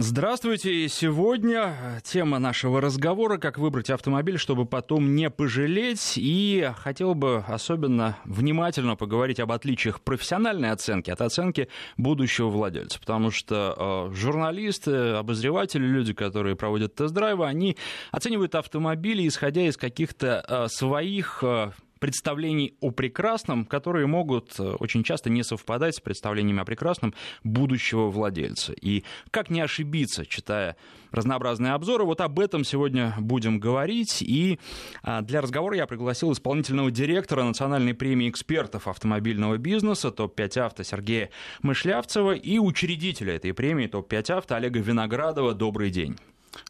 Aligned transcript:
Здравствуйте. 0.00 0.88
Сегодня 0.88 1.74
тема 2.04 2.38
нашего 2.38 2.80
разговора 2.80 3.36
«Как 3.36 3.58
выбрать 3.58 3.90
автомобиль, 3.90 4.38
чтобы 4.38 4.64
потом 4.64 5.16
не 5.16 5.28
пожалеть». 5.28 6.12
И 6.14 6.70
хотел 6.76 7.16
бы 7.16 7.38
особенно 7.48 8.16
внимательно 8.24 8.94
поговорить 8.94 9.40
об 9.40 9.50
отличиях 9.50 10.00
профессиональной 10.00 10.70
оценки 10.70 11.10
от 11.10 11.20
оценки 11.20 11.66
будущего 11.96 12.48
владельца. 12.48 13.00
Потому 13.00 13.32
что 13.32 14.08
э, 14.12 14.14
журналисты, 14.14 14.92
обозреватели, 14.92 15.84
люди, 15.84 16.12
которые 16.12 16.54
проводят 16.54 16.94
тест-драйвы, 16.94 17.44
они 17.44 17.76
оценивают 18.12 18.54
автомобили, 18.54 19.26
исходя 19.26 19.62
из 19.62 19.76
каких-то 19.76 20.44
э, 20.48 20.68
своих 20.68 21.40
э, 21.42 21.72
представлений 21.98 22.76
о 22.80 22.90
прекрасном, 22.90 23.64
которые 23.64 24.06
могут 24.06 24.58
э, 24.58 24.62
очень 24.62 25.02
часто 25.02 25.30
не 25.30 25.42
совпадать 25.42 25.96
с 25.96 26.00
представлениями 26.00 26.60
о 26.60 26.64
прекрасном 26.64 27.14
будущего 27.44 28.10
владельца. 28.10 28.72
И 28.72 29.04
как 29.30 29.50
не 29.50 29.60
ошибиться, 29.60 30.26
читая 30.26 30.76
разнообразные 31.10 31.72
обзоры, 31.72 32.04
вот 32.04 32.20
об 32.20 32.38
этом 32.38 32.64
сегодня 32.64 33.14
будем 33.18 33.58
говорить. 33.58 34.22
И 34.22 34.58
а, 35.02 35.22
для 35.22 35.40
разговора 35.40 35.76
я 35.76 35.86
пригласил 35.86 36.32
исполнительного 36.32 36.90
директора 36.90 37.44
Национальной 37.44 37.94
премии 37.94 38.28
экспертов 38.28 38.88
автомобильного 38.88 39.56
бизнеса 39.58 40.10
ТОП-5 40.10 40.58
авто 40.60 40.82
Сергея 40.82 41.30
Мышлявцева 41.62 42.32
и 42.32 42.58
учредителя 42.58 43.36
этой 43.36 43.52
премии 43.52 43.86
ТОП-5 43.86 44.32
авто 44.32 44.56
Олега 44.56 44.80
Виноградова. 44.80 45.54
Добрый 45.54 45.90
день. 45.90 46.16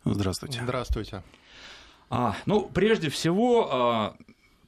Здравствуйте. 0.05 0.61
Здравствуйте. 0.63 1.23
А, 2.11 2.37
ну, 2.47 2.71
прежде 2.73 3.11
всего, 3.11 3.69
а, 3.71 4.17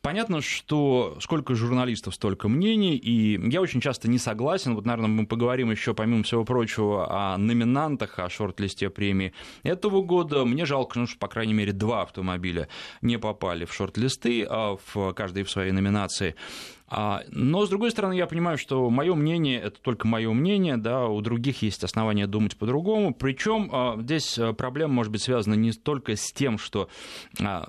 Понятно, 0.03 0.41
что 0.41 1.19
сколько 1.21 1.55
журналистов, 1.55 2.15
столько 2.15 2.49
мнений, 2.49 2.97
и 2.97 3.39
я 3.51 3.61
очень 3.61 3.83
часто 3.83 4.09
не 4.09 4.17
согласен. 4.17 4.75
Вот, 4.75 4.87
наверное, 4.87 5.09
мы 5.09 5.27
поговорим 5.27 5.71
еще, 5.71 5.93
помимо 5.93 6.23
всего 6.23 6.43
прочего, 6.45 7.35
о 7.35 7.37
номинантах, 7.37 8.19
о 8.19 8.31
шорт-листе 8.31 8.89
премии 8.89 9.35
этого 9.63 10.01
года. 10.01 10.47
Мне 10.47 10.65
жалко, 10.65 10.99
ну, 10.99 11.07
что, 11.07 11.19
по 11.19 11.29
крайней 11.29 11.53
мере, 11.53 11.73
два 11.73 12.03
автомобиля 12.03 12.69
не 13.03 13.19
попали 13.19 13.67
в 13.67 13.75
шорт-листы, 13.75 14.47
а 14.49 14.79
в 14.95 15.13
каждой 15.13 15.43
в 15.43 15.51
своей 15.51 15.73
номинации. 15.73 16.35
А, 16.93 17.23
но, 17.31 17.65
с 17.65 17.69
другой 17.69 17.93
стороны, 17.93 18.15
я 18.15 18.27
понимаю, 18.27 18.59
что 18.59 18.91
мое 18.91 19.15
мнение 19.15 19.61
это 19.61 19.81
только 19.81 20.09
мое 20.09 20.33
мнение, 20.33 20.77
да, 20.77 21.07
у 21.07 21.21
других 21.21 21.63
есть 21.63 21.85
основания 21.85 22.27
думать 22.27 22.57
по-другому. 22.57 23.15
Причем 23.15 23.71
а, 23.73 23.97
здесь 24.01 24.37
а, 24.39 24.53
проблема 24.53 24.95
может 24.95 25.13
быть 25.13 25.23
связана 25.23 25.55
не 25.55 25.71
только 25.71 26.17
с 26.17 26.33
тем, 26.33 26.59
что 26.59 26.89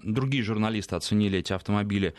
другие 0.03 0.44
журналисты 0.44 0.95
оценили 0.95 1.38
эти 1.38 1.53
автомобили 1.53 2.16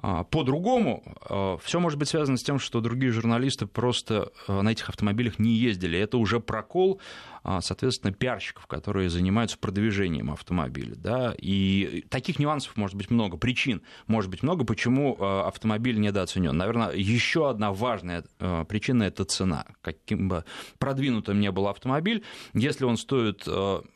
по-другому. 0.00 1.58
Все 1.62 1.80
может 1.80 1.98
быть 1.98 2.08
связано 2.08 2.36
с 2.36 2.42
тем, 2.42 2.58
что 2.58 2.80
другие 2.80 3.12
журналисты 3.12 3.66
просто 3.66 4.30
на 4.46 4.70
этих 4.70 4.88
автомобилях 4.88 5.38
не 5.38 5.52
ездили. 5.54 5.98
Это 5.98 6.18
уже 6.18 6.38
прокол 6.38 7.00
а, 7.48 7.60
соответственно, 7.60 8.12
пиарщиков, 8.12 8.66
которые 8.66 9.08
занимаются 9.08 9.56
продвижением 9.56 10.32
автомобиля. 10.32 10.96
Да? 10.96 11.32
И 11.38 12.04
таких 12.10 12.40
нюансов 12.40 12.76
может 12.76 12.96
быть 12.96 13.08
много, 13.08 13.36
причин 13.36 13.82
может 14.08 14.32
быть 14.32 14.42
много, 14.42 14.64
почему 14.64 15.16
а, 15.20 15.46
автомобиль 15.46 16.00
недооценен. 16.00 16.56
Наверное, 16.56 16.90
еще 16.90 17.48
одна 17.48 17.72
важная 17.72 18.24
а, 18.40 18.64
причина– 18.64 19.02
это 19.04 19.24
цена. 19.24 19.64
Каким 19.80 20.28
бы 20.28 20.44
продвинутым 20.80 21.38
ни 21.38 21.48
был 21.50 21.68
автомобиль, 21.68 22.24
если 22.52 22.84
он 22.84 22.96
стоит 22.96 23.46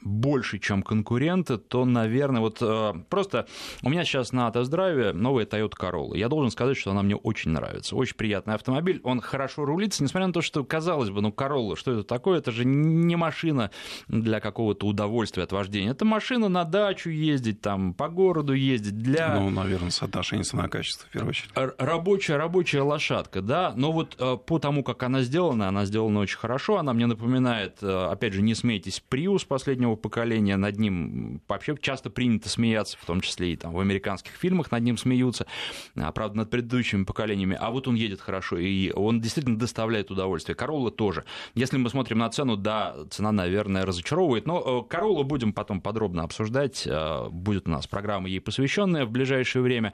больше, 0.00 0.60
чем 0.60 0.84
конкуренты, 0.84 1.58
то, 1.58 1.84
наверное, 1.84 2.40
вот 2.40 2.62
просто 3.08 3.48
у 3.82 3.88
меня 3.88 4.04
сейчас 4.04 4.30
на 4.30 4.48
тест-драйве 4.52 5.12
новая 5.12 5.44
Toyota. 5.44 5.74
Я 6.14 6.28
должен 6.28 6.50
сказать, 6.50 6.76
что 6.76 6.90
она 6.90 7.02
мне 7.02 7.16
очень 7.16 7.50
нравится. 7.50 7.96
Очень 7.96 8.16
приятный 8.16 8.54
автомобиль, 8.54 9.00
он 9.04 9.20
хорошо 9.20 9.64
рулится, 9.64 10.02
несмотря 10.02 10.26
на 10.26 10.32
то, 10.32 10.42
что, 10.42 10.64
казалось 10.64 11.10
бы, 11.10 11.20
ну, 11.20 11.30
Corolla, 11.30 11.76
что 11.76 11.92
это 11.92 12.04
такое? 12.04 12.38
Это 12.38 12.50
же 12.50 12.64
не 12.64 13.16
машина 13.16 13.70
для 14.08 14.40
какого-то 14.40 14.86
удовольствия 14.86 15.44
от 15.44 15.52
вождения. 15.52 15.90
Это 15.90 16.04
машина 16.04 16.48
на 16.48 16.64
дачу 16.64 17.10
ездить, 17.10 17.60
там, 17.60 17.94
по 17.94 18.08
городу 18.08 18.52
ездить 18.52 18.98
для... 18.98 19.34
Ну, 19.34 19.50
наверное, 19.50 19.90
соотношение 19.90 20.44
цена-качество, 20.44 21.06
в 21.08 21.12
первую 21.12 21.30
очередь. 21.30 21.50
Рабочая, 21.78 22.36
рабочая 22.36 22.82
лошадка, 22.82 23.42
да, 23.42 23.72
но 23.76 23.92
вот 23.92 24.16
э, 24.18 24.36
по 24.36 24.58
тому, 24.58 24.82
как 24.82 25.02
она 25.02 25.22
сделана, 25.22 25.68
она 25.68 25.84
сделана 25.84 26.20
очень 26.20 26.38
хорошо, 26.38 26.78
она 26.78 26.92
мне 26.92 27.06
напоминает, 27.06 27.78
э, 27.82 28.08
опять 28.10 28.32
же, 28.32 28.42
не 28.42 28.54
смейтесь, 28.54 29.02
Prius 29.10 29.46
последнего 29.46 29.96
поколения, 29.96 30.56
над 30.56 30.78
ним 30.78 31.40
вообще 31.48 31.76
часто 31.80 32.10
принято 32.10 32.48
смеяться, 32.48 32.96
в 33.00 33.04
том 33.04 33.20
числе 33.20 33.52
и 33.52 33.56
там 33.56 33.72
в 33.72 33.80
американских 33.80 34.32
фильмах 34.32 34.70
над 34.70 34.82
ним 34.82 34.96
смеются, 34.96 35.46
правда, 35.94 36.38
над 36.38 36.50
предыдущими 36.50 37.04
поколениями, 37.04 37.56
а 37.60 37.70
вот 37.70 37.88
он 37.88 37.94
едет 37.94 38.20
хорошо, 38.20 38.58
и 38.58 38.92
он 38.92 39.20
действительно 39.20 39.58
доставляет 39.58 40.10
удовольствие. 40.10 40.54
Королла 40.54 40.90
тоже. 40.90 41.24
Если 41.54 41.76
мы 41.76 41.90
смотрим 41.90 42.18
на 42.18 42.30
цену, 42.30 42.56
да, 42.56 42.96
цена 43.10 43.32
наверное, 43.32 43.86
разочаровывает. 43.86 44.46
Но 44.46 44.84
э, 44.84 44.88
Королу 44.88 45.24
будем 45.24 45.52
потом 45.52 45.80
подробно 45.80 46.22
обсуждать. 46.22 46.86
Э, 46.86 47.28
будет 47.30 47.66
у 47.68 47.70
нас 47.70 47.86
программа 47.86 48.28
ей 48.28 48.40
посвященная 48.40 49.04
в 49.04 49.10
ближайшее 49.10 49.62
время. 49.62 49.92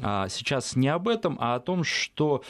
А 0.00 0.28
сейчас 0.28 0.76
не 0.76 0.88
об 0.88 1.08
этом, 1.08 1.36
а 1.40 1.54
о 1.54 1.60
том, 1.60 1.84
что 1.84 2.42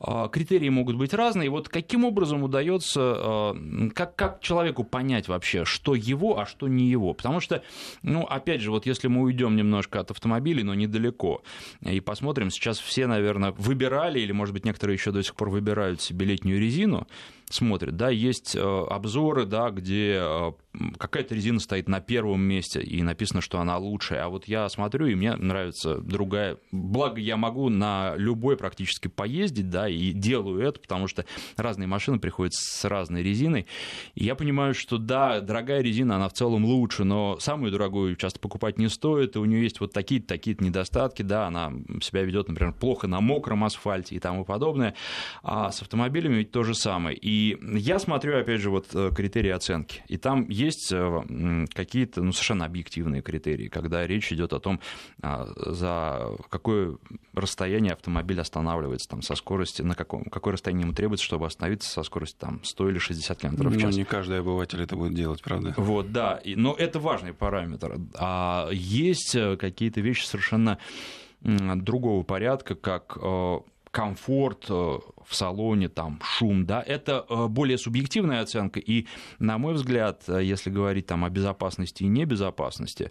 э, 0.00 0.28
критерии 0.32 0.68
могут 0.68 0.96
быть 0.96 1.14
разные. 1.14 1.46
И 1.46 1.48
вот 1.48 1.68
каким 1.68 2.04
образом 2.04 2.42
удается, 2.42 3.54
как, 3.94 4.16
как 4.16 4.40
человеку 4.40 4.84
понять 4.84 5.28
вообще, 5.28 5.64
что 5.64 5.94
его, 5.94 6.38
а 6.38 6.46
что 6.46 6.68
не 6.68 6.86
его? 6.86 7.14
Потому 7.14 7.40
что, 7.40 7.62
ну, 8.02 8.24
опять 8.24 8.60
же, 8.60 8.70
вот 8.70 8.86
если 8.86 9.08
мы 9.08 9.22
уйдем 9.22 9.56
немножко 9.56 10.00
от 10.00 10.10
автомобилей, 10.10 10.62
но 10.62 10.74
недалеко, 10.74 11.42
и 11.80 12.00
посмотрим, 12.00 12.29
сейчас 12.50 12.78
все, 12.78 13.06
наверное, 13.06 13.52
выбирали, 13.52 14.20
или, 14.20 14.32
может 14.32 14.54
быть, 14.54 14.64
некоторые 14.64 14.94
еще 14.96 15.10
до 15.10 15.22
сих 15.22 15.34
пор 15.34 15.50
выбирают 15.50 16.00
себе 16.00 16.26
летнюю 16.26 16.60
резину, 16.60 17.06
смотрят, 17.50 17.96
да, 17.96 18.10
есть 18.10 18.56
обзоры, 18.56 19.44
да, 19.44 19.70
где 19.70 20.18
э, 20.20 20.52
какая-то 20.98 21.34
резина 21.34 21.58
стоит 21.60 21.88
на 21.88 22.00
первом 22.00 22.40
месте 22.42 22.80
и 22.80 23.02
написано, 23.02 23.40
что 23.40 23.60
она 23.60 23.76
лучшая, 23.76 24.24
а 24.24 24.28
вот 24.28 24.46
я 24.46 24.68
смотрю, 24.68 25.06
и 25.06 25.14
мне 25.14 25.34
нравится 25.34 25.98
другая. 25.98 26.58
Благо, 26.70 27.20
я 27.20 27.36
могу 27.36 27.68
на 27.68 28.14
любой 28.16 28.56
практически 28.56 29.08
поездить, 29.08 29.68
да, 29.68 29.88
и 29.88 30.12
делаю 30.12 30.60
это, 30.60 30.80
потому 30.80 31.08
что 31.08 31.24
разные 31.56 31.86
машины 31.86 32.18
приходят 32.18 32.54
с 32.54 32.84
разной 32.84 33.22
резиной, 33.22 33.66
и 34.14 34.24
я 34.24 34.34
понимаю, 34.34 34.74
что 34.74 34.98
да, 34.98 35.40
дорогая 35.40 35.82
резина, 35.82 36.16
она 36.16 36.28
в 36.28 36.32
целом 36.32 36.64
лучше, 36.64 37.04
но 37.04 37.38
самую 37.40 37.72
дорогую 37.72 38.16
часто 38.16 38.38
покупать 38.38 38.78
не 38.78 38.88
стоит, 38.88 39.36
и 39.36 39.38
у 39.38 39.44
нее 39.44 39.62
есть 39.62 39.80
вот 39.80 39.92
такие-то, 39.92 40.28
такие-то 40.28 40.62
недостатки, 40.62 41.22
да, 41.22 41.46
она 41.46 41.72
себя 42.00 42.22
ведет, 42.22 42.48
например, 42.48 42.74
плохо 42.74 43.08
на 43.08 43.20
мокром 43.20 43.64
асфальте 43.64 44.14
и 44.14 44.18
тому 44.20 44.44
подобное, 44.44 44.94
а 45.42 45.72
с 45.72 45.82
автомобилями 45.82 46.36
ведь 46.36 46.52
то 46.52 46.62
же 46.62 46.74
самое. 46.74 47.16
И 47.16 47.39
я 47.60 47.98
смотрю, 47.98 48.38
опять 48.38 48.60
же, 48.60 48.70
вот 48.70 48.88
э, 48.94 49.10
критерии 49.14 49.50
оценки. 49.50 50.02
И 50.08 50.16
там 50.16 50.48
есть 50.48 50.90
э, 50.92 51.66
какие-то 51.72 52.22
ну, 52.22 52.32
совершенно 52.32 52.64
объективные 52.64 53.22
критерии, 53.22 53.68
когда 53.68 54.06
речь 54.06 54.32
идет 54.32 54.52
о 54.52 54.60
том, 54.60 54.80
а, 55.22 55.48
за 55.56 56.36
какое 56.48 56.96
расстояние 57.34 57.92
автомобиль 57.92 58.40
останавливается 58.40 59.08
там, 59.08 59.22
со 59.22 59.34
скоростью, 59.34 59.86
на 59.86 59.94
каком, 59.94 60.24
какое 60.24 60.54
расстояние 60.54 60.84
ему 60.84 60.92
требуется, 60.92 61.24
чтобы 61.24 61.46
остановиться 61.46 61.90
со 61.90 62.02
скоростью 62.02 62.38
там, 62.40 62.64
100 62.64 62.90
или 62.90 62.98
60 62.98 63.38
км 63.38 63.68
в 63.68 63.78
час. 63.78 63.92
Ну, 63.92 63.98
не 63.98 64.04
каждый 64.04 64.40
обыватель 64.40 64.82
это 64.82 64.96
будет 64.96 65.14
делать, 65.14 65.42
правда? 65.42 65.74
Вот, 65.76 66.12
да. 66.12 66.36
И, 66.44 66.54
но 66.54 66.74
это 66.74 66.98
важный 67.00 67.32
параметр. 67.32 67.98
А 68.18 68.68
есть 68.72 69.34
э, 69.34 69.56
какие-то 69.56 70.00
вещи 70.00 70.24
совершенно 70.24 70.78
другого 71.42 72.22
порядка, 72.22 72.74
как 72.74 73.16
комфорт 73.90 74.66
э, 74.68 74.72
в 74.72 75.34
салоне, 75.34 75.88
там, 75.88 76.20
шум, 76.22 76.64
да, 76.66 76.82
это 76.82 77.24
э, 77.28 77.46
более 77.48 77.78
субъективная 77.78 78.42
оценка, 78.42 78.78
и, 78.80 79.06
на 79.38 79.58
мой 79.58 79.74
взгляд, 79.74 80.22
э, 80.28 80.42
если 80.44 80.70
говорить 80.70 81.06
там 81.06 81.24
о 81.24 81.30
безопасности 81.30 82.04
и 82.04 82.08
небезопасности, 82.08 83.10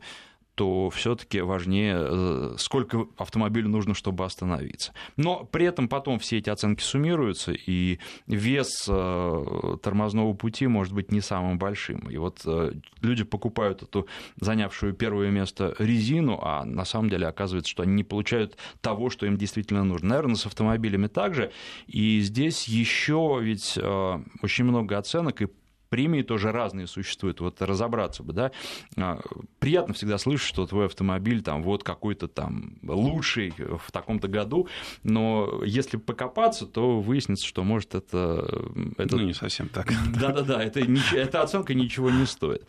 то 0.60 0.90
все-таки 0.90 1.40
важнее, 1.40 1.96
э, 1.98 2.56
сколько 2.58 3.08
автомобилю 3.16 3.70
нужно, 3.70 3.94
чтобы 3.94 4.26
остановиться. 4.26 4.92
Но 5.16 5.46
при 5.46 5.66
этом 5.66 5.88
потом 5.88 6.20
все 6.20 6.40
эти 6.40 6.50
оценки 6.50 6.84
суммируются, 6.84 7.54
и 7.54 8.00
вес 8.28 8.86
э, 8.90 9.78
тормозного 9.82 10.34
пути 10.34 10.68
может 10.68 10.94
быть 10.94 11.14
не 11.14 11.22
самым 11.22 11.58
большим. 11.58 12.10
И 12.10 12.18
вот 12.18 12.42
э, 12.46 12.74
люди 13.02 13.24
покупают 13.24 13.84
эту 13.84 14.08
занявшую 14.42 14.94
первое 14.96 15.32
место 15.32 15.74
резину, 15.80 16.38
а 16.42 16.66
на 16.66 16.84
самом 16.84 17.10
деле 17.10 17.28
оказывается, 17.28 17.72
что 17.72 17.84
они 17.84 17.94
не 17.94 18.04
получают 18.04 18.58
того, 18.82 19.10
что 19.10 19.26
им 19.28 19.38
действительно 19.38 19.86
нужно. 19.86 20.10
Наверное, 20.10 20.36
с 20.36 20.46
автомобилями 20.46 21.08
также. 21.08 21.54
И 21.88 22.20
здесь 22.20 22.68
еще 22.68 23.40
ведь 23.42 23.78
очень 23.78 24.66
много 24.66 24.98
оценок, 24.98 25.42
и 25.42 25.48
премии 25.90 26.22
тоже 26.22 26.52
разные 26.52 26.88
существуют, 26.88 27.42
вот 27.42 27.62
разобраться 27.62 28.24
бы, 28.24 28.34
да, 28.34 28.52
а, 28.98 29.20
приятно 29.60 29.94
всегда 29.94 30.18
слышать, 30.18 30.48
что 30.48 30.66
твой 30.66 30.86
автомобиль 30.86 31.42
там 31.42 31.64
вот 31.64 31.84
какой-то 31.84 32.28
там 32.28 32.78
лучший 32.84 33.54
в 33.58 33.92
таком-то 33.92 34.28
году, 34.28 34.68
но 35.04 35.62
если 35.66 35.98
покопаться, 35.98 36.66
то 36.66 37.00
выяснится, 37.02 37.46
что 37.46 37.64
может 37.64 37.96
это... 37.96 38.70
это... 38.98 39.18
Ну, 39.18 39.24
не 39.24 39.34
совсем 39.34 39.70
так. 39.70 39.92
Да-да-да, 40.20 40.64
это, 40.64 40.82
эта 41.14 41.42
оценка 41.42 41.74
ничего 41.74 42.10
не 42.10 42.26
стоит. 42.26 42.64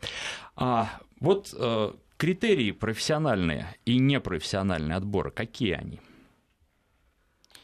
А 0.57 0.91
вот 1.21 1.55
э, 1.57 1.93
критерии 2.17 2.73
профессиональные 2.73 3.77
и 3.85 3.99
непрофессиональные 3.99 4.97
отбора, 4.97 5.31
какие 5.31 5.73
они? 5.73 6.01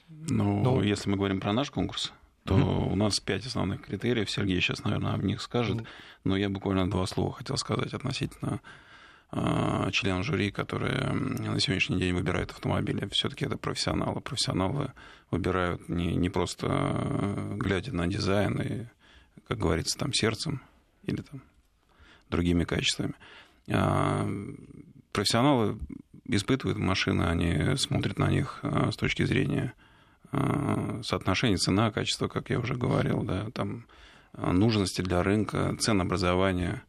Ну, 0.08 0.62
ну, 0.62 0.82
если 0.82 1.10
мы 1.10 1.16
говорим 1.16 1.40
про 1.40 1.52
наш 1.52 1.70
конкурс, 1.70 2.12
то 2.46 2.56
mm-hmm. 2.56 2.92
у 2.92 2.96
нас 2.96 3.20
пять 3.20 3.46
основных 3.46 3.82
критериев. 3.82 4.30
Сергей 4.30 4.60
сейчас, 4.60 4.84
наверное, 4.84 5.14
об 5.14 5.24
них 5.24 5.42
скажет. 5.42 5.78
Mm-hmm. 5.78 5.86
Но 6.24 6.36
я 6.36 6.48
буквально 6.48 6.88
два 6.88 7.06
слова 7.06 7.32
хотел 7.32 7.56
сказать 7.56 7.92
относительно 7.92 8.60
э, 9.32 9.90
членов 9.92 10.24
жюри, 10.24 10.50
которые 10.50 11.12
на 11.12 11.60
сегодняшний 11.60 11.98
день 11.98 12.14
выбирают 12.14 12.52
автомобили. 12.52 13.08
Все-таки 13.10 13.44
это 13.44 13.56
профессионалы. 13.56 14.20
Профессионалы 14.20 14.92
выбирают 15.30 15.88
не, 15.88 16.14
не 16.14 16.30
просто 16.30 16.66
э, 16.68 17.56
глядя 17.56 17.94
на 17.94 18.06
дизайн 18.06 18.60
и, 18.60 18.86
как 19.48 19.58
говорится, 19.58 19.98
там 19.98 20.12
сердцем 20.12 20.62
или 21.02 21.22
там 21.22 21.42
другими 22.30 22.64
качествами. 22.64 23.14
А 23.68 24.28
профессионалы 25.12 25.78
испытывают 26.28 26.78
машины, 26.78 27.24
они 27.24 27.76
смотрят 27.76 28.18
на 28.18 28.30
них 28.30 28.60
э, 28.62 28.90
с 28.92 28.96
точки 28.96 29.24
зрения 29.24 29.74
э, 30.36 31.02
соотношения 31.02 31.56
цена, 31.56 31.90
качество, 31.90 32.28
как 32.28 32.50
я 32.50 32.58
уже 32.58 32.74
говорил, 32.74 33.22
да, 33.22 33.48
там 33.52 33.86
э, 34.34 34.50
нужности 34.52 35.00
для 35.02 35.22
рынка, 35.22 35.76
ценообразования, 35.78 36.82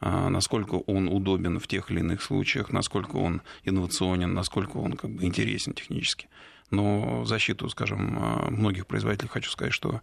насколько 0.00 0.74
он 0.74 1.08
удобен 1.08 1.58
в 1.58 1.66
тех 1.66 1.90
или 1.90 2.00
иных 2.00 2.22
случаях, 2.22 2.70
насколько 2.70 3.16
он 3.16 3.40
инновационен, 3.64 4.34
насколько 4.34 4.76
он 4.76 4.92
как 4.92 5.10
бы 5.10 5.24
интересен 5.24 5.72
технически. 5.72 6.28
Но 6.70 7.24
защиту, 7.24 7.70
скажем, 7.70 8.18
многих 8.50 8.86
производителей 8.86 9.30
хочу 9.30 9.50
сказать, 9.50 9.72
что 9.72 10.02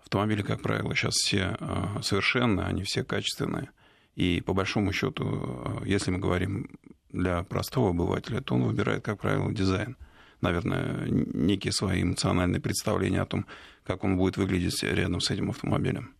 автомобили, 0.00 0.42
как 0.42 0.62
правило, 0.62 0.94
сейчас 0.94 1.14
все 1.14 1.56
совершенны, 2.02 2.60
они 2.60 2.84
все 2.84 3.02
качественные. 3.02 3.70
И 4.14 4.40
по 4.46 4.54
большому 4.54 4.92
счету, 4.92 5.82
если 5.84 6.12
мы 6.12 6.18
говорим 6.18 6.70
для 7.12 7.42
простого 7.42 7.90
обывателя, 7.90 8.40
то 8.40 8.54
он 8.54 8.64
выбирает, 8.64 9.04
как 9.04 9.20
правило, 9.20 9.52
дизайн. 9.52 9.96
Наверное, 10.42 11.06
некие 11.08 11.72
свои 11.72 12.02
эмоциональные 12.02 12.60
представления 12.60 13.22
о 13.22 13.26
том, 13.26 13.46
как 13.84 14.04
он 14.04 14.16
будет 14.16 14.36
выглядеть 14.36 14.82
рядом 14.82 15.20
с 15.20 15.30
этим 15.30 15.50
автомобилем. 15.50 16.14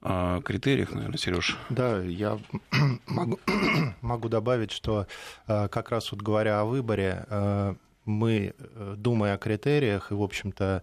О 0.00 0.40
критериях, 0.42 0.92
наверное, 0.92 1.16
Сереж. 1.16 1.56
Да, 1.70 2.00
я 2.02 2.38
могу, 3.06 3.38
могу 4.00 4.28
добавить, 4.28 4.70
что 4.70 5.06
э, 5.46 5.68
как 5.68 5.90
раз 5.90 6.12
вот 6.12 6.20
говоря 6.20 6.60
о 6.60 6.64
выборе, 6.64 7.24
э, 7.28 7.74
мы, 8.04 8.54
э, 8.58 8.94
думая 8.98 9.34
о 9.34 9.38
критериях 9.38 10.10
и, 10.10 10.14
в 10.14 10.22
общем-то, 10.22 10.82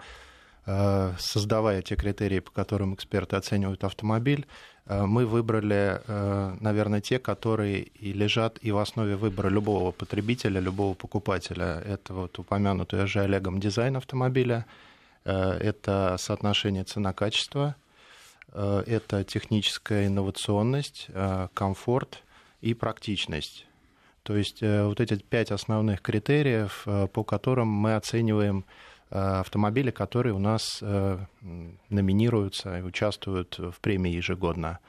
создавая 1.19 1.81
те 1.81 1.95
критерии, 1.95 2.39
по 2.39 2.51
которым 2.51 2.93
эксперты 2.93 3.35
оценивают 3.35 3.83
автомобиль, 3.83 4.45
Э, 4.85 5.05
мы 5.05 5.25
выбрали, 5.25 6.01
э, 6.05 6.57
наверное, 6.59 7.01
те, 7.01 7.19
которые 7.19 7.81
и 7.81 8.13
лежат 8.13 8.57
и 8.61 8.71
в 8.71 8.77
основе 8.77 9.15
выбора 9.15 9.49
любого 9.49 9.91
потребителя, 9.91 10.59
любого 10.59 10.93
покупателя. 10.95 11.81
Это 11.85 12.13
вот 12.13 12.39
упомянутый 12.39 13.03
уже 13.03 13.21
Олегом 13.21 13.59
дизайн 13.59 13.95
автомобиля, 13.95 14.65
э, 15.25 15.33
это 15.33 16.15
соотношение 16.19 16.83
цена-качество, 16.83 17.75
это 18.53 19.23
техническая 19.23 20.07
инновационность, 20.07 21.07
комфорт 21.53 22.21
и 22.59 22.73
практичность. 22.73 23.65
То 24.23 24.35
есть 24.35 24.61
вот 24.61 24.99
эти 24.99 25.15
пять 25.15 25.51
основных 25.51 26.01
критериев, 26.01 26.85
по 27.13 27.23
которым 27.23 27.69
мы 27.69 27.95
оцениваем 27.95 28.65
Э, 28.65 28.90
автомобили, 29.11 29.91
которые 29.91 30.33
у 30.33 30.39
нас 30.39 30.79
э, 30.81 31.19
номинируются 31.89 32.79
и 32.79 32.81
участвуют 32.81 33.59
в 33.59 33.79
премии 33.81 34.11
ежегодно. 34.11 34.79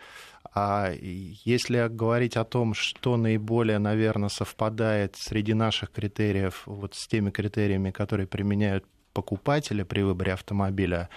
А 0.54 0.92
если 1.00 1.88
говорить 1.88 2.36
о 2.36 2.44
том, 2.44 2.74
что 2.74 3.16
наиболее, 3.16 3.78
наверное, 3.78 4.28
совпадает 4.28 5.16
среди 5.16 5.54
наших 5.54 5.90
критериев 5.90 6.62
вот 6.66 6.94
с 6.94 7.06
теми 7.08 7.30
критериями, 7.30 7.90
которые 7.90 8.26
применяют 8.26 8.84
покупатели 9.12 9.82
при 9.82 10.02
выборе 10.02 10.34
автомобиля, 10.34 11.08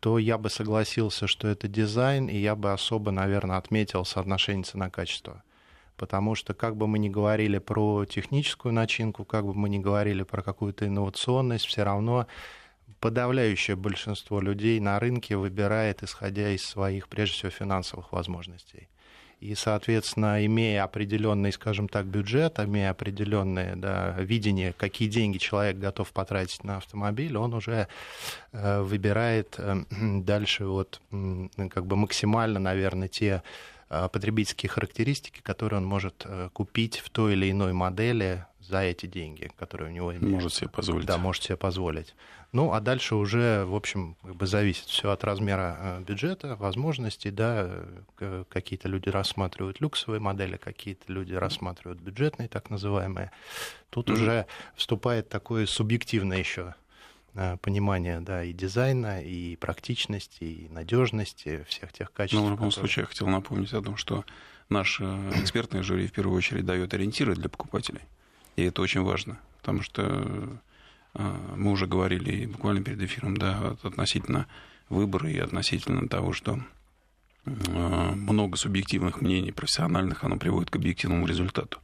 то 0.00 0.18
я 0.18 0.38
бы 0.38 0.50
согласился, 0.50 1.26
что 1.26 1.48
это 1.48 1.68
дизайн, 1.68 2.26
и 2.28 2.36
я 2.36 2.54
бы 2.54 2.72
особо, 2.72 3.10
наверное, 3.10 3.56
отметил 3.56 4.04
соотношение 4.04 4.64
цена-качество 4.64 5.42
потому 5.96 6.34
что 6.34 6.54
как 6.54 6.76
бы 6.76 6.86
мы 6.86 6.98
ни 6.98 7.08
говорили 7.08 7.58
про 7.58 8.04
техническую 8.04 8.72
начинку, 8.72 9.24
как 9.24 9.44
бы 9.46 9.54
мы 9.54 9.68
ни 9.68 9.78
говорили 9.78 10.22
про 10.22 10.42
какую-то 10.42 10.86
инновационность, 10.86 11.66
все 11.66 11.82
равно 11.82 12.26
подавляющее 13.00 13.76
большинство 13.76 14.40
людей 14.40 14.80
на 14.80 14.98
рынке 14.98 15.36
выбирает, 15.36 16.02
исходя 16.02 16.50
из 16.50 16.64
своих, 16.64 17.08
прежде 17.08 17.34
всего, 17.34 17.50
финансовых 17.50 18.12
возможностей. 18.12 18.88
И, 19.40 19.54
соответственно, 19.54 20.44
имея 20.46 20.84
определенный, 20.84 21.52
скажем 21.52 21.88
так, 21.88 22.06
бюджет, 22.06 22.58
имея 22.58 22.90
определенное 22.90 23.76
да, 23.76 24.16
видение, 24.18 24.72
какие 24.72 25.08
деньги 25.08 25.36
человек 25.36 25.76
готов 25.76 26.10
потратить 26.12 26.64
на 26.64 26.78
автомобиль, 26.78 27.36
он 27.36 27.52
уже 27.52 27.86
э, 28.52 28.80
выбирает 28.80 29.56
э, 29.58 29.84
дальше 30.22 30.64
вот, 30.64 31.02
как 31.70 31.84
бы 31.84 31.96
максимально, 31.96 32.60
наверное, 32.60 33.08
те 33.08 33.42
потребительские 33.88 34.68
характеристики, 34.68 35.40
которые 35.42 35.78
он 35.78 35.86
может 35.86 36.22
э, 36.24 36.50
купить 36.52 36.98
в 36.98 37.10
той 37.10 37.34
или 37.34 37.50
иной 37.50 37.72
модели 37.72 38.44
за 38.60 38.80
эти 38.80 39.06
деньги, 39.06 39.50
которые 39.56 39.90
у 39.90 39.92
него 39.92 40.10
имеются. 40.10 40.34
Может 40.34 40.54
себе 40.54 40.68
позволить. 40.68 41.06
Да, 41.06 41.18
может 41.18 41.44
себе 41.44 41.56
позволить. 41.56 42.14
Ну, 42.50 42.72
а 42.72 42.80
дальше 42.80 43.14
уже, 43.14 43.64
в 43.64 43.74
общем, 43.74 44.16
как 44.22 44.34
бы 44.34 44.46
зависит 44.46 44.86
все 44.86 45.10
от 45.10 45.22
размера 45.22 45.76
э, 45.78 46.00
бюджета, 46.02 46.56
возможностей, 46.56 47.30
да, 47.30 47.70
какие-то 48.48 48.88
люди 48.88 49.08
рассматривают 49.08 49.80
люксовые 49.80 50.20
модели, 50.20 50.56
какие-то 50.56 51.12
люди 51.12 51.34
рассматривают 51.34 52.00
бюджетные, 52.00 52.48
так 52.48 52.70
называемые. 52.70 53.30
Тут 53.90 54.08
mm-hmm. 54.08 54.12
уже 54.14 54.46
вступает 54.74 55.28
такое 55.28 55.66
субъективное 55.66 56.38
еще 56.38 56.74
Э, 56.85 56.85
понимание 57.60 58.20
да, 58.20 58.44
и 58.44 58.52
дизайна, 58.52 59.22
и 59.22 59.56
практичности, 59.56 60.44
и 60.44 60.68
надежности 60.70 61.64
всех 61.68 61.92
тех 61.92 62.12
качеств. 62.12 62.40
Ну, 62.40 62.46
в 62.46 62.50
любом 62.50 62.70
которые... 62.70 62.88
случае, 62.88 63.02
я 63.02 63.06
хотел 63.06 63.28
напомнить 63.28 63.72
о 63.72 63.82
том, 63.82 63.96
что 63.96 64.24
наше 64.68 65.04
экспертное 65.34 65.82
жюри 65.82 66.06
в 66.06 66.12
первую 66.12 66.36
очередь 66.36 66.64
дает 66.64 66.92
ориентиры 66.94 67.34
для 67.34 67.48
покупателей. 67.48 68.02
И 68.56 68.62
это 68.62 68.82
очень 68.82 69.02
важно, 69.02 69.38
потому 69.58 69.82
что 69.82 70.58
э, 71.14 71.36
мы 71.56 71.72
уже 71.72 71.86
говорили 71.86 72.46
буквально 72.46 72.82
перед 72.82 73.00
эфиром 73.02 73.36
да, 73.36 73.76
относительно 73.82 74.46
выбора 74.88 75.30
и 75.30 75.38
относительно 75.38 76.08
того, 76.08 76.32
что 76.32 76.58
э, 77.44 77.50
много 77.50 78.56
субъективных 78.56 79.20
мнений 79.20 79.52
профессиональных, 79.52 80.24
оно 80.24 80.36
приводит 80.36 80.70
к 80.70 80.76
объективному 80.76 81.26
результату. 81.26 81.80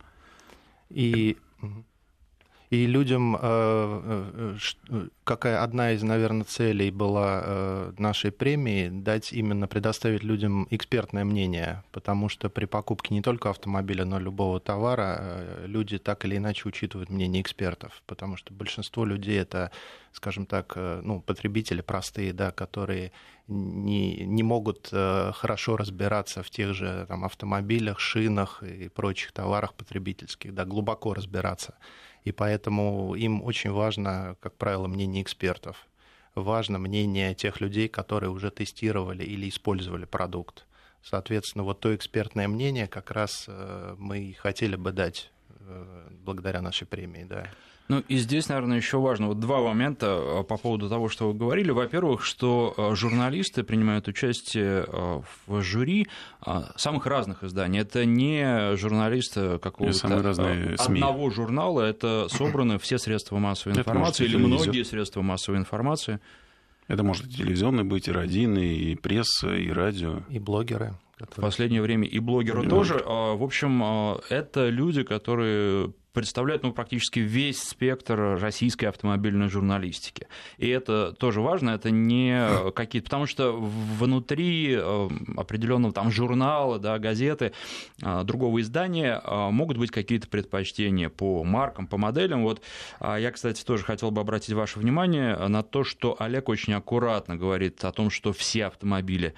И 0.89 1.37
и 2.73 2.87
людям, 2.87 3.37
э, 3.37 3.39
э, 3.43 4.57
э, 4.89 5.09
какая 5.25 5.63
одна 5.63 5.93
из, 5.93 6.03
наверное, 6.03 6.45
целей 6.45 6.91
была 6.91 7.93
нашей 7.99 8.33
премии, 8.33 8.89
дать 8.89 9.31
именно, 9.35 9.67
предоставить 9.69 10.23
людям 10.23 10.67
экспертное 10.71 11.25
мнение, 11.25 11.85
потому 11.93 12.31
что 12.31 12.49
при 12.49 12.65
покупке 12.65 13.13
не 13.13 13.21
только 13.21 13.51
автомобиля, 13.51 14.07
но 14.07 14.19
и 14.19 14.23
любого 14.23 14.59
товара 14.59 15.67
люди 15.67 15.99
так 15.99 16.25
или 16.25 16.39
иначе 16.39 16.67
учитывают 16.67 17.11
мнение 17.11 17.43
экспертов, 17.43 18.03
потому 18.07 18.39
что 18.39 18.55
большинство 18.55 19.05
людей 19.05 19.39
это, 19.39 19.71
скажем 20.13 20.47
так, 20.47 20.75
ну, 20.77 21.21
потребители 21.21 21.83
простые, 21.83 22.33
да, 22.33 22.53
которые 22.53 23.13
не, 23.49 24.25
не 24.25 24.43
могут 24.43 24.89
хорошо 24.89 25.77
разбираться 25.77 26.43
в 26.43 26.49
тех 26.49 26.73
же 26.73 27.05
там, 27.07 27.25
автомобилях, 27.25 28.01
шинах 28.01 28.63
и 28.63 28.89
прочих 28.89 29.33
товарах 29.33 29.75
потребительских, 29.75 30.55
да, 30.55 30.65
глубоко 30.65 31.13
разбираться 31.13 31.75
и 32.25 32.33
поэтому 32.33 33.15
им 33.15 33.43
очень 33.43 33.71
важно, 33.71 34.37
как 34.41 34.57
правило, 34.57 34.87
мнение 34.87 35.23
экспертов. 35.23 35.87
Важно 36.35 36.79
мнение 36.79 37.35
тех 37.35 37.61
людей, 37.61 37.89
которые 37.89 38.31
уже 38.31 38.51
тестировали 38.51 39.25
или 39.25 39.49
использовали 39.49 40.05
продукт. 40.05 40.67
Соответственно, 41.03 41.65
вот 41.65 41.81
то 41.81 41.95
экспертное 41.95 42.49
мнение 42.49 42.87
как 42.87 43.11
раз 43.11 43.47
э, 43.49 43.97
мы 43.99 44.35
хотели 44.39 44.77
бы 44.77 44.93
дать 44.93 45.31
э, 45.49 46.09
благодаря 46.25 46.63
нашей 46.63 46.87
премии, 46.87 47.25
да. 47.25 47.49
Ну 47.89 48.03
и 48.09 48.17
здесь, 48.17 48.49
наверное, 48.49 48.77
еще 48.77 48.99
важно 48.99 49.29
вот 49.29 49.41
два 49.41 49.61
момента 49.61 50.07
э, 50.07 50.45
по 50.45 50.57
поводу 50.57 50.89
того, 50.89 51.09
что 51.09 51.29
вы 51.29 51.35
говорили. 51.35 51.71
Во-первых, 51.73 52.25
что 52.25 52.75
э, 52.77 52.95
журналисты 52.95 53.65
принимают 53.65 54.09
участие 54.09 54.87
э, 54.87 55.21
в 55.47 55.63
жюри 55.63 56.09
самых 56.77 57.07
разных 57.07 57.45
изданий. 57.45 57.81
Это 57.81 58.05
не 58.05 58.77
журналисты 58.77 59.59
какого-то 59.59 60.31
одного 60.79 61.31
журнала, 61.31 61.83
это 61.83 62.29
собраны 62.31 62.79
все 62.79 62.99
средства 62.99 63.39
массовой 63.39 63.77
информации 63.77 64.25
или 64.25 64.37
многие 64.37 64.85
средства 64.85 65.23
массовой 65.23 65.59
информации. 65.59 66.21
Это 66.89 67.03
может 67.03 67.27
и 67.27 67.31
телевизионный 67.31 67.85
быть, 67.85 68.09
и 68.09 68.13
родийный, 68.13 68.77
и 68.77 68.95
пресса, 68.97 69.55
и 69.55 69.71
радио. 69.71 70.21
И 70.29 70.39
блогеры. 70.39 70.95
Которые... 71.17 71.37
В 71.37 71.41
последнее 71.41 71.83
время 71.83 72.09
и 72.09 72.19
блогеры 72.19 72.65
и 72.65 72.69
тоже. 72.69 72.95
Блогер. 72.95 73.37
В 73.37 73.43
общем, 73.43 73.83
это 74.29 74.69
люди, 74.69 75.05
которые 75.05 75.93
представляют 76.13 76.63
ну, 76.63 76.73
практически 76.73 77.21
весь 77.21 77.63
спектр 77.63 78.39
российской 78.41 78.87
автомобильной 78.87 79.49
журналистики. 79.49 80.27
И 80.59 80.69
это 80.69 81.13
тоже 81.13 81.41
важно, 81.41 81.71
это 81.71 81.91
не 81.91 82.71
какие-то... 82.73 83.07
Потому 83.07 83.27
что 83.27 83.53
внутри 83.53 84.75
э, 84.79 85.09
определенного 85.37 85.93
там 85.93 86.11
журнала, 86.11 86.79
да, 86.79 86.99
газеты, 86.99 87.53
э, 88.03 88.23
другого 88.25 88.61
издания 88.61 89.21
э, 89.23 89.51
могут 89.51 89.79
быть 89.79 89.91
какие-то 89.91 90.29
предпочтения 90.29 91.09
по 91.09 91.45
маркам, 91.45 91.87
по 91.87 91.97
моделям. 91.97 92.43
Вот 92.43 92.63
я, 93.01 93.31
кстати, 93.31 93.65
тоже 93.65 93.85
хотел 93.85 94.11
бы 94.11 94.21
обратить 94.21 94.55
ваше 94.55 94.79
внимание 94.79 95.37
на 95.49 95.63
то, 95.63 95.85
что 95.85 96.17
Олег 96.19 96.49
очень 96.49 96.75
аккуратно 96.75 97.37
говорит 97.37 97.85
о 97.85 97.93
том, 97.93 98.11
что 98.11 98.33
все 98.33 98.67
автомобили 98.67 99.35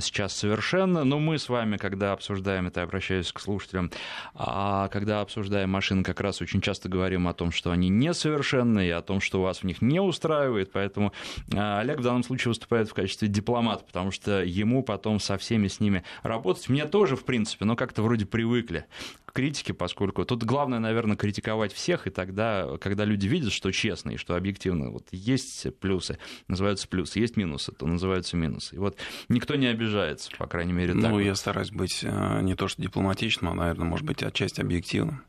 сейчас 0.00 0.34
совершенны, 0.34 1.04
но 1.04 1.18
мы 1.18 1.38
с 1.38 1.48
вами, 1.48 1.76
когда 1.76 2.12
обсуждаем 2.12 2.66
это, 2.66 2.80
я 2.80 2.84
обращаюсь 2.84 3.32
к 3.32 3.40
слушателям, 3.40 3.90
а 4.34 4.88
когда 4.88 5.20
обсуждаем 5.20 5.70
машины, 5.70 6.02
как 6.10 6.20
раз 6.20 6.42
очень 6.42 6.60
часто 6.60 6.88
говорим 6.88 7.28
о 7.28 7.34
том, 7.34 7.52
что 7.52 7.70
они 7.70 7.88
несовершенны, 7.88 8.88
и 8.88 8.90
о 8.90 9.00
том, 9.00 9.20
что 9.20 9.40
вас 9.40 9.58
в 9.58 9.64
них 9.64 9.80
не 9.80 10.00
устраивает, 10.00 10.72
поэтому 10.72 11.12
а, 11.54 11.80
Олег 11.80 11.98
в 11.98 12.02
данном 12.02 12.24
случае 12.24 12.50
выступает 12.50 12.88
в 12.88 12.94
качестве 12.94 13.28
дипломата, 13.28 13.84
потому 13.84 14.10
что 14.10 14.42
ему 14.42 14.82
потом 14.82 15.20
со 15.20 15.38
всеми 15.38 15.68
с 15.68 15.78
ними 15.78 16.02
работать. 16.22 16.68
Мне 16.68 16.86
тоже, 16.86 17.14
в 17.14 17.24
принципе, 17.24 17.64
но 17.64 17.76
как-то 17.76 18.02
вроде 18.02 18.26
привыкли 18.26 18.86
к 19.24 19.32
критике, 19.32 19.72
поскольку 19.72 20.24
тут 20.24 20.42
главное, 20.42 20.80
наверное, 20.80 21.16
критиковать 21.16 21.72
всех, 21.72 22.08
и 22.08 22.10
тогда, 22.10 22.76
когда 22.80 23.04
люди 23.04 23.28
видят, 23.28 23.52
что 23.52 23.70
честно 23.70 24.10
и 24.10 24.16
что 24.16 24.34
объективно, 24.34 24.90
вот 24.90 25.06
есть 25.12 25.72
плюсы, 25.78 26.18
называются 26.48 26.88
плюсы, 26.88 27.20
есть 27.20 27.36
минусы, 27.36 27.70
то 27.70 27.86
называются 27.86 28.36
минусы. 28.36 28.74
И 28.74 28.78
вот 28.78 28.96
никто 29.28 29.54
не 29.54 29.66
обижается, 29.66 30.30
по 30.36 30.46
крайней 30.46 30.72
мере, 30.72 30.94
так. 30.94 31.10
Ну, 31.10 31.20
я 31.20 31.36
стараюсь 31.36 31.70
быть 31.70 32.00
э, 32.02 32.40
не 32.42 32.56
то 32.56 32.66
что 32.66 32.82
дипломатичным, 32.82 33.52
а, 33.52 33.54
наверное, 33.54 33.86
может 33.86 34.04
быть, 34.04 34.22
отчасти 34.22 34.60
объективным. 34.60 35.22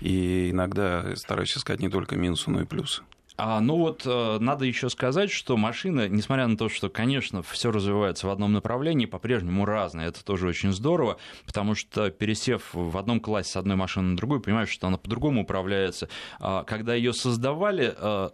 И 0.00 0.50
иногда 0.50 1.14
стараюсь 1.16 1.56
искать 1.56 1.80
не 1.80 1.88
только 1.88 2.16
минусы, 2.16 2.50
но 2.50 2.60
и 2.60 2.64
плюсы. 2.64 3.02
А, 3.38 3.60
ну 3.60 3.76
вот 3.76 4.02
э, 4.06 4.38
надо 4.40 4.64
еще 4.64 4.88
сказать, 4.88 5.30
что 5.30 5.56
машина, 5.58 6.08
несмотря 6.08 6.46
на 6.46 6.56
то, 6.56 6.68
что, 6.70 6.88
конечно, 6.88 7.42
все 7.42 7.70
развивается 7.70 8.26
в 8.26 8.30
одном 8.30 8.52
направлении, 8.52 9.04
по-прежнему 9.04 9.66
разная. 9.66 10.08
Это 10.08 10.24
тоже 10.24 10.48
очень 10.48 10.72
здорово, 10.72 11.18
потому 11.44 11.74
что 11.74 12.10
пересев 12.10 12.70
в 12.72 12.96
одном 12.96 13.20
классе 13.20 13.50
с 13.50 13.56
одной 13.56 13.76
машины 13.76 14.10
на 14.10 14.16
другую, 14.16 14.40
понимаешь, 14.40 14.70
что 14.70 14.86
она 14.86 14.96
по-другому 14.96 15.42
управляется. 15.42 16.08
А, 16.40 16.64
когда 16.64 16.94
ее 16.94 17.12
создавали, 17.12 17.94
э, 17.96 18.30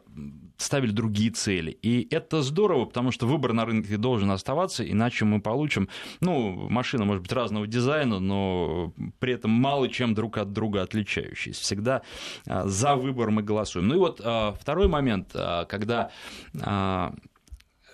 ставили 0.56 0.92
другие 0.92 1.32
цели. 1.32 1.76
И 1.82 2.06
это 2.12 2.42
здорово, 2.42 2.84
потому 2.84 3.10
что 3.10 3.26
выбор 3.26 3.52
на 3.52 3.64
рынке 3.64 3.96
должен 3.96 4.30
оставаться, 4.30 4.88
иначе 4.88 5.24
мы 5.24 5.40
получим, 5.40 5.88
ну, 6.20 6.68
машина 6.70 7.04
может 7.04 7.22
быть 7.22 7.32
разного 7.32 7.66
дизайна, 7.66 8.20
но 8.20 8.92
при 9.18 9.32
этом 9.32 9.50
мало 9.50 9.88
чем 9.88 10.14
друг 10.14 10.38
от 10.38 10.52
друга 10.52 10.82
отличающиеся. 10.82 11.60
Всегда 11.60 12.02
а, 12.46 12.68
за 12.68 12.94
выбор 12.94 13.30
мы 13.30 13.42
голосуем. 13.42 13.88
Ну 13.88 13.96
и 13.96 13.98
вот 13.98 14.20
второй 14.60 14.91
момент, 14.92 15.32
а, 15.34 15.64
когда 15.64 16.10
Э, 16.54 17.10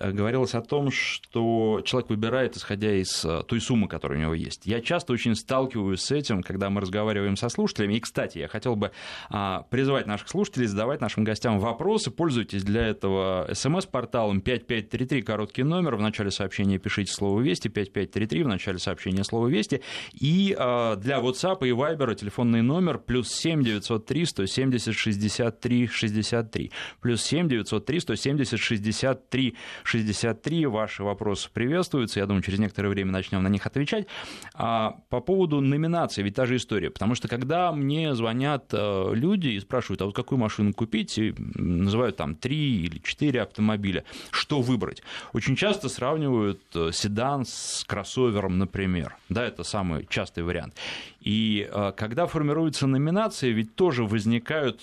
говорилось 0.01 0.55
о 0.55 0.61
том, 0.61 0.91
что 0.91 1.83
человек 1.85 2.11
выбирает, 2.11 2.57
исходя 2.57 2.93
из 2.93 3.25
э, 3.25 3.43
той 3.47 3.61
суммы, 3.61 3.89
которая 3.89 4.19
у 4.19 4.23
него 4.23 4.35
есть. 4.35 4.67
Я 4.67 4.81
часто 4.81 5.13
очень 5.13 5.35
сталкиваюсь 5.35 6.01
с 6.01 6.11
этим, 6.11 6.43
когда 6.43 6.71
мы 6.71 6.81
разговариваем 6.81 7.37
со 7.37 7.49
слушателями. 7.49 7.95
И, 7.95 8.01
кстати, 8.01 8.39
я 8.39 8.49
хотел 8.49 8.77
бы 8.77 8.93
а, 9.31 9.63
призывать 9.71 10.07
наших 10.07 10.29
слушателей 10.29 10.67
задавать 10.67 11.01
нашим 11.01 11.25
гостям 11.25 11.59
вопросы. 11.59 12.11
Пользуйтесь 12.11 12.63
для 12.65 12.87
этого 12.87 13.49
смс-порталом 13.53 14.41
5533, 14.41 15.23
короткий 15.23 15.63
номер. 15.63 15.97
В 15.97 16.01
начале 16.01 16.31
сообщения 16.31 16.79
пишите 16.79 17.13
слово 17.13 17.41
«Вести», 17.41 17.69
5533, 17.69 18.43
в 18.43 18.49
начале 18.49 18.79
сообщения 18.79 19.25
слово 19.25 19.49
«Вести». 19.49 19.83
И 20.13 20.55
а, 20.59 20.97
для 20.97 21.19
WhatsApp 21.19 21.67
и 21.67 21.71
Viber 21.71 22.15
телефонный 22.15 22.63
номер 22.63 22.99
плюс 22.99 23.33
7 23.33 23.63
903 23.63 24.25
170 24.25 24.95
63 24.95 25.87
63. 25.87 26.73
Плюс 27.01 27.23
7 27.23 27.49
903 27.49 28.01
170 28.01 28.61
63 28.61 29.57
63. 29.89 30.67
Ваши 30.67 31.03
вопросы 31.03 31.49
приветствуются. 31.53 32.21
Я 32.21 32.27
думаю, 32.27 32.43
через 32.43 32.59
некоторое 32.59 32.91
время 32.91 33.11
начнем 33.11 33.43
на 33.43 33.49
них 33.49 33.67
отвечать. 33.67 34.07
А 34.55 34.99
по 35.09 35.21
поводу 35.21 35.61
номинации, 35.61 36.23
ведь 36.23 36.35
та 36.35 36.47
же 36.47 36.57
история. 36.57 36.91
Потому 36.91 37.15
что 37.15 37.27
когда 37.27 37.73
мне 37.73 38.15
звонят 38.15 38.67
э, 38.73 39.11
люди 39.15 39.49
и 39.49 39.61
спрашивают, 39.61 40.03
а 40.03 40.05
вот 40.05 40.15
какую 40.15 40.39
машину 40.39 40.75
купить, 40.75 41.19
и 41.19 41.35
называют 41.55 42.17
там 42.17 42.35
три 42.35 42.83
или 42.83 42.99
четыре 42.99 43.43
автомобиля, 43.43 44.05
что 44.31 44.61
выбрать? 44.61 45.03
Очень 45.33 45.57
часто 45.57 45.89
сравнивают 45.89 46.61
э, 46.75 46.91
седан 46.93 47.47
с 47.47 47.85
кроссовером, 47.87 48.59
например. 48.59 49.17
Да, 49.31 49.45
это 49.45 49.63
самый 49.63 50.07
частый 50.09 50.45
вариант. 50.45 50.75
И 51.21 51.67
э, 51.71 51.93
когда 51.97 52.27
формируется 52.27 52.87
номинация, 52.87 53.51
ведь 53.51 53.75
тоже 53.75 54.05
возникают 54.05 54.83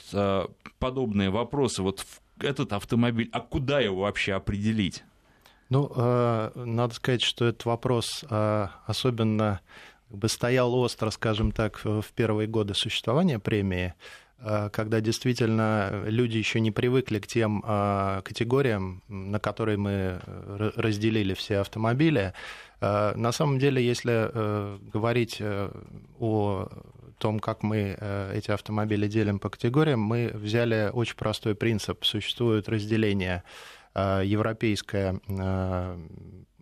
подобные 0.80 1.30
вопросы. 1.30 1.82
Вот 1.82 2.00
в 2.00 2.25
этот 2.40 2.74
автомобиль, 2.74 3.30
а 3.32 3.40
куда 3.40 3.80
его 3.80 4.02
вообще 4.02 4.34
определить? 4.34 5.04
Ну, 5.70 5.92
э, 5.96 6.52
надо 6.56 6.94
сказать, 6.94 7.22
что 7.22 7.46
этот 7.46 7.66
вопрос 7.66 8.24
э, 8.30 8.68
особенно 8.86 9.62
бы 10.10 10.30
стоял 10.30 10.74
остро, 10.76 11.10
скажем 11.10 11.52
так, 11.52 11.84
в 11.84 12.06
первые 12.16 12.48
годы 12.48 12.76
существования 12.76 13.40
премии, 13.40 13.96
э, 14.40 14.70
когда 14.72 15.02
действительно 15.02 16.04
люди 16.06 16.38
еще 16.38 16.60
не 16.60 16.70
привыкли 16.70 17.20
к 17.20 17.26
тем 17.26 17.62
категориям, 17.62 19.02
на 19.08 19.40
которые 19.40 19.78
мы 19.78 20.20
разделили 20.76 21.34
все 21.34 21.60
автомобили. 21.60 22.34
На 22.82 23.32
самом 23.32 23.58
деле, 23.58 23.84
если 23.84 24.30
говорить 24.92 25.42
о 26.20 26.70
том, 27.18 27.40
как 27.40 27.64
мы 27.64 27.96
э, 27.98 28.32
эти 28.36 28.52
автомобили 28.52 29.08
делим 29.08 29.40
по 29.40 29.50
категориям, 29.50 30.02
мы 30.02 30.32
взяли 30.34 30.90
очень 30.92 31.16
простой 31.16 31.56
принцип. 31.56 32.04
Существует 32.06 32.70
разделение 32.70 33.44
э, 33.94 34.22
европейское 34.26 35.20
э, 35.28 35.98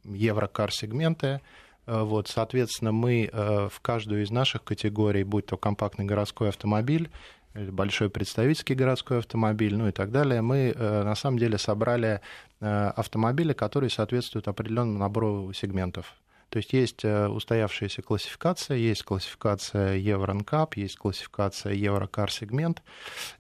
еврокар-сегменты, 0.05 1.41
вот, 1.85 2.29
соответственно, 2.29 2.93
мы 2.93 3.29
в 3.33 3.81
каждую 3.81 4.23
из 4.23 4.31
наших 4.31 4.63
категорий, 4.63 5.25
будь 5.25 5.47
то 5.47 5.57
компактный 5.57 6.05
городской 6.05 6.47
автомобиль, 6.47 7.11
большой 7.53 8.09
представительский 8.09 8.73
городской 8.73 9.17
автомобиль, 9.19 9.75
ну 9.75 9.89
и 9.89 9.91
так 9.91 10.09
далее, 10.09 10.41
мы 10.41 10.73
на 10.77 11.13
самом 11.15 11.39
деле 11.39 11.57
собрали 11.57 12.21
автомобили, 12.61 13.51
которые 13.51 13.89
соответствуют 13.89 14.47
определенному 14.47 14.97
набору 14.97 15.51
сегментов. 15.51 16.15
То 16.53 16.57
есть 16.57 16.71
есть 16.71 17.03
э, 17.03 17.27
устоявшаяся 17.29 18.03
классификация, 18.03 18.77
есть 18.77 19.01
классификация 19.01 19.95
Евронкап, 19.95 20.75
есть 20.75 20.97
классификация 20.97 21.73
Еврокар-сегмент, 21.73 22.83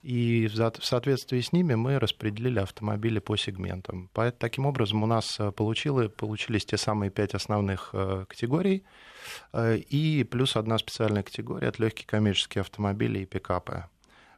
и 0.01 0.47
в 0.47 0.83
соответствии 0.83 1.39
с 1.39 1.53
ними 1.53 1.75
мы 1.75 1.99
распределили 1.99 2.57
автомобили 2.57 3.19
по 3.19 3.37
сегментам. 3.37 4.09
Таким 4.39 4.65
образом, 4.65 5.03
у 5.03 5.05
нас 5.05 5.39
э, 5.39 5.51
получилось, 5.51 6.09
получились 6.09 6.65
те 6.65 6.75
самые 6.75 7.11
пять 7.11 7.35
основных 7.35 7.91
э, 7.93 8.25
категорий, 8.27 8.83
и 9.55 10.27
плюс 10.31 10.55
одна 10.55 10.79
специальная 10.79 11.21
категория– 11.21 11.67
это 11.69 11.83
легкие 11.83 12.07
коммерческие 12.07 12.61
автомобили 12.61 13.19
и 13.19 13.25
пикапы. 13.25 13.85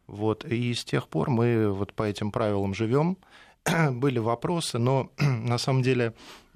Вот. 0.05 0.43
И 0.43 0.73
с 0.73 0.83
тех 0.83 1.07
пор 1.07 1.29
мы 1.29 1.71
вот 1.71 1.93
по 1.93 2.03
этим 2.03 2.29
правилам 2.29 2.73
живем. 2.73 3.17
были 3.91 4.19
вопросы, 4.19 4.77
но 4.77 5.11
на 5.17 5.57
самом 5.57 5.81
деле 5.81 6.13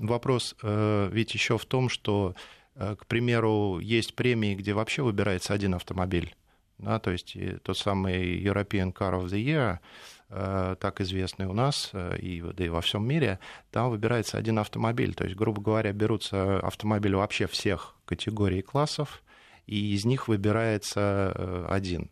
вопрос 0.07 0.55
э, 0.63 1.09
ведь 1.11 1.33
еще 1.33 1.57
в 1.57 1.65
том, 1.65 1.89
что, 1.89 2.35
э, 2.75 2.95
к 2.95 3.05
примеру, 3.05 3.79
есть 3.79 4.15
премии, 4.15 4.55
где 4.55 4.73
вообще 4.73 5.03
выбирается 5.03 5.53
один 5.53 5.75
автомобиль. 5.75 6.35
Да, 6.77 6.99
то 6.99 7.11
есть 7.11 7.35
тот 7.63 7.77
самый 7.77 8.41
European 8.41 8.93
Car 8.93 9.19
of 9.19 9.25
the 9.25 9.43
Year, 9.43 9.79
э, 10.29 10.75
так 10.79 11.01
известный 11.01 11.45
у 11.45 11.53
нас 11.53 11.91
и, 11.93 12.41
да 12.53 12.65
и 12.65 12.69
во 12.69 12.79
всем 12.79 13.05
мире, 13.05 13.39
там 13.71 13.89
выбирается 13.89 14.37
один 14.37 14.59
автомобиль. 14.59 15.13
То 15.13 15.25
есть, 15.25 15.35
грубо 15.35 15.61
говоря, 15.61 15.91
берутся 15.91 16.59
автомобили 16.59 17.15
вообще 17.15 17.47
всех 17.47 17.95
категорий 18.05 18.59
и 18.59 18.63
классов, 18.63 19.21
и 19.67 19.93
из 19.93 20.05
них 20.05 20.29
выбирается 20.29 21.67
один. 21.69 22.09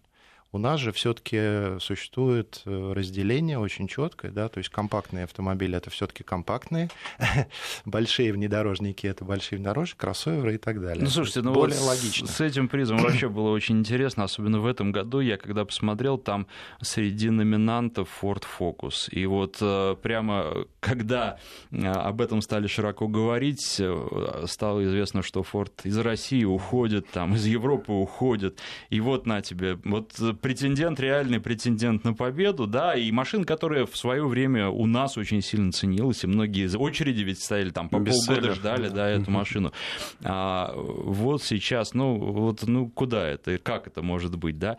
У 0.57 0.59
нас 0.59 0.79
же 0.79 0.91
все-таки 0.91 1.79
существует 1.79 2.63
э, 2.65 2.93
разделение 2.95 3.59
очень 3.59 3.87
четкое, 3.87 4.31
да, 4.31 4.49
то 4.49 4.57
есть 4.57 4.71
компактные 4.71 5.25
автомобили 5.25 5.77
это 5.77 5.91
все-таки 5.91 6.23
компактные, 6.23 6.89
большие 7.85 8.33
внедорожники 8.33 9.05
это 9.05 9.23
большие 9.23 9.57
внедорожники, 9.57 9.95
кроссоверы 9.99 10.55
и 10.55 10.57
так 10.57 10.81
далее. 10.81 11.03
Ну 11.03 11.11
слушайте, 11.11 11.43
ну 11.43 11.53
более 11.53 11.77
вот 11.77 11.89
логично. 11.89 12.27
С 12.27 12.41
этим 12.41 12.69
призом 12.69 12.97
вообще 12.97 13.29
было 13.29 13.51
очень 13.51 13.77
интересно, 13.77 14.23
особенно 14.23 14.59
в 14.59 14.65
этом 14.65 14.91
году 14.91 15.19
я 15.19 15.37
когда 15.37 15.63
посмотрел, 15.63 16.17
там 16.17 16.47
среди 16.81 17.29
номинантов 17.29 18.09
Ford 18.19 18.41
Focus, 18.59 19.11
и 19.11 19.27
вот 19.27 19.57
э, 19.61 19.95
прямо 20.01 20.65
когда 20.79 21.37
э, 21.69 21.85
об 21.85 22.19
этом 22.19 22.41
стали 22.41 22.65
широко 22.65 23.07
говорить, 23.07 23.79
стало 24.45 24.83
известно, 24.85 25.21
что 25.21 25.41
Ford 25.41 25.71
из 25.83 25.99
России 25.99 26.45
уходит, 26.45 27.07
там 27.11 27.35
из 27.35 27.45
Европы 27.45 27.91
уходит, 27.91 28.57
и 28.89 28.99
вот 29.01 29.27
на 29.27 29.43
тебе, 29.43 29.77
вот 29.83 30.13
претендент, 30.47 30.97
реальный 31.01 31.41
претендент 31.41 32.05
на 32.05 32.13
победу, 32.13 32.67
да, 32.67 32.95
и 32.95 33.11
машина, 33.11 33.43
которая 33.43 33.85
в 33.85 33.97
свое 33.97 34.25
время 34.25 34.69
у 34.69 34.85
нас 34.85 35.17
очень 35.17 35.41
сильно 35.41 35.73
ценилась, 35.73 36.23
и 36.23 36.27
многие 36.27 36.67
из 36.67 36.75
очереди 36.77 37.21
ведь 37.21 37.41
стояли 37.41 37.69
там 37.69 37.89
по 37.89 37.99
полгода 37.99 38.53
ждали, 38.53 38.87
да, 38.87 39.09
эту 39.09 39.29
машину. 39.29 39.73
А 40.23 40.73
вот 40.73 41.43
сейчас, 41.43 41.93
ну, 41.93 42.17
вот, 42.17 42.65
ну, 42.65 42.87
куда 42.87 43.27
это, 43.27 43.57
как 43.57 43.87
это 43.87 44.01
может 44.01 44.37
быть, 44.37 44.57
да? 44.57 44.77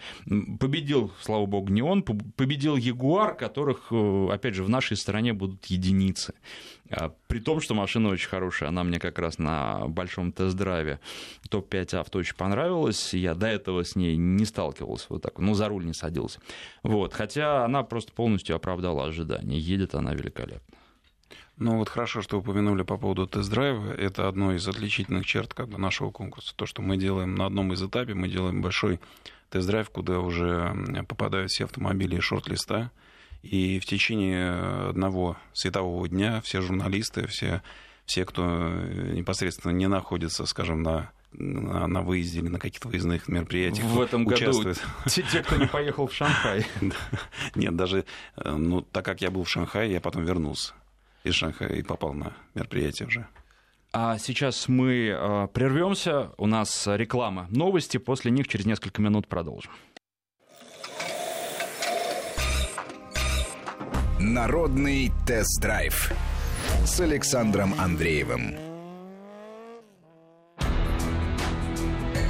Победил, 0.59 1.13
слава 1.21 1.45
богу, 1.45 1.69
не 1.71 1.83
он, 1.83 2.03
победил 2.03 2.77
Ягуар, 2.77 3.37
которых, 3.37 3.89
э, 3.91 4.29
опять 4.33 4.55
же, 4.55 4.65
в 4.65 4.71
нашей 4.71 4.97
стране 4.97 5.35
будут 5.35 5.67
единицы. 5.67 6.33
А, 6.91 7.13
при 7.27 7.41
том, 7.41 7.61
что 7.61 7.75
машина 7.75 8.09
очень 8.09 8.29
хорошая, 8.29 8.71
она 8.71 8.85
мне 8.85 8.99
как 8.99 9.19
раз 9.19 9.39
на 9.39 9.87
большом 9.89 10.33
тест-драйве 10.33 11.01
топ-5 11.51 11.97
авто 11.97 12.19
очень 12.19 12.37
понравилась, 12.37 13.15
я 13.15 13.35
до 13.35 13.47
этого 13.47 13.85
с 13.85 13.97
ней 13.97 14.17
не 14.17 14.45
сталкивался 14.45 15.07
вот 15.11 15.23
так, 15.23 15.39
ну, 15.39 15.55
за 15.55 15.69
руль 15.69 15.85
не 15.85 15.95
садился. 15.95 16.41
Вот, 16.83 17.13
хотя 17.13 17.65
она 17.65 17.83
просто 17.83 18.13
полностью 18.13 18.57
оправдала 18.57 19.07
ожидания, 19.07 19.59
едет 19.59 19.95
она 19.95 20.15
великолепно. 20.15 20.79
Ну 21.59 21.79
вот 21.79 21.89
хорошо, 21.89 22.23
что 22.23 22.39
упомянули 22.39 22.83
по 22.83 22.97
поводу 22.97 23.27
тест-драйва. 23.27 23.93
Это 23.93 24.29
одно 24.29 24.55
из 24.55 24.67
отличительных 24.69 25.27
черт 25.27 25.55
как 25.55 25.69
бы, 25.69 25.77
нашего 25.77 26.13
конкурса. 26.13 26.55
То, 26.55 26.67
что 26.67 26.83
мы 26.83 26.97
делаем 26.97 27.35
на 27.35 27.47
одном 27.47 27.73
из 27.73 27.83
этапов, 27.83 28.15
мы 28.15 28.29
делаем 28.29 28.63
большой 28.63 29.01
тест-драйв, 29.51 29.91
куда 29.91 30.21
уже 30.21 30.73
попадают 31.09 31.51
все 31.51 31.65
автомобили 31.65 32.21
шорт-листа. 32.21 32.93
И 33.43 33.79
в 33.79 33.87
течение 33.87 34.89
одного 34.89 35.37
светового 35.53 36.09
дня 36.09 36.41
все 36.41 36.61
журналисты, 36.61 37.27
все, 37.27 37.63
все 38.05 38.25
кто 38.25 38.45
непосредственно 39.13 39.73
не 39.73 39.87
находится, 39.87 40.45
скажем, 40.47 40.83
на 40.83 41.11
на, 41.33 41.87
на 41.87 42.03
выезде 42.03 42.41
или 42.41 42.49
на 42.49 42.59
каких-то 42.59 42.89
выездных 42.89 43.29
мероприятиях 43.29 43.87
в 43.87 44.01
этом 44.01 44.27
участвуют. 44.27 44.79
году 44.79 44.91
те, 45.09 45.23
те, 45.23 45.43
кто 45.43 45.57
не 45.57 45.67
поехал 45.67 46.07
в 46.07 46.15
Шанхай. 46.15 46.67
Нет, 47.55 47.77
даже, 47.77 48.05
э, 48.37 48.51
ну, 48.51 48.81
так 48.81 49.05
как 49.05 49.21
я 49.21 49.31
был 49.31 49.45
в 49.45 49.49
Шанхае, 49.49 49.93
я 49.93 50.01
потом 50.01 50.25
вернулся 50.25 50.73
из 51.25 51.35
Шанхая 51.35 51.75
и 51.75 51.83
попал 51.83 52.15
на 52.15 52.33
мероприятие 52.55 53.09
уже. 53.09 53.27
А 53.93 54.19
сейчас 54.19 54.69
мы 54.69 55.09
э, 55.09 55.49
прервемся. 55.53 56.33
У 56.37 56.47
нас 56.47 56.87
реклама, 56.87 57.47
новости. 57.51 57.97
После 57.97 58.31
них 58.31 58.47
через 58.47 58.67
несколько 58.67 59.01
минут 59.01 59.29
продолжим. 59.29 59.73
Народный 64.21 65.13
тест-драйв 65.29 66.13
с 66.85 66.99
Александром 66.99 67.73
Андреевым. 67.79 68.57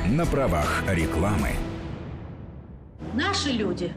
На 0.07 0.26
правах 0.26 0.85
рекламы. 0.87 1.52
Наши 3.14 3.52
люди 3.52 3.95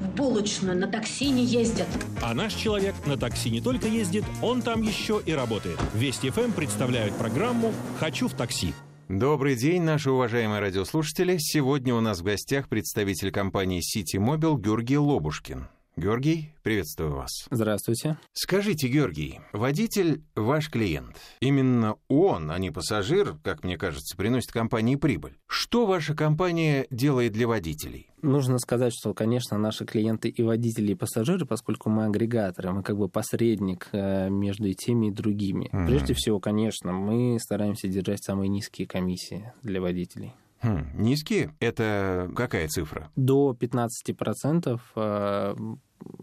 в 0.00 0.14
булочную 0.14 0.78
на 0.78 0.86
такси 0.86 1.30
не 1.30 1.44
ездят. 1.44 1.88
А 2.22 2.32
наш 2.32 2.54
человек 2.54 2.94
на 3.06 3.16
такси 3.16 3.50
не 3.50 3.60
только 3.60 3.88
ездит, 3.88 4.24
он 4.40 4.62
там 4.62 4.80
еще 4.80 5.20
и 5.26 5.32
работает. 5.32 5.80
Вести 5.94 6.30
ФМ 6.30 6.52
представляют 6.52 7.16
программу 7.16 7.72
«Хочу 7.98 8.28
в 8.28 8.34
такси». 8.34 8.72
Добрый 9.08 9.56
день, 9.56 9.82
наши 9.82 10.12
уважаемые 10.12 10.60
радиослушатели. 10.60 11.38
Сегодня 11.38 11.92
у 11.92 12.00
нас 12.00 12.20
в 12.20 12.22
гостях 12.22 12.68
представитель 12.68 13.32
компании 13.32 13.80
City 13.80 14.20
Mobile 14.20 14.60
Георгий 14.60 14.96
Лобушкин. 14.96 15.66
Георгий, 15.94 16.54
приветствую 16.62 17.14
вас. 17.14 17.30
Здравствуйте. 17.50 18.16
Скажите, 18.32 18.88
Георгий, 18.88 19.40
водитель 19.52 20.22
ваш 20.34 20.70
клиент. 20.70 21.16
Именно 21.40 21.96
он, 22.08 22.50
а 22.50 22.58
не 22.58 22.70
пассажир, 22.70 23.36
как 23.44 23.62
мне 23.62 23.76
кажется, 23.76 24.16
приносит 24.16 24.52
компании 24.52 24.96
прибыль. 24.96 25.36
Что 25.46 25.84
ваша 25.84 26.14
компания 26.14 26.86
делает 26.90 27.32
для 27.32 27.46
водителей? 27.46 28.08
Нужно 28.22 28.58
сказать, 28.58 28.94
что, 28.94 29.12
конечно, 29.12 29.58
наши 29.58 29.84
клиенты 29.84 30.30
и 30.30 30.42
водители, 30.42 30.92
и 30.92 30.94
пассажиры, 30.94 31.44
поскольку 31.44 31.90
мы 31.90 32.06
агрегаторы, 32.06 32.72
мы 32.72 32.82
как 32.82 32.96
бы 32.96 33.10
посредник 33.10 33.88
э, 33.92 34.30
между 34.30 34.68
и 34.68 34.74
теми, 34.74 35.08
и 35.08 35.10
другими. 35.10 35.68
Mm-hmm. 35.72 35.86
Прежде 35.86 36.14
всего, 36.14 36.40
конечно, 36.40 36.92
мы 36.92 37.38
стараемся 37.38 37.86
держать 37.86 38.24
самые 38.24 38.48
низкие 38.48 38.86
комиссии 38.86 39.52
для 39.62 39.82
водителей. 39.82 40.32
Хм, 40.62 40.90
низкие? 40.94 41.54
Это 41.58 42.30
какая 42.36 42.68
цифра? 42.68 43.10
До 43.16 43.52
15% 43.58 44.80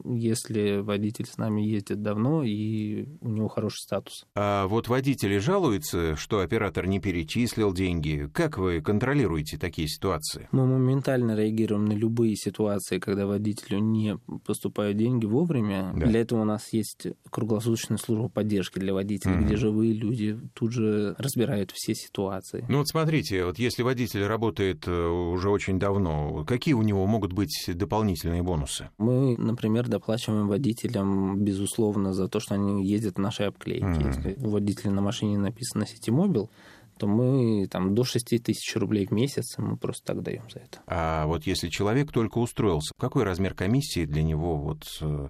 если 0.06 0.78
водитель 0.78 1.26
с 1.26 1.38
нами 1.38 1.62
ездит 1.62 2.02
давно 2.02 2.44
и 2.44 3.06
у 3.22 3.30
него 3.30 3.48
хороший 3.48 3.80
статус. 3.80 4.26
А 4.36 4.68
вот 4.68 4.88
водители 4.88 5.38
жалуются, 5.38 6.16
что 6.16 6.40
оператор 6.40 6.88
не 6.88 7.00
перечислил 7.00 7.74
деньги. 7.74 8.30
Как 8.34 8.58
вы 8.58 8.82
контролируете 8.82 9.58
такие 9.58 9.88
ситуации? 9.88 10.48
Мы 10.52 10.66
моментально 10.66 11.36
реагируем 11.36 11.86
на 11.86 11.94
любые 11.94 12.36
ситуации, 12.36 13.00
когда 13.00 13.26
водителю 13.26 13.80
не 13.80 14.18
поступают 14.46 14.98
деньги 14.98 15.26
вовремя. 15.26 15.94
Да. 15.96 16.08
Для 16.08 16.22
этого 16.22 16.42
у 16.42 16.46
нас 16.46 16.74
есть 16.74 17.08
круглосуточная 17.30 17.98
служба 17.98 18.30
поддержки 18.30 18.80
для 18.80 18.94
водителей, 18.94 19.38
угу. 19.38 19.46
где 19.46 19.56
живые 19.56 19.94
люди 19.94 20.40
тут 20.54 20.72
же 20.72 21.16
разбирают 21.18 21.72
все 21.74 21.94
ситуации. 21.94 22.66
Ну 22.68 22.80
вот 22.80 22.88
смотрите, 22.88 23.46
вот 23.46 23.60
если 23.60 23.84
водитель 23.84 24.26
работает 24.26 24.88
э, 24.88 25.08
уже 25.08 25.50
очень 25.50 25.80
давно, 25.80 26.44
какие 26.46 26.74
у 26.74 26.82
него 26.82 27.06
могут 27.06 27.34
быть 27.34 27.70
дополнительные 27.74 28.44
бонусы? 28.44 28.90
Мы, 28.98 29.38
например, 29.38 29.69
например, 29.70 29.88
доплачиваем 29.88 30.48
водителям, 30.48 31.38
безусловно, 31.38 32.14
за 32.14 32.28
то, 32.28 32.40
что 32.40 32.56
они 32.56 32.86
ездят 32.86 33.16
в 33.16 33.20
нашей 33.20 33.48
обклейке. 33.48 33.86
Mm-hmm. 33.86 34.08
Если 34.08 34.46
у 34.46 34.50
водителя 34.50 34.92
на 34.92 35.02
машине 35.02 35.38
написано 35.38 35.86
Ситимобил, 35.86 36.50
то 36.98 37.08
мы 37.08 37.68
там 37.68 37.96
до 37.96 38.04
6 38.04 38.44
тысяч 38.44 38.76
рублей 38.76 39.06
в 39.06 39.12
месяц 39.12 39.58
мы 39.58 39.78
просто 39.78 40.04
так 40.06 40.22
даем 40.22 40.44
за 40.50 40.60
это. 40.60 40.80
А 40.88 41.28
вот 41.28 41.46
если 41.46 41.70
человек 41.70 42.12
только 42.12 42.40
устроился, 42.40 42.94
какой 43.00 43.24
размер 43.24 43.54
комиссии 43.54 44.06
для 44.06 44.24
него 44.24 44.58
вот 44.58 44.84
э, 45.02 45.28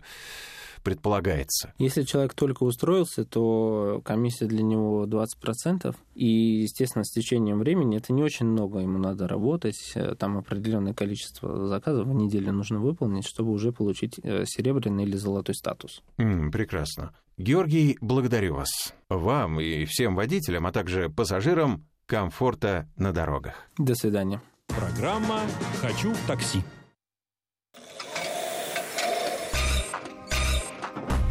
предполагается. 0.83 1.73
Если 1.77 2.03
человек 2.03 2.33
только 2.33 2.63
устроился, 2.63 3.25
то 3.25 4.01
комиссия 4.03 4.45
для 4.45 4.63
него 4.63 5.05
20%. 5.05 5.95
И, 6.15 6.61
естественно, 6.61 7.03
с 7.03 7.11
течением 7.11 7.59
времени 7.59 7.97
это 7.97 8.13
не 8.13 8.23
очень 8.23 8.45
много, 8.45 8.79
ему 8.79 8.97
надо 8.97 9.27
работать. 9.27 9.93
Там 10.17 10.37
определенное 10.37 10.93
количество 10.93 11.67
заказов 11.67 12.07
в 12.07 12.13
неделю 12.13 12.51
нужно 12.51 12.79
выполнить, 12.79 13.27
чтобы 13.27 13.51
уже 13.51 13.71
получить 13.71 14.19
э, 14.23 14.45
серебряный 14.45 15.03
или 15.03 15.15
золотой 15.15 15.55
статус. 15.55 16.01
Mm, 16.17 16.51
прекрасно. 16.51 17.13
Георгий, 17.37 17.97
благодарю 18.01 18.55
вас. 18.55 18.93
Вам 19.07 19.61
и 19.61 19.85
всем 19.85 20.15
водителям, 20.15 20.67
а 20.67 20.71
также 20.71 21.09
пассажирам 21.09 21.85
комфорта 22.05 22.89
на 22.97 23.13
дорогах. 23.13 23.53
До 23.77 23.95
свидания. 23.95 24.41
Программа 24.67 25.41
«Хочу 25.81 26.13
в 26.13 26.27
такси». 26.27 26.63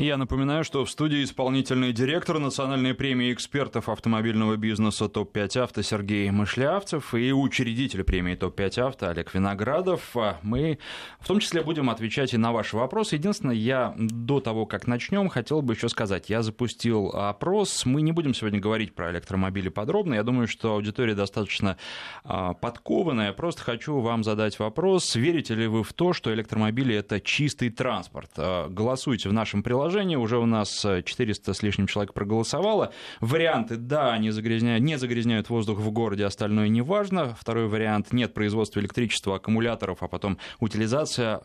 Я 0.00 0.16
напоминаю, 0.16 0.62
что 0.62 0.84
в 0.84 0.90
студии 0.92 1.24
исполнительный 1.24 1.92
директор 1.92 2.38
Национальной 2.38 2.94
премии 2.94 3.32
экспертов 3.32 3.88
автомобильного 3.88 4.54
бизнеса 4.54 5.08
ТОП-5 5.08 5.58
авто 5.58 5.82
Сергей 5.82 6.30
Мышлявцев 6.30 7.14
и 7.14 7.32
учредитель 7.32 8.04
премии 8.04 8.36
ТОП-5 8.36 8.80
авто 8.80 9.08
Олег 9.08 9.34
Виноградов. 9.34 10.16
А 10.16 10.38
мы 10.42 10.78
в 11.18 11.26
том 11.26 11.40
числе 11.40 11.62
будем 11.62 11.90
отвечать 11.90 12.32
и 12.32 12.36
на 12.36 12.52
ваши 12.52 12.76
вопросы. 12.76 13.16
Единственное, 13.16 13.56
я 13.56 13.92
до 13.98 14.38
того, 14.38 14.66
как 14.66 14.86
начнем, 14.86 15.28
хотел 15.28 15.62
бы 15.62 15.74
еще 15.74 15.88
сказать, 15.88 16.30
я 16.30 16.42
запустил 16.42 17.08
опрос. 17.08 17.84
Мы 17.84 18.00
не 18.02 18.12
будем 18.12 18.34
сегодня 18.34 18.60
говорить 18.60 18.94
про 18.94 19.10
электромобили 19.10 19.68
подробно. 19.68 20.14
Я 20.14 20.22
думаю, 20.22 20.46
что 20.46 20.74
аудитория 20.74 21.16
достаточно 21.16 21.76
а, 22.22 22.54
подкованная. 22.54 23.32
Просто 23.32 23.62
хочу 23.62 23.98
вам 23.98 24.22
задать 24.22 24.60
вопрос. 24.60 25.16
Верите 25.16 25.56
ли 25.56 25.66
вы 25.66 25.82
в 25.82 25.92
то, 25.92 26.12
что 26.12 26.32
электромобили 26.32 26.94
это 26.94 27.20
чистый 27.20 27.70
транспорт? 27.70 28.30
А, 28.36 28.68
голосуйте 28.68 29.28
в 29.28 29.32
нашем 29.32 29.64
приложении 29.64 29.87
приложение. 29.88 30.18
Уже 30.18 30.38
у 30.38 30.44
нас 30.44 30.86
400 31.04 31.54
с 31.54 31.62
лишним 31.62 31.86
человек 31.86 32.12
проголосовало. 32.12 32.92
Варианты 33.20 33.76
«да», 33.76 34.12
они 34.12 34.30
загрязняют, 34.30 34.82
не 34.82 34.98
загрязняют 34.98 35.48
воздух 35.48 35.78
в 35.78 35.90
городе, 35.90 36.26
остальное 36.26 36.68
не 36.68 36.82
важно. 36.82 37.34
Второй 37.40 37.68
вариант 37.68 38.12
«нет 38.12 38.34
производства 38.34 38.80
электричества, 38.80 39.36
аккумуляторов, 39.36 40.02
а 40.02 40.08
потом 40.08 40.36
утилизация 40.60 41.40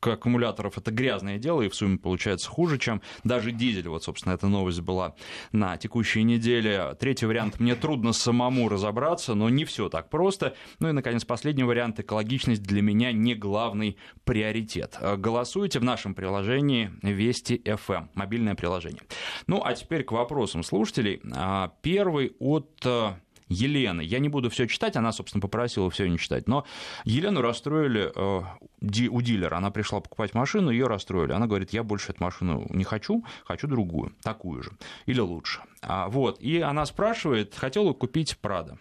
аккумуляторов»— 0.00 0.78
это 0.78 0.90
грязное 0.90 1.38
дело, 1.38 1.62
и 1.62 1.68
в 1.68 1.76
сумме 1.76 1.96
получается 1.96 2.50
хуже, 2.50 2.78
чем 2.78 3.02
даже 3.22 3.52
дизель. 3.52 3.88
Вот, 3.88 4.02
собственно, 4.02 4.34
эта 4.34 4.48
новость 4.48 4.80
была 4.80 5.14
на 5.52 5.76
текущей 5.76 6.24
неделе. 6.24 6.96
Третий 6.98 7.26
вариант 7.26 7.60
«мне 7.60 7.76
трудно 7.76 8.12
самому 8.12 8.68
разобраться, 8.68 9.34
но 9.34 9.48
не 9.48 9.64
все 9.64 9.88
так 9.88 10.10
просто». 10.10 10.54
Ну 10.80 10.88
и, 10.88 10.92
наконец, 10.92 11.24
последний 11.24 11.62
вариант 11.62 12.00
«экологичность 12.00 12.64
для 12.64 12.82
меня 12.82 13.12
не 13.12 13.36
главный 13.36 13.96
приоритет». 14.24 14.98
Голосуйте 15.18 15.78
в 15.78 15.84
нашем 15.84 16.16
приложении 16.16 16.90
«Вести 17.02 17.62
FM, 17.76 18.08
мобильное 18.14 18.54
приложение. 18.54 19.02
Ну, 19.46 19.62
а 19.64 19.74
теперь 19.74 20.04
к 20.04 20.12
вопросам 20.12 20.62
слушателей. 20.62 21.20
А, 21.34 21.72
первый 21.82 22.34
от 22.38 22.70
э, 22.84 23.12
Елены. 23.48 24.00
Я 24.00 24.18
не 24.18 24.28
буду 24.28 24.50
все 24.50 24.66
читать, 24.66 24.96
она, 24.96 25.12
собственно, 25.12 25.40
попросила 25.40 25.88
все 25.90 26.08
не 26.08 26.18
читать. 26.18 26.48
Но 26.48 26.64
Елену 27.04 27.42
расстроили 27.42 28.12
э, 28.14 29.08
у 29.08 29.22
дилера. 29.22 29.56
Она 29.56 29.70
пришла 29.70 30.00
покупать 30.00 30.34
машину, 30.34 30.70
ее 30.70 30.86
расстроили. 30.86 31.32
Она 31.32 31.46
говорит, 31.46 31.72
я 31.72 31.82
больше 31.82 32.12
эту 32.12 32.24
машину 32.24 32.66
не 32.70 32.84
хочу, 32.84 33.24
хочу 33.44 33.68
другую, 33.68 34.14
такую 34.22 34.62
же 34.62 34.72
или 35.06 35.20
лучше. 35.20 35.60
А, 35.80 36.08
вот. 36.08 36.40
И 36.40 36.60
она 36.60 36.86
спрашивает, 36.86 37.54
хотела 37.54 37.92
купить 37.92 38.36
Прада 38.38 38.78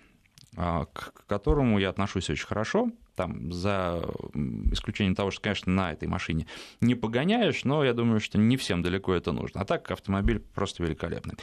а, 0.57 0.85
к 0.85 1.25
которому 1.27 1.79
я 1.79 1.89
отношусь 1.89 2.29
очень 2.29 2.47
хорошо, 2.47 2.89
там, 3.15 3.51
за 3.51 4.03
исключением 4.71 5.15
того, 5.15 5.31
что, 5.31 5.41
конечно, 5.41 5.71
на 5.71 5.91
этой 5.91 6.07
машине 6.07 6.47
не 6.81 6.95
погоняешь, 6.95 7.63
но 7.63 7.83
я 7.83 7.93
думаю, 7.93 8.19
что 8.19 8.37
не 8.37 8.57
всем 8.57 8.81
далеко 8.81 9.13
это 9.13 9.31
нужно. 9.31 9.61
А 9.61 9.65
так 9.65 9.89
автомобиль 9.91 10.39
просто 10.53 10.83
великолепный. 10.83 11.35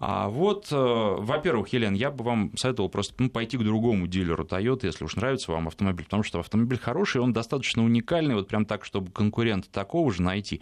А 0.00 0.28
вот, 0.28 0.68
э, 0.70 0.76
во-первых, 0.76 1.68
Елена, 1.72 1.94
я 1.94 2.10
бы 2.10 2.24
вам 2.24 2.56
советовал 2.56 2.88
просто 2.88 3.14
ну, 3.18 3.30
пойти 3.30 3.56
к 3.58 3.62
другому 3.62 4.06
дилеру 4.06 4.44
Toyota, 4.44 4.86
если 4.86 5.04
уж 5.04 5.16
нравится 5.16 5.52
вам 5.52 5.68
автомобиль, 5.68 6.04
потому 6.04 6.22
что 6.22 6.40
автомобиль 6.40 6.78
хороший, 6.78 7.20
он 7.20 7.32
достаточно 7.32 7.84
уникальный, 7.84 8.34
вот 8.34 8.48
прям 8.48 8.64
так, 8.64 8.84
чтобы 8.84 9.10
конкурента 9.10 9.70
такого 9.70 10.12
же 10.12 10.22
найти, 10.22 10.60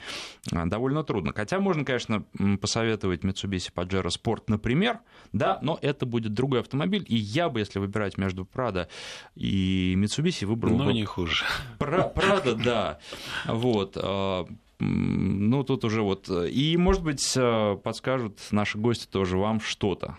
э, 0.52 0.66
довольно 0.66 1.04
трудно. 1.04 1.32
Хотя 1.34 1.60
можно, 1.60 1.84
конечно, 1.84 2.24
посоветовать 2.60 3.22
Mitsubishi 3.22 3.72
Pajero 3.72 4.08
Sport, 4.08 4.44
например, 4.48 5.00
да, 5.32 5.58
но 5.62 5.78
это 5.80 6.06
будет 6.06 6.34
другой 6.34 6.60
автомобиль, 6.60 7.04
и 7.08 7.16
я 7.16 7.48
бы, 7.48 7.60
если 7.60 7.78
выбирать 7.78 8.18
между 8.18 8.44
Prado 8.44 8.88
и 9.34 9.94
Mitsubishi, 9.96 10.46
вы 10.46 10.55
выбрал. 10.56 10.84
Но 10.86 10.90
не 10.92 11.04
хуже. 11.04 11.44
Прада, 11.78 12.54
да. 12.54 12.98
Вот. 13.46 13.96
А, 13.96 14.46
ну, 14.78 15.64
тут 15.64 15.84
уже 15.84 16.02
вот... 16.02 16.28
И, 16.28 16.76
может 16.76 17.02
быть, 17.02 17.34
а, 17.36 17.76
подскажут 17.76 18.40
наши 18.50 18.78
гости 18.78 19.06
тоже 19.06 19.36
вам 19.38 19.60
что-то. 19.60 20.16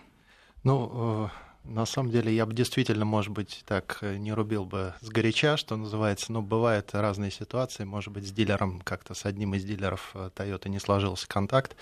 Ну, 0.64 0.90
э, 1.26 1.28
на 1.64 1.86
самом 1.86 2.10
деле, 2.10 2.34
я 2.34 2.46
бы 2.46 2.54
действительно, 2.54 3.04
может 3.04 3.30
быть, 3.30 3.62
так 3.66 3.98
э, 4.00 4.16
не 4.16 4.32
рубил 4.32 4.64
бы 4.64 4.94
с 5.00 5.08
горяча, 5.08 5.56
что 5.56 5.76
называется. 5.76 6.32
Но 6.32 6.42
бывают 6.42 6.90
разные 6.92 7.30
ситуации. 7.30 7.84
Может 7.84 8.12
быть, 8.12 8.26
с 8.26 8.32
дилером, 8.32 8.80
как-то 8.80 9.14
с 9.14 9.24
одним 9.24 9.54
из 9.54 9.64
дилеров 9.64 10.10
э, 10.14 10.30
Toyota 10.34 10.68
не 10.68 10.78
сложился 10.78 11.28
контакт. 11.28 11.76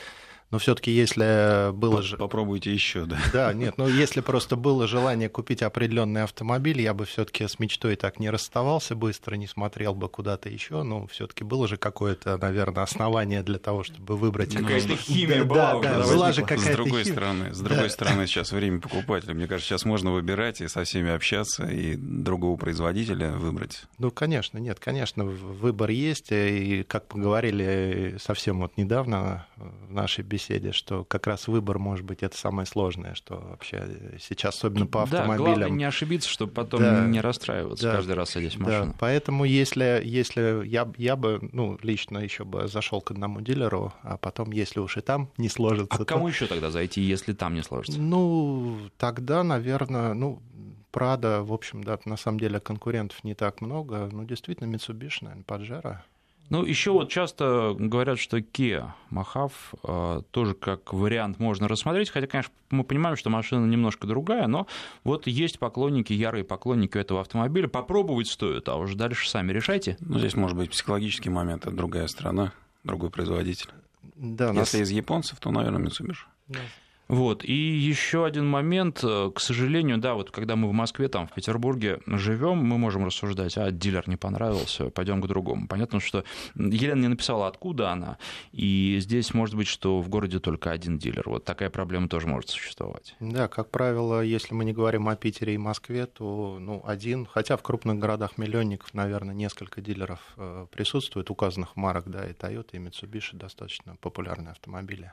Но 0.50 0.58
все-таки, 0.58 0.92
если 0.92 1.72
было 1.72 2.02
же... 2.02 2.16
Попробуйте 2.16 2.72
еще, 2.72 3.04
да. 3.04 3.18
Да, 3.32 3.52
нет, 3.52 3.74
ну 3.78 3.88
если 3.88 4.20
просто 4.20 4.54
было 4.54 4.86
желание 4.86 5.28
купить 5.28 5.60
определенный 5.62 6.22
автомобиль, 6.22 6.80
я 6.80 6.94
бы 6.94 7.04
все-таки 7.04 7.48
с 7.48 7.58
мечтой 7.58 7.96
так 7.96 8.20
не 8.20 8.30
расставался 8.30 8.94
быстро, 8.94 9.34
не 9.34 9.48
смотрел 9.48 9.94
бы 9.94 10.08
куда-то 10.08 10.48
еще. 10.48 10.84
Но 10.84 11.08
все-таки 11.08 11.42
было 11.42 11.66
же 11.66 11.76
какое-то, 11.76 12.38
наверное, 12.38 12.84
основание 12.84 13.42
для 13.42 13.58
того, 13.58 13.82
чтобы 13.82 14.16
выбрать. 14.16 14.54
Какая-то 14.54 14.96
химия 14.96 15.44
была. 15.44 15.80
Да, 15.80 15.98
да, 15.98 16.06
была 16.06 16.32
же 16.32 16.42
какая-то 16.42 16.72
С 16.72 16.76
другой 16.76 17.04
стороны, 17.04 17.52
с 17.52 17.60
другой 17.60 17.90
стороны, 17.90 18.26
сейчас 18.28 18.52
время 18.52 18.80
покупателя. 18.80 19.34
Мне 19.34 19.48
кажется, 19.48 19.68
сейчас 19.68 19.84
можно 19.84 20.12
выбирать 20.12 20.60
и 20.60 20.68
со 20.68 20.84
всеми 20.84 21.10
общаться, 21.10 21.66
и 21.66 21.96
другого 21.96 22.56
производителя 22.56 23.32
выбрать. 23.32 23.82
Ну, 23.98 24.12
конечно, 24.12 24.58
нет, 24.58 24.78
конечно, 24.78 25.24
выбор 25.24 25.90
есть. 25.90 26.28
И 26.30 26.84
как 26.86 27.08
поговорили 27.08 28.16
совсем 28.22 28.60
вот 28.60 28.76
недавно 28.76 29.46
в 29.56 29.92
нашей 29.92 30.22
беседе, 30.22 30.35
беседе, 30.36 30.72
что 30.72 31.04
как 31.04 31.26
раз 31.26 31.48
выбор, 31.48 31.78
может 31.78 32.04
быть, 32.04 32.22
это 32.22 32.36
самое 32.36 32.66
сложное, 32.66 33.14
что 33.14 33.36
вообще 33.36 34.16
сейчас, 34.20 34.56
особенно 34.56 34.86
по 34.86 35.02
автомобилям... 35.02 35.38
Да, 35.38 35.44
главное 35.44 35.70
не 35.70 35.84
ошибиться, 35.84 36.28
чтобы 36.28 36.52
потом 36.52 36.80
да, 36.80 37.06
не 37.06 37.20
расстраиваться 37.20 37.84
да, 37.84 37.92
каждый 37.94 38.14
раз 38.14 38.30
садясь 38.30 38.56
в 38.56 38.60
машину. 38.60 38.86
Да, 38.86 38.94
поэтому 38.98 39.44
если, 39.44 40.02
если 40.04 40.66
я, 40.66 40.90
я 40.98 41.16
бы, 41.16 41.48
ну, 41.52 41.78
лично 41.82 42.18
еще 42.18 42.44
бы 42.44 42.68
зашел 42.68 43.00
к 43.00 43.10
одному 43.10 43.40
дилеру, 43.40 43.94
а 44.02 44.18
потом, 44.18 44.52
если 44.52 44.80
уж 44.80 44.98
и 44.98 45.00
там 45.00 45.30
не 45.38 45.48
сложится... 45.48 45.94
А 45.94 45.98
то... 45.98 46.04
кому 46.04 46.28
еще 46.28 46.46
тогда 46.46 46.70
зайти, 46.70 47.00
если 47.00 47.32
там 47.32 47.54
не 47.54 47.62
сложится? 47.62 47.98
Ну, 47.98 48.78
тогда, 48.98 49.42
наверное, 49.42 50.12
ну, 50.12 50.42
Прада, 50.90 51.42
в 51.42 51.52
общем, 51.52 51.82
да, 51.84 51.98
на 52.04 52.16
самом 52.16 52.40
деле 52.40 52.60
конкурентов 52.60 53.22
не 53.24 53.34
так 53.34 53.60
много. 53.60 54.08
Ну, 54.12 54.24
действительно, 54.24 54.74
Mitsubishi, 54.74 55.18
наверное, 55.22 55.44
Pajero. 55.44 55.98
Ну, 56.48 56.64
еще 56.64 56.92
вот 56.92 57.10
часто 57.10 57.74
говорят, 57.78 58.18
что 58.18 58.38
Kia 58.38 58.90
Mahav 59.10 59.52
э, 59.82 60.22
тоже 60.30 60.54
как 60.54 60.92
вариант 60.92 61.38
можно 61.40 61.66
рассмотреть, 61.66 62.10
хотя, 62.10 62.26
конечно, 62.26 62.52
мы 62.70 62.84
понимаем, 62.84 63.16
что 63.16 63.30
машина 63.30 63.66
немножко 63.66 64.06
другая, 64.06 64.46
но 64.46 64.66
вот 65.02 65.26
есть 65.26 65.58
поклонники, 65.58 66.12
ярые 66.12 66.44
поклонники 66.44 66.98
этого 66.98 67.20
автомобиля, 67.20 67.66
попробовать 67.68 68.28
стоит, 68.28 68.68
а 68.68 68.76
уже 68.76 68.96
дальше 68.96 69.28
сами 69.28 69.52
решайте. 69.52 69.96
Ну, 70.00 70.18
здесь 70.18 70.36
может 70.36 70.56
быть 70.56 70.70
психологический 70.70 71.30
момент, 71.30 71.66
это 71.66 71.74
другая 71.74 72.06
страна, 72.06 72.52
другой 72.84 73.10
производитель. 73.10 73.70
Да, 74.14 74.50
Если 74.52 74.78
нас... 74.78 74.88
из 74.88 74.90
японцев, 74.90 75.40
то, 75.40 75.50
наверное, 75.50 75.80
Mitsubishi. 75.80 76.24
Да. 76.48 76.60
Вот. 77.08 77.44
И 77.44 77.52
еще 77.52 78.24
один 78.24 78.46
момент, 78.46 79.00
э, 79.02 79.30
к 79.34 79.40
сожалению, 79.40 79.98
да, 79.98 80.14
вот 80.14 80.30
когда 80.30 80.56
мы 80.56 80.68
в 80.68 80.72
Москве, 80.72 81.08
там, 81.08 81.28
в 81.28 81.32
Петербурге 81.34 82.00
живем, 82.06 82.58
мы 82.58 82.78
можем 82.78 83.06
рассуждать, 83.06 83.56
а 83.56 83.70
дилер 83.70 84.08
не 84.08 84.16
понравился, 84.16 84.90
пойдем 84.90 85.20
к 85.22 85.26
другому. 85.26 85.68
Понятно, 85.68 86.00
что 86.00 86.24
Елена 86.56 87.00
не 87.00 87.08
написала, 87.08 87.46
откуда 87.46 87.90
она, 87.90 88.18
и 88.52 88.98
здесь 89.00 89.34
может 89.34 89.54
быть, 89.54 89.68
что 89.68 90.00
в 90.00 90.08
городе 90.08 90.40
только 90.40 90.72
один 90.72 90.98
дилер. 90.98 91.24
Вот 91.26 91.44
такая 91.44 91.70
проблема 91.70 92.08
тоже 92.08 92.26
может 92.26 92.50
существовать. 92.50 93.14
Да, 93.20 93.48
как 93.48 93.70
правило, 93.70 94.20
если 94.20 94.54
мы 94.54 94.64
не 94.64 94.72
говорим 94.72 95.08
о 95.08 95.16
Питере 95.16 95.54
и 95.54 95.58
Москве, 95.58 96.06
то 96.06 96.58
ну, 96.60 96.82
один, 96.84 97.26
хотя 97.26 97.56
в 97.56 97.62
крупных 97.62 97.98
городах 97.98 98.36
миллионников, 98.36 98.94
наверное, 98.94 99.34
несколько 99.34 99.80
дилеров 99.80 100.20
э, 100.36 100.66
присутствует, 100.70 101.30
указанных 101.30 101.76
марок, 101.76 102.08
да, 102.08 102.26
и 102.26 102.32
Toyota, 102.32 102.70
и 102.72 102.78
Mitsubishi 102.78 103.36
достаточно 103.36 103.96
популярные 104.00 104.52
автомобили. 104.52 105.12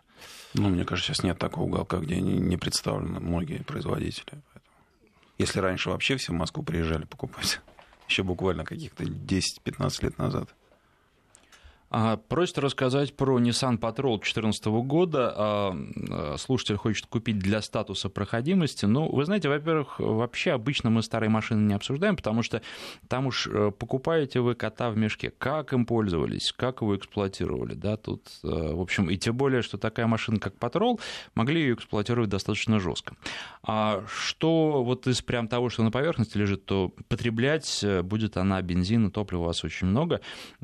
Ну, 0.53 0.69
мне 0.69 0.85
кажется, 0.85 1.13
сейчас 1.13 1.23
нет 1.23 1.37
такого 1.37 1.82
уголка, 1.83 1.97
где 1.97 2.19
не, 2.19 2.39
не 2.39 2.57
представлены 2.57 3.19
многие 3.19 3.63
производители. 3.63 4.41
Если 5.37 5.59
раньше 5.59 5.89
вообще 5.89 6.17
все 6.17 6.31
в 6.31 6.35
Москву 6.35 6.63
приезжали 6.63 7.05
покупать, 7.05 7.61
еще 8.09 8.23
буквально 8.23 8.65
каких-то 8.65 9.03
10-15 9.03 10.03
лет 10.03 10.17
назад– 10.17 10.49
просит 12.27 12.57
рассказать 12.57 13.15
про 13.15 13.39
Nissan 13.39 13.77
Patrol 13.77 14.17
2014 14.17 14.65
года. 14.65 15.33
А, 15.35 15.77
а, 16.09 16.35
слушатель 16.37 16.75
хочет 16.75 17.05
купить 17.05 17.37
для 17.37 17.61
статуса 17.61 18.09
проходимости. 18.09 18.85
Ну, 18.85 19.09
вы 19.11 19.25
знаете, 19.25 19.47
во-первых, 19.47 19.99
вообще 19.99 20.51
обычно 20.51 20.89
мы 20.89 21.03
старые 21.03 21.29
машины 21.29 21.67
не 21.67 21.75
обсуждаем, 21.75 22.15
потому 22.15 22.41
что 22.41 22.63
там 23.07 23.27
уж 23.27 23.47
э, 23.47 23.71
покупаете 23.71 24.39
вы 24.39 24.55
кота 24.55 24.89
в 24.89 24.97
мешке. 24.97 25.31
Как 25.37 25.73
им 25.73 25.85
пользовались, 25.85 26.51
как 26.51 26.81
его 26.81 26.95
эксплуатировали, 26.95 27.75
да, 27.75 27.97
тут, 27.97 28.27
э, 28.43 28.47
в 28.47 28.81
общем, 28.81 29.09
и 29.09 29.17
тем 29.17 29.37
более, 29.37 29.61
что 29.61 29.77
такая 29.77 30.07
машина, 30.07 30.39
как 30.39 30.55
Patrol, 30.55 30.99
могли 31.35 31.61
ее 31.61 31.75
эксплуатировать 31.75 32.29
достаточно 32.29 32.79
жестко. 32.79 33.15
А 33.61 34.03
что 34.07 34.83
вот 34.83 35.05
из 35.05 35.21
прям 35.21 35.47
того, 35.47 35.69
что 35.69 35.83
на 35.83 35.91
поверхности 35.91 36.37
лежит, 36.37 36.65
то 36.65 36.91
потреблять 37.07 37.83
э, 37.83 38.01
будет 38.01 38.37
она 38.37 38.61
бензина, 38.63 39.11
топлива 39.11 39.41
у 39.41 39.45
вас 39.45 39.63
очень 39.63 39.87
много, 39.87 40.21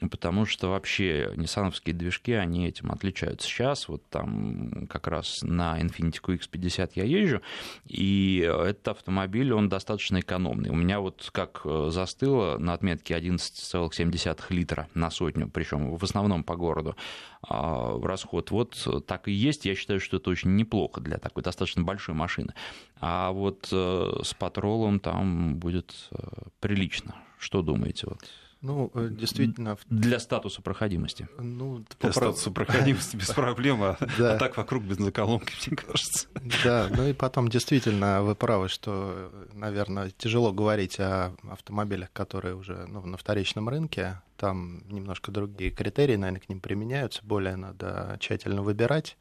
потому 0.10 0.46
что 0.46 0.70
вообще 0.70 1.19
ниссановские 1.36 1.96
движки, 1.96 2.34
они 2.34 2.68
этим 2.68 2.92
отличаются. 2.92 3.48
Сейчас 3.48 3.88
вот 3.88 4.08
там 4.10 4.88
как 4.88 5.08
раз 5.08 5.42
на 5.42 5.80
Infiniti 5.80 6.20
QX50 6.22 6.92
я 6.96 7.04
езжу, 7.04 7.42
и 7.86 8.40
этот 8.40 8.88
автомобиль, 8.90 9.54
он 9.54 9.70
достаточно 9.70 10.20
экономный. 10.20 10.70
У 10.70 10.76
меня 10.76 11.00
вот 11.00 11.30
как 11.32 11.62
э, 11.66 11.90
застыло 11.92 12.58
на 12.58 12.74
отметке 12.74 13.16
11,7 13.16 14.38
литра 14.50 14.88
на 14.94 15.10
сотню, 15.10 15.50
причем 15.50 15.96
в 15.96 16.04
основном 16.04 16.44
по 16.44 16.56
городу 16.56 16.96
а, 17.42 18.00
расход. 18.02 18.52
Вот 18.52 19.06
так 19.08 19.28
и 19.28 19.32
есть. 19.32 19.66
Я 19.66 19.76
считаю, 19.76 20.00
что 20.00 20.18
это 20.18 20.30
очень 20.30 20.56
неплохо 20.56 21.02
для 21.02 21.18
такой 21.18 21.44
достаточно 21.44 21.84
большой 21.84 22.16
машины. 22.16 22.54
А 23.00 23.32
вот 23.32 23.70
э, 23.72 24.22
с 24.24 24.34
патролом 24.34 25.00
там 25.00 25.56
будет 25.56 26.10
э, 26.12 26.18
прилично. 26.60 27.16
Что 27.38 27.62
думаете? 27.62 28.08
Вот? 28.08 28.20
Ну, 28.62 28.92
э, 28.94 29.08
действительно... 29.10 29.78
Для 29.90 30.20
статуса 30.20 30.62
проходимости. 30.62 31.30
Ну, 31.38 31.78
Для 31.78 31.86
попро... 31.98 32.12
статуса 32.12 32.52
проходимости 32.52 33.16
без 33.16 33.28
проблем, 33.32 33.82
а, 33.84 33.98
а 34.00 34.38
так 34.38 34.58
вокруг 34.58 34.84
бензоколонки, 34.84 35.54
мне 35.68 35.78
кажется. 35.78 36.28
Да, 36.64 36.90
ну 36.90 37.08
и 37.08 37.14
потом 37.14 37.48
действительно 37.48 38.22
вы 38.22 38.36
правы, 38.36 38.68
что, 38.68 39.32
наверное, 39.54 40.12
тяжело 40.18 40.52
говорить 40.52 41.00
о 41.00 41.36
автомобилях, 41.50 42.12
которые 42.12 42.56
уже 42.56 42.86
ну, 42.88 43.06
на 43.06 43.18
вторичном 43.18 43.70
рынке. 43.70 44.22
Там 44.36 44.84
немножко 44.90 45.32
другие 45.32 45.72
критерии, 45.72 46.16
наверное, 46.16 46.42
к 46.42 46.50
ним 46.50 46.60
применяются. 46.60 47.22
Более 47.24 47.56
надо 47.56 48.18
тщательно 48.20 48.62
выбирать 48.62 49.18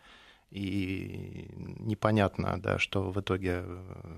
и 0.50 1.50
непонятно, 1.54 2.60
да, 2.60 2.78
что 2.78 3.10
в 3.10 3.20
итоге 3.20 3.62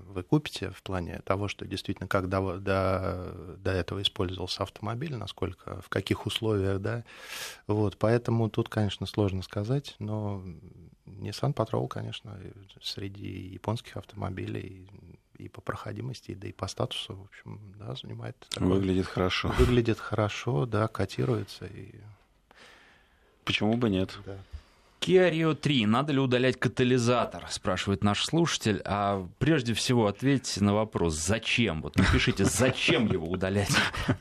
вы 0.07 0.23
купите 0.23 0.69
в 0.71 0.81
плане 0.81 1.21
того, 1.25 1.47
что 1.47 1.65
действительно 1.65 2.07
как 2.07 2.29
до, 2.29 2.57
до, 2.57 3.55
до 3.57 3.71
этого 3.71 4.01
использовался 4.01 4.63
автомобиль, 4.63 5.15
насколько, 5.15 5.81
в 5.81 5.89
каких 5.89 6.25
условиях, 6.25 6.79
да, 6.79 7.03
вот, 7.67 7.97
поэтому 7.97 8.49
тут, 8.49 8.69
конечно, 8.69 9.05
сложно 9.05 9.41
сказать, 9.41 9.95
но 9.99 10.43
Nissan 11.05 11.53
Patrol, 11.53 11.87
конечно, 11.87 12.39
среди 12.81 13.49
японских 13.49 13.97
автомобилей 13.97 14.87
и 15.37 15.49
по 15.49 15.59
проходимости, 15.59 16.33
да 16.33 16.47
и 16.47 16.51
по 16.51 16.67
статусу, 16.67 17.15
в 17.15 17.23
общем, 17.23 17.59
да, 17.77 17.95
занимает. 17.95 18.37
Такое, 18.49 18.69
выглядит 18.69 19.07
хорошо. 19.07 19.49
Выглядит 19.57 19.99
хорошо, 19.99 20.65
да, 20.65 20.87
котируется 20.87 21.65
и. 21.65 21.95
Почему 23.43 23.75
бы 23.75 23.89
нет? 23.89 24.17
Да. 24.25 24.37
Kia 25.01 25.31
Rio 25.31 25.55
3. 25.55 25.87
Надо 25.87 26.13
ли 26.13 26.19
удалять 26.19 26.59
катализатор, 26.59 27.47
спрашивает 27.49 28.03
наш 28.03 28.23
слушатель. 28.23 28.81
А 28.85 29.27
прежде 29.39 29.73
всего 29.73 30.05
ответьте 30.05 30.63
на 30.63 30.75
вопрос, 30.75 31.15
зачем? 31.15 31.81
Вот 31.81 31.97
напишите, 31.97 32.45
зачем 32.45 33.07
его 33.07 33.27
удалять. 33.27 33.75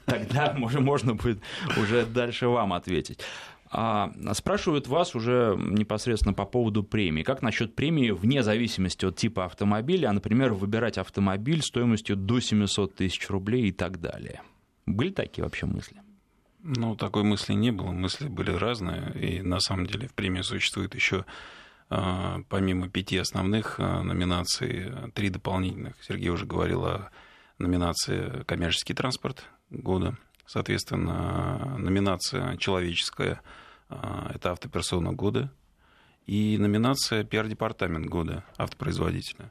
Тогда 0.06 0.54
можно 0.56 1.14
будет 1.14 1.40
уже 1.76 2.06
дальше 2.06 2.48
вам 2.48 2.72
ответить. 2.72 3.20
А 3.70 4.10
спрашивают 4.32 4.88
вас 4.88 5.14
уже 5.14 5.54
непосредственно 5.58 6.32
по 6.32 6.46
поводу 6.46 6.82
премии. 6.82 7.22
Как 7.22 7.42
насчет 7.42 7.76
премии 7.76 8.10
вне 8.10 8.42
зависимости 8.42 9.04
от 9.04 9.16
типа 9.16 9.44
автомобиля, 9.44 10.08
а, 10.08 10.12
например, 10.14 10.54
выбирать 10.54 10.96
автомобиль 10.96 11.62
стоимостью 11.62 12.16
до 12.16 12.40
700 12.40 12.94
тысяч 12.94 13.28
рублей 13.28 13.68
и 13.68 13.72
так 13.72 14.00
далее? 14.00 14.40
Были 14.86 15.10
такие 15.10 15.44
вообще 15.44 15.66
мысли? 15.66 16.00
Ну, 16.62 16.94
такой 16.96 17.22
мысли 17.22 17.54
не 17.54 17.70
было. 17.70 17.90
Мысли 17.90 18.28
были 18.28 18.50
разные. 18.50 19.12
И 19.14 19.42
на 19.42 19.60
самом 19.60 19.86
деле 19.86 20.08
в 20.08 20.14
премии 20.14 20.42
существует 20.42 20.94
еще 20.94 21.24
а, 21.88 22.40
помимо 22.48 22.88
пяти 22.88 23.16
основных 23.16 23.76
а, 23.78 24.02
номинаций, 24.02 24.92
три 25.14 25.30
дополнительных. 25.30 25.94
Сергей 26.02 26.28
уже 26.28 26.46
говорил 26.46 26.84
о 26.84 27.10
номинации 27.58 28.44
«Коммерческий 28.44 28.94
транспорт 28.94 29.44
года». 29.70 30.16
Соответственно, 30.46 31.76
номинация 31.78 32.56
«Человеческая» 32.58 33.40
а,– 33.88 34.30
это 34.34 34.52
автоперсона 34.52 35.12
года. 35.12 35.50
И 36.26 36.58
номинация 36.58 37.24
«Пиар-департамент 37.24 38.06
года» 38.06 38.44
автопроизводителя. 38.56 39.50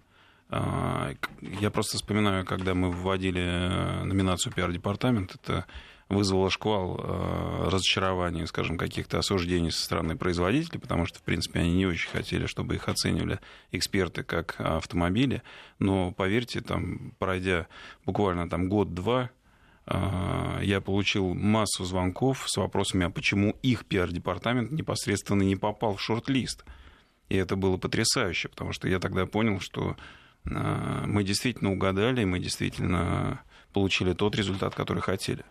Я 0.50 1.70
просто 1.72 1.98
вспоминаю, 1.98 2.44
когда 2.44 2.74
мы 2.74 2.92
вводили 2.92 3.42
э, 3.42 4.04
номинацию 4.04 4.52
«Пиар-департамент», 4.52 5.36
это 5.36 5.68
вызвало 6.10 6.50
шквал 6.50 7.00
э, 7.00 7.70
разочарования, 7.70 8.48
скажем, 8.48 8.78
каких-то 8.78 9.20
осуждений 9.20 9.72
со 9.72 9.86
стороны 9.86 10.18
производителей, 10.18 10.80
потому 10.80 11.06
что, 11.06 11.20
в 11.20 11.22
принципе, 11.22 11.60
они 11.60 11.72
не 11.72 11.86
очень 11.86 12.10
хотели, 12.10 12.48
чтобы 12.48 12.76
их 12.76 12.90
оценивали 12.90 13.40
эксперты 13.72 14.24
как 14.24 14.56
автомобили. 14.60 15.44
Но, 15.78 16.12
поверьте, 16.12 16.62
там, 16.62 17.14
пройдя 17.20 17.68
буквально 18.06 18.50
там 18.50 18.70
год-два, 18.70 19.30
э, 19.86 20.60
я 20.64 20.82
получил 20.82 21.36
массу 21.36 21.86
звонков 21.86 22.46
с 22.48 22.58
вопросами, 22.58 23.06
а 23.06 23.12
почему 23.12 23.56
их 23.62 23.86
пиар-департамент 23.86 24.72
непосредственно 24.72 25.44
не 25.44 25.56
попал 25.56 25.96
в 25.96 26.02
шорт-лист. 26.02 26.66
И 27.30 27.36
это 27.36 27.56
было 27.56 27.78
потрясающе, 27.78 28.50
потому 28.50 28.74
что 28.74 28.88
я 28.88 28.98
тогда 28.98 29.28
понял, 29.28 29.60
что 29.60 29.96
э, 30.46 31.04
мы 31.06 31.24
действительно 31.24 31.72
угадали, 31.72 32.24
мы 32.24 32.40
действительно 32.40 33.44
получили 33.74 34.14
тот 34.14 34.36
результат, 34.36 34.74
который 34.74 35.04
хотели. 35.04 35.46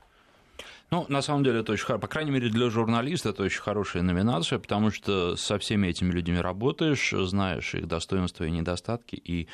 Ну, 0.91 1.05
на 1.09 1.21
самом 1.21 1.45
деле, 1.45 1.61
это 1.61 1.73
очень 1.73 1.85
хорошо. 1.85 2.01
По 2.01 2.09
крайней 2.09 2.31
мере, 2.31 2.49
для 2.49 2.71
журналиста 2.71 3.31
это 3.31 3.43
очень 3.43 3.61
хорошая 3.61 4.03
номинация, 4.03 4.59
потому 4.59 4.91
что 4.91 5.37
со 5.37 5.59
всеми 5.59 5.89
этими 5.89 6.11
людьми 6.11 6.39
работаешь, 6.39 7.11
знаешь 7.11 7.75
их 7.75 7.87
достоинства 7.87 8.45
и 8.45 8.51
недостатки, 8.51 9.17
и 9.17 9.49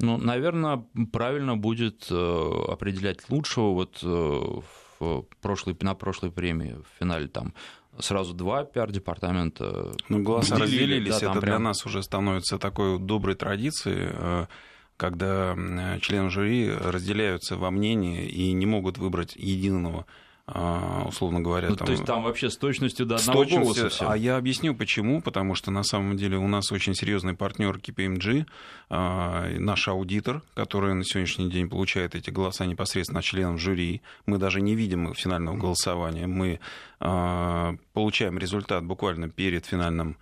ну, 0.00 0.16
наверное, 0.16 0.84
правильно 1.12 1.56
будет 1.56 2.06
э, 2.10 2.64
определять 2.68 3.28
лучшего. 3.28 3.74
Вот 3.74 3.98
э, 4.02 4.06
в 4.06 5.24
прошлой, 5.40 5.76
на 5.80 5.94
прошлой 5.94 6.30
премии 6.30 6.72
в 6.72 6.98
финале 6.98 7.28
там 7.28 7.54
сразу 7.98 8.32
два 8.34 8.64
пиар-департамента. 8.64 9.92
Ну, 10.08 10.22
голоса 10.22 10.56
разделились, 10.56 11.20
да, 11.20 11.30
это 11.30 11.40
прям... 11.40 11.56
для 11.56 11.58
нас 11.58 11.84
уже 11.84 12.02
становится 12.02 12.58
такой 12.58 12.98
доброй 12.98 13.34
традицией, 13.34 14.08
э, 14.12 14.46
когда 14.96 15.56
члены 16.00 16.30
жюри 16.30 16.70
разделяются 16.70 17.56
во 17.56 17.70
мнении 17.70 18.26
и 18.26 18.52
не 18.52 18.66
могут 18.66 18.98
выбрать 18.98 19.36
единого 19.36 20.06
условно 21.06 21.40
говоря. 21.40 21.68
Ну, 21.68 21.76
там, 21.76 21.86
то 21.86 21.92
есть 21.92 22.04
там 22.04 22.22
вообще 22.22 22.50
с 22.50 22.56
точностью 22.56 23.06
до 23.06 23.16
одного 23.16 23.44
точностью, 23.44 23.64
голоса 23.64 23.88
все. 23.88 24.08
А 24.08 24.16
я 24.16 24.36
объясню 24.36 24.74
почему. 24.74 25.20
Потому 25.20 25.54
что 25.54 25.70
на 25.70 25.82
самом 25.82 26.16
деле 26.16 26.36
у 26.38 26.48
нас 26.48 26.72
очень 26.72 26.94
серьезный 26.94 27.34
партнер 27.34 27.76
KPMG, 27.76 28.46
а, 28.88 29.48
наш 29.58 29.88
аудитор, 29.88 30.42
который 30.54 30.94
на 30.94 31.04
сегодняшний 31.04 31.50
день 31.50 31.68
получает 31.68 32.14
эти 32.14 32.30
голоса 32.30 32.66
непосредственно 32.66 33.20
от 33.20 33.24
членов 33.24 33.60
жюри. 33.60 34.02
Мы 34.26 34.38
даже 34.38 34.60
не 34.60 34.74
видим 34.74 35.14
финального 35.14 35.56
голосования. 35.56 36.26
Мы 36.26 36.60
а, 36.98 37.76
получаем 37.92 38.38
результат 38.38 38.84
буквально 38.84 39.28
перед 39.28 39.66
финальным 39.66 40.16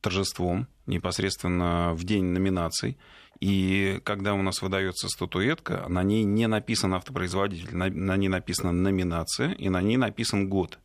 торжеством, 0.00 0.68
непосредственно 0.86 1.94
в 1.94 2.04
день 2.04 2.24
номинаций. 2.26 2.96
И 3.42 4.00
когда 4.04 4.34
у 4.34 4.42
нас 4.42 4.62
выдается 4.62 5.08
статуэтка, 5.08 5.86
на 5.88 6.04
ней 6.04 6.22
не 6.22 6.46
написан 6.46 6.94
автопроизводитель, 6.94 7.76
на, 7.76 7.88
на 7.88 8.16
ней 8.16 8.28
написана 8.28 8.70
номинация 8.70 9.50
и 9.50 9.68
на 9.68 9.82
ней 9.82 9.96
написан 9.96 10.48
год. 10.48 10.78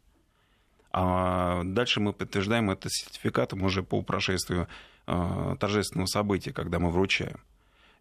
А 0.91 1.61
дальше 1.63 1.99
мы 1.99 2.13
подтверждаем 2.13 2.71
это 2.71 2.89
сертификатом 2.89 3.61
уже 3.61 3.83
по 3.83 4.01
прошествию 4.01 4.67
э, 5.05 5.55
торжественного 5.59 6.07
события, 6.07 6.51
когда 6.51 6.79
мы 6.79 6.89
вручаем. 6.89 7.39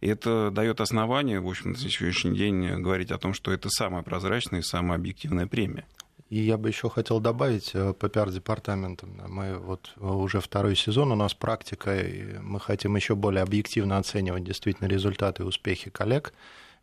И 0.00 0.08
это 0.08 0.50
дает 0.50 0.80
основание, 0.80 1.38
в 1.38 1.48
общем, 1.48 1.72
на 1.72 1.76
сегодняшний 1.76 2.34
день 2.34 2.80
говорить 2.80 3.10
о 3.10 3.18
том, 3.18 3.34
что 3.34 3.52
это 3.52 3.68
самая 3.68 4.02
прозрачная 4.02 4.60
и 4.60 4.62
самая 4.62 4.96
объективная 4.96 5.46
премия. 5.46 5.84
И 6.28 6.40
я 6.40 6.56
бы 6.56 6.68
еще 6.68 6.90
хотел 6.90 7.20
добавить 7.20 7.70
э, 7.74 7.92
по 7.92 8.08
пиар-департаментам. 8.08 9.20
Мы 9.28 9.58
вот 9.58 9.92
э, 9.96 10.04
уже 10.04 10.40
второй 10.40 10.74
сезон 10.74 11.12
у 11.12 11.14
нас 11.14 11.34
практика, 11.34 11.96
и 11.96 12.38
мы 12.38 12.58
хотим 12.58 12.96
еще 12.96 13.14
более 13.14 13.42
объективно 13.42 13.98
оценивать 13.98 14.42
действительно 14.42 14.88
результаты 14.88 15.44
и 15.44 15.46
успехи 15.46 15.88
коллег 15.88 16.32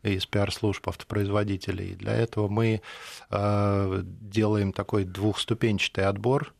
из 0.01 0.25
пиар-служб 0.25 0.88
автопроизводителей. 0.88 1.91
И 1.91 1.95
для 1.95 2.13
этого 2.13 2.47
мы 2.47 2.82
э, 3.29 4.01
делаем 4.03 4.71
такой 4.71 5.03
двухступенчатый 5.03 6.06
отбор. 6.06 6.53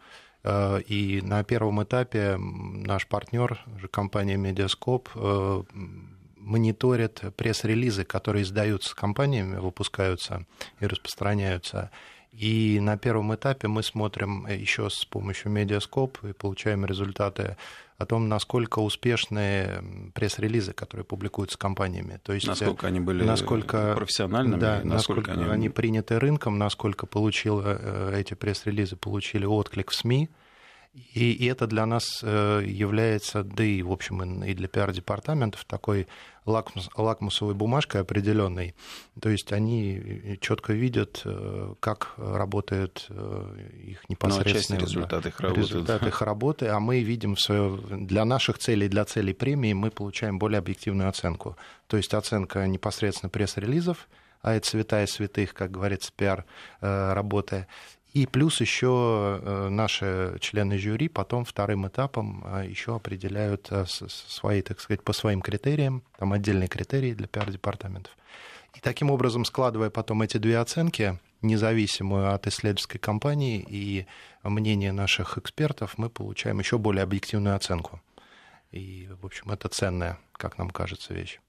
И 0.46 1.22
на 1.24 1.42
первом 1.46 1.82
этапе 1.84 2.36
наш 2.36 3.08
партнер, 3.08 3.64
компания 3.92 4.36
Медиаскоп, 4.36 5.08
мониторит 6.36 7.22
пресс-релизы, 7.38 8.04
которые 8.04 8.44
издаются 8.44 8.94
компаниями, 8.94 9.56
выпускаются 9.56 10.46
и 10.82 10.86
распространяются. 10.86 11.92
И 12.34 12.80
на 12.82 12.98
первом 12.98 13.34
этапе 13.36 13.68
мы 13.68 13.84
смотрим 13.84 14.48
еще 14.48 14.90
с 14.90 15.06
помощью 15.06 15.52
медиаскоп 15.52 16.18
и 16.24 16.34
получаем 16.34 16.84
результаты 16.84 17.58
о 17.98 18.08
том, 18.08 18.28
насколько 18.28 18.80
успешные 18.80 19.84
пресс-релизы, 20.16 20.74
которые 20.74 21.06
публикуются 21.06 21.60
компаниями. 21.60 22.20
То 22.24 22.34
есть, 22.34 22.48
насколько 22.48 22.88
они 22.88 23.00
были 23.00 23.24
насколько, 23.24 23.94
профессиональными, 23.96 24.60
да, 24.60 24.82
насколько, 24.84 25.32
насколько 25.32 25.32
они... 25.34 25.44
они 25.52 25.70
приняты 25.70 26.20
рынком, 26.20 26.58
насколько 26.58 27.06
получил, 27.06 27.62
э, 27.64 28.20
эти 28.20 28.34
пресс-релизы 28.34 28.96
получили 28.96 29.46
отклик 29.46 29.92
в 29.92 29.96
СМИ. 29.96 30.30
И, 30.94 31.32
и 31.32 31.48
это 31.48 31.66
для 31.66 31.88
нас 31.88 32.20
э, 32.22 32.62
является, 32.68 33.44
да 33.44 33.64
и, 33.64 33.82
в 33.82 33.92
общем, 33.92 34.44
и 34.44 34.54
для 34.54 34.68
пиар-департаментов 34.68 35.66
такой 35.66 36.08
лакмус, 36.46 36.88
лакмусовой 36.96 37.56
бумажкой 37.56 38.02
определенной. 38.02 38.76
То 39.20 39.30
есть 39.30 39.52
они 39.54 40.38
четко 40.40 40.74
видят, 40.74 41.24
э, 41.26 41.74
как 41.80 42.14
работает 42.18 43.08
э, 43.10 43.70
их 43.88 44.08
непосредственно 44.08 44.80
ну, 44.80 44.86
результат 44.86 45.26
их 45.26 45.40
работы. 45.40 45.62
Результат 45.62 46.06
их 46.06 46.22
работы, 46.22 46.68
а 46.68 46.80
мы 46.80 47.02
видим 47.02 47.38
свое, 47.38 47.76
для 47.90 48.24
наших 48.24 48.60
целей, 48.60 48.88
для 48.88 49.06
целей 49.06 49.34
премии 49.34 49.74
мы 49.74 49.90
получаем 49.90 50.38
более 50.38 50.60
объективную 50.60 51.10
оценку. 51.10 51.58
То 51.88 51.98
есть 51.98 52.14
оценка 52.14 52.68
непосредственно 52.68 53.32
пресс-релизов, 53.32 54.08
а 54.44 54.54
это 54.54 54.68
святая 54.68 55.08
святых, 55.08 55.56
как 55.56 55.72
говорится, 55.72 56.12
пиар 56.16 56.46
работы. 56.82 57.66
И 58.14 58.28
плюс 58.28 58.62
еще 58.62 59.40
э, 59.42 59.70
наши 59.70 60.38
члены 60.40 60.78
жюри 60.78 61.08
потом 61.08 61.46
вторым 61.46 61.88
этапом 61.88 62.44
э, 62.46 62.68
еще 62.68 62.96
определяют 62.96 63.70
э, 63.72 63.86
свои, 63.88 64.62
так 64.62 64.80
сказать, 64.80 65.04
по 65.04 65.14
своим 65.14 65.42
критериям, 65.42 66.04
там 66.20 66.32
отдельные 66.32 66.68
критерии 66.68 67.16
для 67.16 67.26
пиар-департаментов. 67.26 68.16
И 68.76 68.80
таким 68.82 69.10
образом, 69.10 69.46
складывая 69.46 69.90
потом 69.90 70.22
эти 70.22 70.38
две 70.38 70.60
оценки, 70.60 71.20
независимую 71.42 72.34
от 72.34 72.46
исследовательской 72.46 73.00
компании 73.00 73.66
и 73.68 74.06
мнение 74.44 74.92
наших 74.92 75.40
экспертов, 75.40 75.98
мы 75.98 76.10
получаем 76.10 76.60
еще 76.60 76.78
более 76.78 77.04
объективную 77.04 77.56
оценку. 77.56 78.00
И, 78.72 79.10
в 79.22 79.26
общем, 79.26 79.52
это 79.52 79.70
ценная, 79.70 80.20
как 80.34 80.60
нам 80.60 80.70
кажется, 80.70 81.14
вещь. 81.16 81.40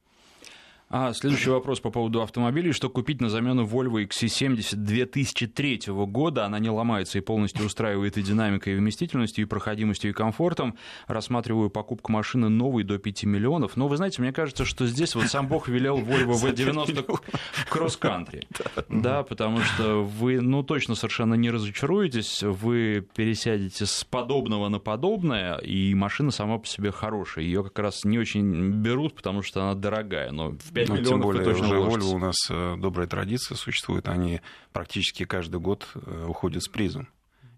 А 0.90 1.12
следующий 1.12 1.50
вопрос 1.50 1.80
по 1.80 1.90
поводу 1.90 2.22
автомобилей. 2.22 2.72
Что 2.72 2.90
купить 2.90 3.20
на 3.20 3.28
замену 3.28 3.64
Volvo 3.64 4.06
XC70 4.06 4.76
2003 4.76 5.80
года? 5.88 6.44
Она 6.44 6.58
не 6.58 6.70
ломается 6.70 7.18
и 7.18 7.20
полностью 7.20 7.64
устраивает 7.64 8.18
и 8.18 8.22
динамикой, 8.22 8.74
и 8.74 8.76
вместительностью, 8.76 9.44
и 9.44 9.48
проходимостью, 9.48 10.10
и 10.10 10.12
комфортом. 10.12 10.76
Рассматриваю 11.06 11.70
покупку 11.70 12.12
машины 12.12 12.48
новой 12.48 12.84
до 12.84 12.98
5 12.98 13.24
миллионов. 13.24 13.76
Но 13.76 13.88
вы 13.88 13.96
знаете, 13.96 14.20
мне 14.20 14.32
кажется, 14.32 14.64
что 14.64 14.86
здесь 14.86 15.14
вот 15.14 15.26
сам 15.26 15.48
Бог 15.48 15.68
велел 15.68 15.98
Volvo 15.98 16.34
V90 16.34 17.20
в 17.52 17.70
кросс-кантри. 17.70 18.46
Да, 18.88 19.22
потому 19.22 19.60
что 19.60 20.02
вы, 20.02 20.40
ну, 20.40 20.62
точно 20.62 20.94
совершенно 20.94 21.34
не 21.34 21.50
разочаруетесь. 21.50 22.42
Вы 22.42 23.06
пересядете 23.14 23.86
с 23.86 24.04
подобного 24.04 24.68
на 24.68 24.78
подобное, 24.78 25.56
и 25.58 25.94
машина 25.94 26.30
сама 26.30 26.58
по 26.58 26.66
себе 26.66 26.92
хорошая. 26.92 27.44
Ее 27.44 27.64
как 27.64 27.78
раз 27.78 28.04
не 28.04 28.18
очень 28.18 28.70
берут, 28.70 29.14
потому 29.14 29.42
что 29.42 29.62
она 29.62 29.74
дорогая. 29.74 30.30
Но 30.30 30.50
в 30.50 30.72
5 30.74 30.88
5 30.88 30.88
ну, 30.88 31.04
тем 31.04 31.20
более 31.20 31.48
уже 31.48 31.64
Volvo 31.64 32.14
у 32.14 32.18
нас 32.18 32.36
э, 32.50 32.76
добрая 32.78 33.06
традиция 33.06 33.56
существует. 33.56 34.08
Они 34.08 34.40
практически 34.72 35.24
каждый 35.24 35.60
год 35.60 35.86
э, 35.94 36.26
уходят 36.28 36.62
с 36.62 36.68
призом. 36.68 37.08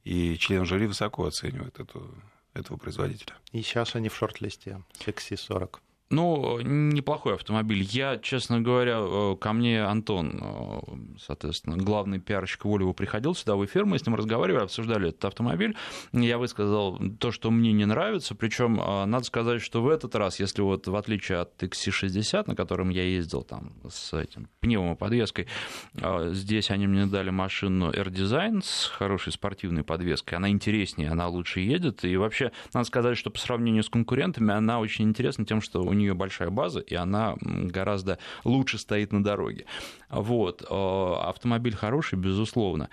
И 0.04 0.36
член 0.36 0.64
жюри 0.66 0.86
высоко 0.86 1.26
оценивает 1.26 1.80
эту 1.80 2.14
этого 2.54 2.76
производителя. 2.76 3.34
И 3.52 3.62
сейчас 3.62 3.96
они 3.96 4.08
в 4.08 4.14
шорт-листе 4.14 4.82
XC40. 5.00 5.78
Ну, 6.08 6.60
неплохой 6.60 7.34
автомобиль. 7.34 7.82
Я, 7.82 8.16
честно 8.18 8.60
говоря, 8.60 8.98
э, 9.00 9.36
ко 9.40 9.52
мне 9.52 9.82
Антон, 9.82 10.38
э, 10.40 10.80
соответственно, 11.18 11.76
главный 11.76 12.20
пиарщик 12.20 12.64
Volvo, 12.64 12.94
приходил 12.94 13.34
сюда 13.34 13.56
в 13.56 13.64
эфир, 13.64 13.86
мы 13.86 13.98
с 13.98 14.06
ним 14.06 14.14
разговаривали, 14.14 14.62
обсуждали 14.62 15.08
этот 15.08 15.24
автомобиль. 15.24 15.76
Я 16.12 16.38
высказал 16.38 17.00
то, 17.18 17.32
что 17.32 17.50
мне 17.50 17.72
не 17.72 17.86
нравится, 17.86 18.36
причем 18.36 18.80
э, 18.80 19.04
надо 19.06 19.24
сказать, 19.24 19.60
что 19.60 19.82
в 19.82 19.88
этот 19.88 20.14
раз, 20.14 20.38
если 20.38 20.62
вот 20.62 20.86
в 20.86 20.94
отличие 20.94 21.38
от 21.38 21.60
XC60, 21.60 22.44
на 22.46 22.54
котором 22.54 22.90
я 22.90 23.02
ездил 23.02 23.42
там 23.42 23.72
с 23.90 24.12
этим 24.12 24.48
пневмоподвеской, 24.60 25.48
здесь 26.30 26.70
они 26.70 26.86
мне 26.86 27.06
дали 27.06 27.30
машину 27.30 27.90
R-Design 27.90 28.62
с 28.62 28.86
хорошей 28.86 29.32
спортивной 29.32 29.82
подвеской, 29.82 30.38
она 30.38 30.50
интереснее, 30.50 31.10
она 31.10 31.26
лучше 31.26 31.58
едет, 31.58 32.04
и 32.04 32.16
вообще, 32.16 32.52
надо 32.72 32.86
сказать, 32.86 33.18
что 33.18 33.30
по 33.30 33.40
сравнению 33.40 33.82
с 33.82 33.90
конкурентами, 33.90 34.54
она 34.54 34.78
очень 34.78 35.06
интересна 35.06 35.44
тем, 35.44 35.60
что 35.60 35.82
у 35.82 35.95
нее 35.96 36.14
большая 36.14 36.50
база, 36.50 36.80
и 36.80 36.94
она 36.94 37.36
гораздо 37.40 38.18
лучше 38.44 38.78
стоит 38.78 39.12
на 39.12 39.24
дороге. 39.24 39.66
Вот. 40.08 40.62
Э, 40.68 41.14
автомобиль 41.28 41.74
хороший, 41.74 42.18
безусловно. 42.18 42.88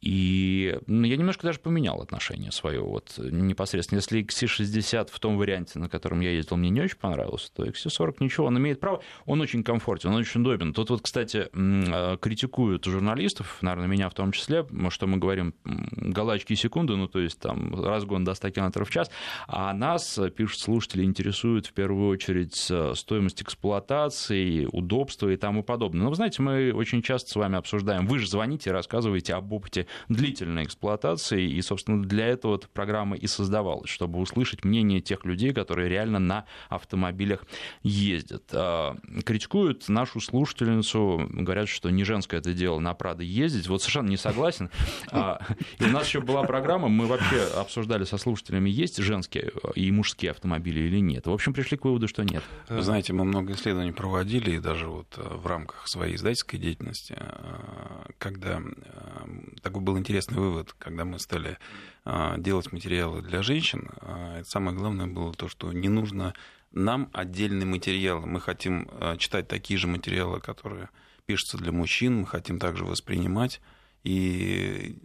И 0.00 0.78
ну, 0.86 1.06
я 1.06 1.16
немножко 1.16 1.46
даже 1.46 1.58
поменял 1.58 2.00
отношение 2.00 2.52
свое 2.52 2.80
вот 2.80 3.18
непосредственно. 3.18 3.98
Если 3.98 4.22
XC60 4.22 5.10
в 5.12 5.20
том 5.20 5.36
варианте, 5.36 5.78
на 5.78 5.90
котором 5.90 6.20
я 6.20 6.30
ездил, 6.30 6.56
мне 6.56 6.70
не 6.70 6.80
очень 6.80 6.96
понравился, 6.96 7.52
то 7.52 7.66
XC40 7.66 8.16
ничего, 8.20 8.46
он 8.46 8.56
имеет 8.56 8.80
право, 8.80 9.02
он 9.26 9.42
очень 9.42 9.62
комфортен, 9.62 10.10
он 10.10 10.16
очень 10.16 10.40
удобен. 10.40 10.72
Тут 10.72 10.88
вот, 10.88 11.02
кстати, 11.02 11.48
э, 11.52 12.16
критикуют 12.18 12.86
журналистов, 12.86 13.58
наверное, 13.60 13.88
меня 13.88 14.08
в 14.08 14.14
том 14.14 14.32
числе, 14.32 14.66
что 14.88 15.06
мы 15.06 15.18
говорим 15.18 15.54
галачки 15.64 16.54
и 16.54 16.56
секунды, 16.56 16.96
ну, 16.96 17.06
то 17.06 17.20
есть 17.20 17.38
там 17.38 17.84
разгон 17.84 18.24
до 18.24 18.32
100 18.32 18.50
км 18.50 18.84
в 18.84 18.90
час, 18.90 19.10
а 19.48 19.74
нас, 19.74 20.18
пишут 20.34 20.60
слушатели, 20.60 21.04
интересует 21.04 21.66
в 21.66 21.74
первую 21.74 22.08
очередь 22.08 22.68
э, 22.70 22.94
стоимость 22.96 23.42
эксплуатации, 23.42 24.64
удобства 24.72 25.28
и 25.28 25.36
тому 25.36 25.62
подобное. 25.62 26.04
Но 26.04 26.08
вы 26.08 26.16
знаете, 26.16 26.40
мы 26.40 26.72
очень 26.72 27.02
часто 27.02 27.30
с 27.30 27.36
вами 27.36 27.58
обсуждаем, 27.58 28.06
вы 28.06 28.18
же 28.18 28.26
звоните 28.26 28.70
и 28.70 28.72
рассказываете 28.72 29.34
об 29.34 29.52
опыте 29.52 29.86
длительной 30.08 30.64
эксплуатации, 30.64 31.48
и, 31.48 31.60
собственно, 31.62 32.02
для 32.02 32.26
этого 32.26 32.56
эта 32.56 32.68
программа 32.68 33.16
и 33.16 33.26
создавалась, 33.26 33.90
чтобы 33.90 34.18
услышать 34.20 34.64
мнение 34.64 35.00
тех 35.00 35.24
людей, 35.24 35.52
которые 35.52 35.88
реально 35.88 36.18
на 36.18 36.44
автомобилях 36.68 37.44
ездят. 37.82 38.44
А, 38.52 38.96
критикуют 39.24 39.88
нашу 39.88 40.20
слушательницу, 40.20 41.28
говорят, 41.30 41.68
что 41.68 41.90
не 41.90 42.04
женское 42.04 42.38
это 42.38 42.52
дело 42.52 42.78
на 42.80 42.94
Прадо 42.94 43.22
ездить. 43.22 43.68
Вот 43.68 43.82
совершенно 43.82 44.08
не 44.08 44.16
согласен. 44.16 44.70
А, 45.10 45.40
и 45.78 45.84
у 45.84 45.88
нас 45.88 46.06
еще 46.06 46.20
была 46.20 46.42
программа, 46.42 46.88
мы 46.88 47.06
вообще 47.06 47.42
обсуждали 47.56 48.04
со 48.04 48.18
слушателями, 48.18 48.70
есть 48.70 48.98
женские 48.98 49.52
и 49.74 49.90
мужские 49.90 50.30
автомобили 50.30 50.80
или 50.80 51.00
нет. 51.00 51.26
В 51.26 51.32
общем, 51.32 51.52
пришли 51.52 51.76
к 51.76 51.84
выводу, 51.84 52.08
что 52.08 52.22
нет. 52.22 52.42
Вы 52.68 52.82
знаете, 52.82 53.12
мы 53.12 53.24
много 53.24 53.52
исследований 53.52 53.92
проводили, 53.92 54.52
и 54.52 54.58
даже 54.58 54.88
вот 54.88 55.14
э, 55.16 55.22
в 55.22 55.46
рамках 55.46 55.86
своей 55.88 56.16
издательской 56.16 56.58
деятельности, 56.58 57.16
э, 57.18 58.12
когда 58.18 58.60
э, 58.60 59.26
такой 59.62 59.79
такой 59.80 59.94
был 59.94 59.98
интересный 59.98 60.38
вывод, 60.38 60.74
когда 60.78 61.04
мы 61.04 61.18
стали 61.18 61.58
а, 62.04 62.36
делать 62.38 62.72
материалы 62.72 63.22
для 63.22 63.42
женщин. 63.42 63.90
А, 64.00 64.42
самое 64.44 64.76
главное 64.76 65.06
было 65.06 65.32
то, 65.32 65.48
что 65.48 65.72
не 65.72 65.88
нужно 65.88 66.34
нам 66.72 67.08
отдельный 67.12 67.66
материал. 67.66 68.26
Мы 68.26 68.40
хотим 68.40 68.88
а, 68.92 69.16
читать 69.16 69.48
такие 69.48 69.78
же 69.78 69.86
материалы, 69.86 70.40
которые 70.40 70.88
пишутся 71.26 71.58
для 71.58 71.72
мужчин, 71.72 72.20
мы 72.20 72.26
хотим 72.26 72.58
также 72.58 72.84
воспринимать. 72.84 73.60
И 74.04 74.96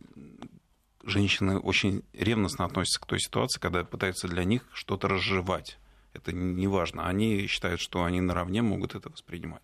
женщины 1.04 1.58
очень 1.60 2.04
ревностно 2.14 2.66
относятся 2.66 3.00
к 3.00 3.06
той 3.06 3.20
ситуации, 3.20 3.60
когда 3.60 3.84
пытаются 3.84 4.28
для 4.28 4.44
них 4.44 4.64
что-то 4.74 5.08
разжевать. 5.08 5.78
Это 6.14 6.32
не 6.34 6.68
важно. 6.68 7.08
Они 7.08 7.48
считают, 7.48 7.80
что 7.82 8.04
они 8.04 8.22
наравне 8.22 8.62
могут 8.62 8.96
это 8.96 9.10
воспринимать. 9.10 9.64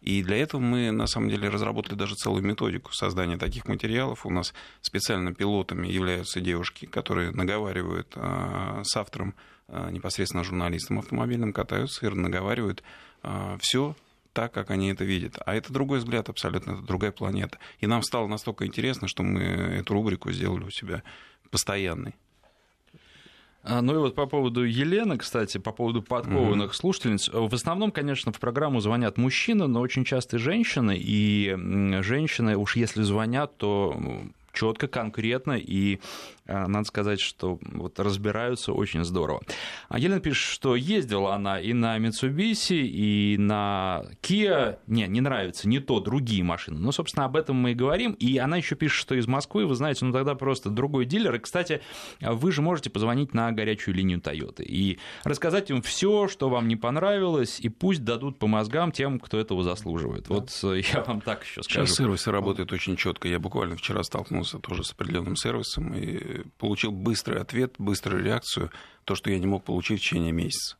И 0.00 0.22
для 0.22 0.38
этого 0.38 0.60
мы, 0.60 0.90
на 0.90 1.06
самом 1.06 1.28
деле, 1.28 1.48
разработали 1.48 1.94
даже 1.94 2.14
целую 2.14 2.42
методику 2.42 2.92
создания 2.92 3.36
таких 3.36 3.66
материалов. 3.68 4.24
У 4.24 4.30
нас 4.30 4.54
специально 4.80 5.34
пилотами 5.34 5.88
являются 5.88 6.40
девушки, 6.40 6.86
которые 6.86 7.32
наговаривают 7.32 8.12
э, 8.16 8.82
с 8.82 8.96
автором, 8.96 9.34
э, 9.68 9.90
непосредственно 9.90 10.42
журналистом 10.42 10.98
автомобильным, 10.98 11.52
катаются 11.52 12.06
и 12.06 12.08
наговаривают 12.08 12.82
э, 13.22 13.58
все 13.60 13.94
так, 14.32 14.52
как 14.52 14.70
они 14.70 14.90
это 14.90 15.04
видят. 15.04 15.38
А 15.44 15.54
это 15.54 15.72
другой 15.72 15.98
взгляд 15.98 16.28
абсолютно, 16.28 16.72
это 16.72 16.82
другая 16.82 17.12
планета. 17.12 17.58
И 17.80 17.86
нам 17.86 18.02
стало 18.02 18.26
настолько 18.26 18.66
интересно, 18.66 19.08
что 19.08 19.22
мы 19.22 19.40
эту 19.40 19.92
рубрику 19.92 20.30
сделали 20.32 20.64
у 20.64 20.70
себя 20.70 21.02
постоянной. 21.50 22.14
А, 23.62 23.82
ну 23.82 23.94
и 23.94 23.98
вот 23.98 24.14
по 24.14 24.26
поводу 24.26 24.64
Елены, 24.64 25.18
кстати, 25.18 25.58
по 25.58 25.72
поводу 25.72 26.02
подкованных 26.02 26.70
mm-hmm. 26.70 26.76
слушательниц. 26.76 27.28
В 27.32 27.54
основном, 27.54 27.90
конечно, 27.90 28.32
в 28.32 28.40
программу 28.40 28.80
звонят 28.80 29.18
мужчины, 29.18 29.66
но 29.66 29.80
очень 29.80 30.04
часто 30.04 30.36
и 30.36 30.40
женщины. 30.40 30.96
И 30.98 31.54
женщины, 32.00 32.56
уж 32.56 32.76
если 32.76 33.02
звонят, 33.02 33.56
то 33.58 33.96
четко, 34.52 34.88
конкретно, 34.88 35.52
и 35.52 36.00
надо 36.50 36.84
сказать, 36.84 37.20
что 37.20 37.58
вот 37.62 37.98
разбираются 38.00 38.72
очень 38.72 39.04
здорово. 39.04 39.42
А 39.88 39.98
Елена 39.98 40.20
пишет, 40.20 40.44
что 40.52 40.76
ездила 40.76 41.34
она 41.34 41.60
и 41.60 41.72
на 41.72 41.98
Mitsubishi, 41.98 42.80
и 42.82 43.36
на 43.38 44.02
Kia. 44.22 44.78
Не, 44.86 45.06
не 45.06 45.20
нравится, 45.20 45.68
не 45.68 45.78
то, 45.78 46.00
другие 46.00 46.42
машины. 46.42 46.78
Ну, 46.78 46.92
собственно, 46.92 47.24
об 47.26 47.36
этом 47.36 47.56
мы 47.56 47.72
и 47.72 47.74
говорим. 47.74 48.12
И 48.12 48.38
она 48.38 48.56
еще 48.56 48.74
пишет, 48.74 48.98
что 48.98 49.14
из 49.14 49.26
Москвы, 49.26 49.66
вы 49.66 49.74
знаете, 49.74 50.04
ну 50.04 50.12
тогда 50.12 50.34
просто 50.34 50.70
другой 50.70 51.04
дилер. 51.04 51.34
И, 51.34 51.38
кстати, 51.38 51.80
вы 52.20 52.52
же 52.52 52.62
можете 52.62 52.90
позвонить 52.90 53.34
на 53.34 53.52
горячую 53.52 53.94
линию 53.94 54.18
Toyota 54.18 54.62
и 54.62 54.98
рассказать 55.24 55.70
им 55.70 55.82
все, 55.82 56.28
что 56.28 56.48
вам 56.48 56.68
не 56.68 56.76
понравилось, 56.76 57.60
и 57.60 57.68
пусть 57.68 58.04
дадут 58.04 58.38
по 58.38 58.46
мозгам 58.46 58.92
тем, 58.92 59.20
кто 59.20 59.38
этого 59.38 59.62
заслуживает. 59.62 60.24
Да. 60.28 60.34
Вот 60.34 60.58
э, 60.62 60.82
я 60.92 61.02
вам 61.04 61.20
так 61.20 61.44
еще 61.44 61.62
скажу. 61.62 61.86
Сейчас 61.86 61.96
сервисы 61.96 62.30
работают 62.30 62.72
очень 62.72 62.96
четко. 62.96 63.28
Я 63.28 63.38
буквально 63.38 63.76
вчера 63.76 64.02
столкнулся 64.02 64.58
тоже 64.58 64.84
с 64.84 64.92
определенным 64.92 65.36
сервисом, 65.36 65.94
и 65.94 66.39
получил 66.58 66.90
быстрый 66.92 67.40
ответ, 67.40 67.74
быструю 67.78 68.22
реакцию, 68.22 68.70
то, 69.04 69.14
что 69.14 69.30
я 69.30 69.38
не 69.38 69.46
мог 69.46 69.64
получить 69.64 70.00
в 70.00 70.02
течение 70.02 70.32
месяца. 70.32 70.76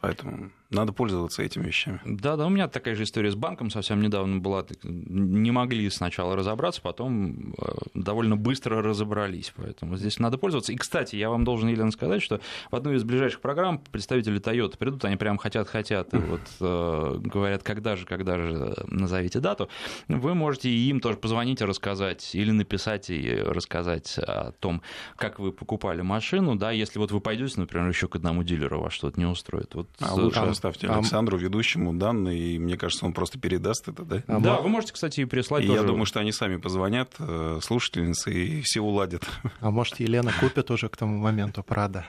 Поэтому 0.00 0.52
надо 0.74 0.92
пользоваться 0.92 1.42
этими 1.42 1.64
вещами. 1.64 2.00
Да, 2.04 2.36
да, 2.36 2.46
у 2.46 2.50
меня 2.50 2.68
такая 2.68 2.94
же 2.94 3.04
история 3.04 3.30
с 3.30 3.34
банком 3.34 3.70
совсем 3.70 4.00
недавно 4.02 4.38
была. 4.38 4.64
Не 4.82 5.50
могли 5.50 5.88
сначала 5.90 6.36
разобраться, 6.36 6.80
потом 6.82 7.54
э, 7.58 7.64
довольно 7.94 8.36
быстро 8.36 8.82
разобрались. 8.82 9.52
Поэтому 9.56 9.96
здесь 9.96 10.18
надо 10.18 10.38
пользоваться. 10.38 10.72
И, 10.72 10.76
кстати, 10.76 11.16
я 11.16 11.30
вам 11.30 11.44
должен, 11.44 11.68
Елена, 11.68 11.90
сказать, 11.90 12.22
что 12.22 12.40
в 12.70 12.76
одну 12.76 12.92
из 12.92 13.04
ближайших 13.04 13.40
программ 13.40 13.78
представители 13.78 14.40
Toyota 14.40 14.76
придут, 14.76 15.04
они 15.04 15.16
прям 15.16 15.38
хотят-хотят, 15.38 16.12
и 16.14 16.18
вот 16.18 16.40
э, 16.60 17.18
говорят, 17.18 17.62
когда 17.62 17.96
же, 17.96 18.06
когда 18.06 18.36
же, 18.38 18.74
назовите 18.88 19.40
дату. 19.40 19.68
Вы 20.08 20.34
можете 20.34 20.70
им 20.70 21.00
тоже 21.00 21.16
позвонить 21.16 21.60
и 21.60 21.64
рассказать, 21.64 22.34
или 22.34 22.50
написать 22.50 23.10
и 23.10 23.34
рассказать 23.34 24.18
о 24.18 24.52
том, 24.52 24.82
как 25.16 25.38
вы 25.38 25.52
покупали 25.52 26.02
машину, 26.02 26.56
да, 26.56 26.70
если 26.70 26.98
вот 26.98 27.12
вы 27.12 27.20
пойдете, 27.20 27.60
например, 27.60 27.88
еще 27.88 28.08
к 28.08 28.16
одному 28.16 28.42
дилеру, 28.42 28.80
вас 28.80 28.92
что-то 28.92 29.18
не 29.18 29.26
устроит. 29.26 29.74
Вот, 29.74 29.88
а 30.00 30.14
лучше 30.14 30.40
а, 30.40 30.46
оставьте 30.68 30.88
Александру, 30.88 31.36
ведущему, 31.36 31.92
данные, 31.92 32.54
и 32.54 32.58
мне 32.58 32.76
кажется, 32.76 33.06
он 33.06 33.12
просто 33.12 33.38
передаст 33.38 33.88
это, 33.88 34.04
да? 34.04 34.22
А 34.26 34.40
да, 34.40 34.60
вы 34.60 34.68
можете, 34.68 34.92
кстати, 34.92 35.20
и 35.20 35.24
прислать 35.24 35.64
и 35.64 35.66
тоже. 35.66 35.80
я 35.80 35.86
думаю, 35.86 36.06
что 36.06 36.20
они 36.20 36.32
сами 36.32 36.56
позвонят, 36.56 37.12
э, 37.18 37.60
слушательницы, 37.62 38.32
и 38.32 38.62
все 38.62 38.80
уладят. 38.80 39.22
А 39.60 39.70
может, 39.70 40.00
Елена 40.00 40.32
купит 40.40 40.70
уже 40.70 40.88
к 40.88 40.96
тому 40.96 41.18
моменту 41.18 41.62
Прада? 41.62 42.06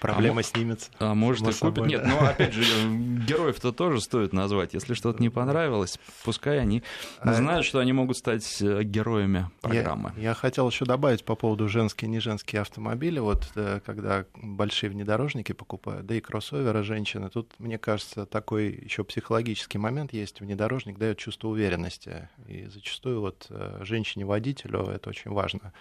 Проблема 0.00 0.40
а 0.40 0.42
снимется. 0.42 0.90
А 0.98 1.14
может 1.14 1.48
и 1.48 1.58
купит. 1.58 1.86
Нет, 1.86 2.04
но 2.04 2.26
опять 2.26 2.52
же, 2.52 2.64
героев-то 2.88 3.72
тоже 3.72 4.00
стоит 4.00 4.32
назвать. 4.32 4.74
Если 4.74 4.94
что-то 4.94 5.22
не 5.22 5.28
понравилось, 5.28 5.98
пускай 6.24 6.60
они 6.60 6.82
а... 7.20 7.34
знают, 7.34 7.66
что 7.66 7.78
они 7.78 7.92
могут 7.92 8.16
стать 8.16 8.60
э, 8.60 8.82
героями 8.82 9.50
программы. 9.60 10.12
Я, 10.16 10.22
я 10.22 10.34
хотел 10.34 10.68
еще 10.68 10.84
добавить 10.84 11.24
по 11.24 11.34
поводу 11.34 11.68
женские 11.68 12.08
и 12.08 12.10
не 12.10 12.20
женские 12.20 12.62
автомобили. 12.62 13.18
Вот 13.18 13.50
э, 13.54 13.80
когда 13.84 14.24
большие 14.34 14.90
внедорожники 14.90 15.52
покупают, 15.52 16.06
да 16.06 16.14
и 16.14 16.20
кроссоверы 16.20 16.82
женщины, 16.82 17.28
тут, 17.28 17.52
мне 17.58 17.78
кажется, 17.78 18.26
такой 18.26 18.70
еще 18.70 19.04
психологический 19.04 19.78
момент 19.78 20.12
есть. 20.12 20.40
Внедорожник 20.40 20.98
дает 20.98 21.18
чувство 21.18 21.48
уверенности. 21.48 22.28
И 22.46 22.66
зачастую 22.66 23.20
вот 23.20 23.46
э, 23.50 23.80
женщине-водителю 23.82 24.84
это 24.86 25.10
очень 25.10 25.30
важно 25.30 25.72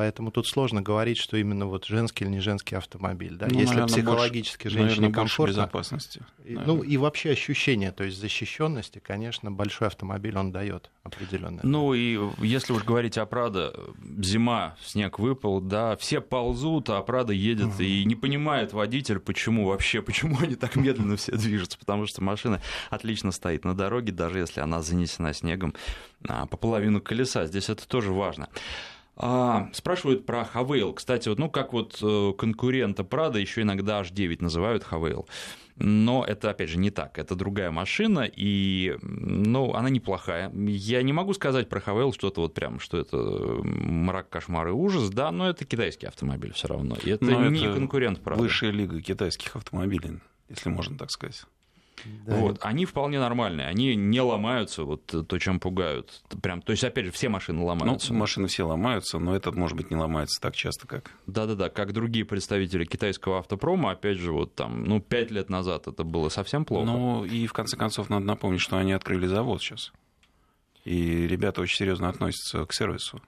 Поэтому 0.00 0.30
тут 0.30 0.48
сложно 0.48 0.80
говорить, 0.80 1.18
что 1.18 1.36
именно 1.36 1.66
вот 1.66 1.84
женский 1.84 2.24
или 2.24 2.30
не 2.30 2.40
женский 2.40 2.74
автомобиль. 2.74 3.36
Да? 3.36 3.48
Ну, 3.50 3.58
Если 3.58 3.74
наверное, 3.74 3.94
психологически 3.94 4.62
больше, 4.62 4.78
женщине 4.78 5.00
наверное, 5.00 5.14
комфортно. 5.14 5.52
безопасности. 5.52 6.22
Наверное. 6.38 6.66
Ну 6.66 6.82
и 6.82 6.96
вообще 6.96 7.32
ощущение, 7.32 7.92
то 7.92 8.04
есть 8.04 8.18
защищенности, 8.18 8.98
конечно, 8.98 9.52
большой 9.52 9.88
автомобиль 9.88 10.38
он 10.38 10.52
дает 10.52 10.90
определенно. 11.02 11.60
Ну 11.62 11.92
и 11.92 12.18
если 12.38 12.72
уж 12.72 12.82
говорить 12.82 13.18
о 13.18 13.26
Прадо, 13.26 13.74
зима, 14.22 14.74
снег 14.82 15.18
выпал, 15.18 15.60
да, 15.60 15.98
все 15.98 16.22
ползут, 16.22 16.88
а 16.88 17.02
Прадо 17.02 17.34
едет 17.34 17.74
угу. 17.74 17.82
и 17.82 18.02
не 18.06 18.14
понимает 18.14 18.72
водитель, 18.72 19.18
почему 19.18 19.66
вообще, 19.66 20.00
почему 20.00 20.38
они 20.40 20.54
так 20.54 20.76
медленно 20.76 21.18
все 21.18 21.32
движутся, 21.32 21.78
потому 21.78 22.06
что 22.06 22.22
машина 22.22 22.62
отлично 22.88 23.32
стоит 23.32 23.66
на 23.66 23.76
дороге, 23.76 24.12
даже 24.12 24.38
если 24.38 24.62
она 24.62 24.80
занесена 24.80 25.34
снегом 25.34 25.74
а, 26.26 26.46
по 26.46 26.56
половину 26.56 27.02
колеса. 27.02 27.44
Здесь 27.44 27.68
это 27.68 27.86
тоже 27.86 28.12
важно. 28.14 28.48
А, 29.22 29.68
спрашивают 29.74 30.24
про 30.24 30.44
Хавейл. 30.44 30.94
Кстати, 30.94 31.28
вот, 31.28 31.38
ну 31.38 31.50
как 31.50 31.74
вот 31.74 31.98
э, 32.02 32.32
конкурента 32.38 33.04
Прада 33.04 33.38
еще 33.38 33.60
иногда 33.60 34.00
H9 34.00 34.38
называют 34.40 34.82
Хавейл. 34.82 35.28
Но 35.76 36.24
это, 36.26 36.50
опять 36.50 36.70
же, 36.70 36.78
не 36.78 36.90
так. 36.90 37.18
Это 37.18 37.34
другая 37.34 37.70
машина, 37.70 38.20
и 38.20 38.96
ну, 39.02 39.74
она 39.74 39.90
неплохая. 39.90 40.50
Я 40.54 41.02
не 41.02 41.12
могу 41.12 41.34
сказать 41.34 41.68
про 41.68 41.80
Хавейл 41.80 42.14
что-то 42.14 42.40
вот 42.40 42.54
прям, 42.54 42.80
что 42.80 42.98
это 42.98 43.16
мрак, 43.16 44.30
кошмар 44.30 44.68
и 44.68 44.72
ужас, 44.72 45.10
да, 45.10 45.30
но 45.30 45.50
это 45.50 45.66
китайский 45.66 46.06
автомобиль 46.06 46.52
все 46.54 46.68
равно. 46.68 46.96
И 47.02 47.10
это 47.10 47.24
но 47.24 47.48
не 47.48 47.62
это 47.62 47.74
конкурент 47.74 48.20
Прада. 48.20 48.40
Высшая 48.40 48.70
лига 48.70 49.02
китайских 49.02 49.54
автомобилей, 49.54 50.18
если 50.48 50.70
можно 50.70 50.96
так 50.96 51.10
сказать. 51.10 51.44
Да. 52.26 52.36
Вот, 52.36 52.58
они 52.62 52.84
вполне 52.84 53.18
нормальные, 53.18 53.66
они 53.66 53.94
не 53.94 54.20
ломаются, 54.20 54.84
вот 54.84 55.06
то, 55.06 55.38
чем 55.38 55.60
пугают. 55.60 56.22
Прям, 56.42 56.62
то 56.62 56.72
есть, 56.72 56.84
опять 56.84 57.06
же, 57.06 57.10
все 57.10 57.28
машины 57.28 57.62
ломаются. 57.62 58.12
Ну, 58.12 58.18
машины 58.18 58.48
все 58.48 58.64
ломаются, 58.64 59.18
но 59.18 59.34
этот, 59.34 59.54
может 59.54 59.76
быть, 59.76 59.90
не 59.90 59.96
ломается 59.96 60.40
так 60.40 60.54
часто, 60.54 60.86
как... 60.86 61.10
Да-да-да, 61.26 61.68
как 61.68 61.92
другие 61.92 62.24
представители 62.24 62.84
китайского 62.84 63.38
автопрома, 63.38 63.92
опять 63.92 64.18
же, 64.18 64.32
вот 64.32 64.54
там, 64.54 64.84
ну, 64.84 65.00
пять 65.00 65.30
лет 65.30 65.48
назад 65.50 65.88
это 65.88 66.04
было 66.04 66.28
совсем 66.28 66.64
плохо. 66.64 66.86
Ну, 66.86 67.24
и 67.24 67.46
в 67.46 67.52
конце 67.52 67.76
концов, 67.76 68.10
надо 68.10 68.24
напомнить, 68.24 68.60
что 68.60 68.76
они 68.76 68.92
открыли 68.92 69.26
завод 69.26 69.62
сейчас. 69.62 69.92
И 70.84 71.26
ребята 71.26 71.60
очень 71.60 71.76
серьезно 71.76 72.08
относятся 72.08 72.64
к 72.64 72.72
сервису. 72.72 73.20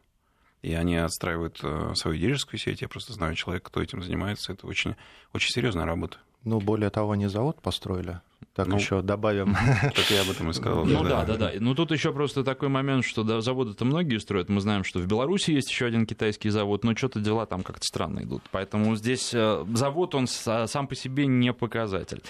И 0.63 0.75
они 0.75 0.97
отстраивают 0.97 1.59
э, 1.63 1.93
свою 1.97 2.17
дилерскую 2.17 2.59
сеть. 2.59 2.83
Я 2.83 2.89
просто 2.89 3.13
знаю 3.13 3.35
человека, 3.35 3.67
кто 3.69 3.83
этим 3.83 4.03
занимается. 4.03 4.53
Это 4.53 4.67
очень, 4.67 4.95
очень 5.33 5.51
серьезная 5.51 5.85
работа. 5.85 6.19
Ну, 6.45 6.61
более 6.61 6.89
того, 6.91 7.13
они 7.13 7.27
завод 7.27 7.61
построили. 7.61 8.21
Так 8.55 8.69
ну, 8.69 8.77
еще 8.77 9.03
добавим. 9.03 9.57
Так 9.95 10.11
я 10.11 10.23
об 10.23 10.31
этом 10.31 10.51
и 10.51 10.53
сказал. 10.53 10.85
Ну 10.85 11.05
да, 11.05 11.25
да, 11.25 11.37
да. 11.37 11.53
Ну 11.59 11.75
тут 11.75 11.91
еще 11.91 12.13
просто 12.13 12.45
такой 12.45 12.69
момент, 12.69 13.05
что 13.05 13.41
заводы-то 13.41 13.85
многие 13.85 14.19
строят. 14.19 14.49
Мы 14.49 14.61
знаем, 14.61 14.85
что 14.85 14.99
в 14.99 15.07
Беларуси 15.07 15.51
есть 15.51 15.71
еще 15.71 15.87
один 15.87 16.07
китайский 16.07 16.51
завод, 16.51 16.85
но 16.85 16.95
что-то 16.95 17.21
дела 17.21 17.47
там 17.47 17.63
как-то 17.63 17.85
странно 17.85 18.21
идут. 18.21 18.43
Поэтому 18.51 18.95
здесь 18.97 19.33
э, 19.35 19.65
завод, 19.75 20.15
он 20.15 20.27
сам 20.27 20.87
по 20.87 20.95
себе 20.95 21.27
не 21.27 21.53
показатель. 21.53 22.23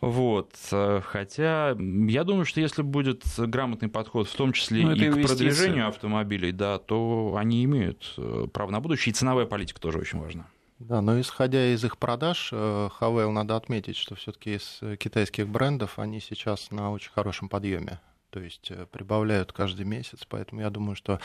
Вот. 0.00 0.50
Э, 0.72 1.00
хотя 1.04 1.76
я 1.78 2.24
думаю, 2.24 2.44
что 2.44 2.60
если 2.60 2.82
будет 2.82 3.22
грамотный 3.36 3.88
подход, 3.88 4.28
в 4.28 4.34
том 4.34 4.52
числе 4.52 4.84
ну, 4.84 4.92
и 4.92 5.10
к 5.10 5.26
продвижению 5.26 5.88
автомобилей, 5.88 6.52
да, 6.52 6.78
то 6.78 7.34
они 7.36 7.64
имеют 7.64 8.14
э, 8.16 8.46
право 8.52 8.70
на 8.70 8.80
будущее. 8.80 9.12
И 9.12 9.14
ценовая 9.14 9.46
политика 9.46 9.80
тоже 9.80 9.98
очень 9.98 10.20
важна. 10.20 10.46
Да, 10.78 11.00
но 11.00 11.20
исходя 11.20 11.72
из 11.72 11.84
их 11.84 11.98
продаж, 11.98 12.50
Хавейл 12.50 13.30
надо 13.30 13.56
отметить, 13.56 13.96
что 13.96 14.16
все-таки 14.16 14.54
из 14.56 14.80
китайских 14.98 15.48
брендов 15.48 15.98
они 15.98 16.20
сейчас 16.20 16.70
на 16.70 16.90
очень 16.90 17.12
хорошем 17.12 17.48
подъеме. 17.48 18.00
То 18.34 18.40
есть 18.40 18.72
э, 18.72 18.86
прибавляют 18.90 19.52
каждый 19.52 19.86
месяц, 19.86 20.26
поэтому 20.28 20.62
я 20.62 20.70
думаю, 20.70 20.96
что 20.96 21.20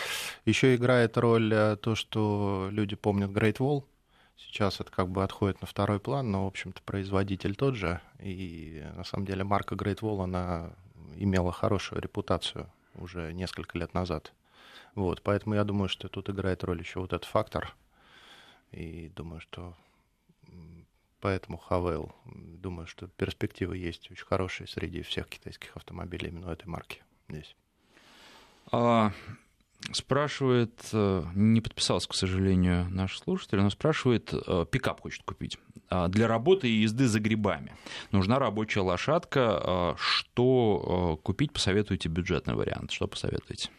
еще 0.45 0.75
играет 0.75 1.17
роль 1.17 1.51
э, 1.51 1.75
то, 1.77 1.95
что 1.95 2.67
люди 2.69 2.95
помнят 2.95 3.31
Great 3.31 3.57
Wall. 3.57 3.83
Сейчас 4.37 4.79
это 4.79 4.91
как 4.91 5.09
бы 5.09 5.23
отходит 5.23 5.59
на 5.59 5.65
второй 5.65 5.99
план, 5.99 6.29
но, 6.29 6.43
в 6.43 6.47
общем-то, 6.49 6.83
производитель 6.83 7.55
тот 7.55 7.73
же. 7.73 7.99
И 8.19 8.85
на 8.95 9.03
самом 9.03 9.25
деле 9.25 9.43
марка 9.43 9.73
Great 9.73 10.01
Wall, 10.01 10.23
она 10.23 10.73
имела 11.15 11.51
хорошую 11.51 11.99
репутацию 11.99 12.69
уже 12.93 13.33
несколько 13.33 13.79
лет 13.79 13.95
назад. 13.95 14.31
Вот, 14.93 15.23
поэтому 15.23 15.55
я 15.55 15.63
думаю, 15.63 15.89
что 15.89 16.09
тут 16.09 16.29
играет 16.29 16.63
роль 16.63 16.79
еще 16.79 16.99
вот 16.99 17.11
этот 17.13 17.25
фактор– 17.25 17.75
и 18.71 19.09
думаю, 19.09 19.41
что 19.41 19.75
поэтому 21.21 21.57
Хавейл, 21.57 22.11
думаю, 22.25 22.87
что 22.87 23.07
перспективы 23.07 23.77
есть 23.77 24.09
очень 24.11 24.25
хорошие 24.25 24.67
среди 24.67 25.01
всех 25.01 25.27
китайских 25.27 25.75
автомобилей 25.75 26.29
именно 26.29 26.49
этой 26.49 26.67
марки 26.67 27.01
здесь. 27.27 27.55
А, 28.71 29.11
спрашивает, 29.91 30.89
э, 30.93 31.23
не 31.33 31.61
подписался, 31.61 32.07
к 32.07 32.13
сожалению, 32.13 32.87
наш 32.89 33.17
слушатель, 33.17 33.59
но 33.59 33.69
спрашивает, 33.69 34.33
э, 34.33 34.65
пикап 34.69 35.01
хочет 35.01 35.23
купить. 35.23 35.57
А, 35.89 36.07
для 36.07 36.27
работы 36.27 36.69
и 36.69 36.81
езды 36.81 37.07
за 37.07 37.19
грибами 37.19 37.75
нужна 38.11 38.37
рабочая 38.37 38.81
лошадка. 38.81 39.59
А, 39.61 39.95
что 39.97 41.17
э, 41.19 41.23
купить, 41.23 41.51
посоветуйте 41.51 42.09
бюджетный 42.09 42.53
вариант. 42.53 42.91
Что 42.91 43.07
посоветуете? 43.07 43.69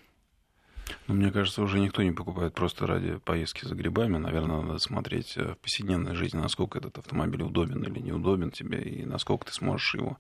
Ну, 1.07 1.15
мне 1.15 1.31
кажется, 1.31 1.63
уже 1.63 1.79
никто 1.79 2.03
не 2.03 2.13
покупает 2.13 2.55
просто 2.55 2.87
ради 2.87 3.17
поездки 3.19 3.65
за 3.65 3.75
грибами. 3.75 4.17
Наверное, 4.17 4.63
надо 4.63 4.79
смотреть 4.79 5.37
э, 5.37 5.55
в 5.55 5.59
повседневной 5.59 6.15
жизни, 6.15 6.39
насколько 6.39 6.79
этот 6.79 6.99
автомобиль 6.99 7.43
удобен 7.43 7.83
или 7.83 8.01
неудобен 8.01 8.51
тебе, 8.51 8.81
и 8.81 9.05
насколько 9.05 9.47
ты 9.47 9.53
сможешь 9.53 9.95
его, 9.95 10.19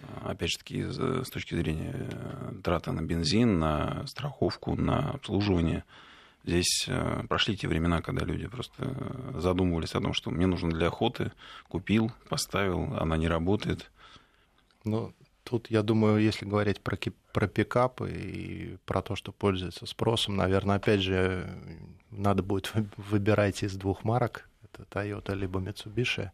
э, 0.00 0.04
опять 0.24 0.50
же 0.50 0.58
таки, 0.58 0.84
с 0.84 1.28
точки 1.30 1.54
зрения 1.54 1.94
э, 1.94 2.52
траты 2.62 2.92
на 2.92 3.02
бензин, 3.02 3.58
на 3.58 4.06
страховку, 4.06 4.74
на 4.74 5.10
обслуживание. 5.10 5.84
Здесь 6.44 6.88
прошли 7.28 7.56
те 7.56 7.68
времена, 7.68 8.02
когда 8.02 8.24
люди 8.24 8.48
просто 8.48 8.96
задумывались 9.36 9.94
о 9.94 10.00
том, 10.00 10.12
что 10.12 10.32
мне 10.32 10.46
нужно 10.46 10.70
для 10.70 10.88
охоты, 10.88 11.30
купил, 11.68 12.10
поставил, 12.28 12.94
она 12.98 13.16
не 13.16 13.28
работает. 13.28 13.92
Ну, 14.84 15.14
Тут, 15.44 15.70
я 15.70 15.82
думаю, 15.82 16.22
если 16.22 16.44
говорить 16.44 16.80
про, 16.80 16.96
про 17.32 17.48
пикапы 17.48 18.10
и 18.10 18.76
про 18.84 19.02
то, 19.02 19.16
что 19.16 19.32
пользуется 19.32 19.86
спросом, 19.86 20.36
наверное, 20.36 20.76
опять 20.76 21.00
же, 21.00 21.48
надо 22.10 22.42
будет 22.42 22.72
выбирать 22.96 23.62
из 23.62 23.76
двух 23.76 24.04
марок. 24.04 24.48
Это 24.62 24.84
Toyota 24.84 25.34
либо 25.34 25.60
Mitsubishi. 25.60 26.30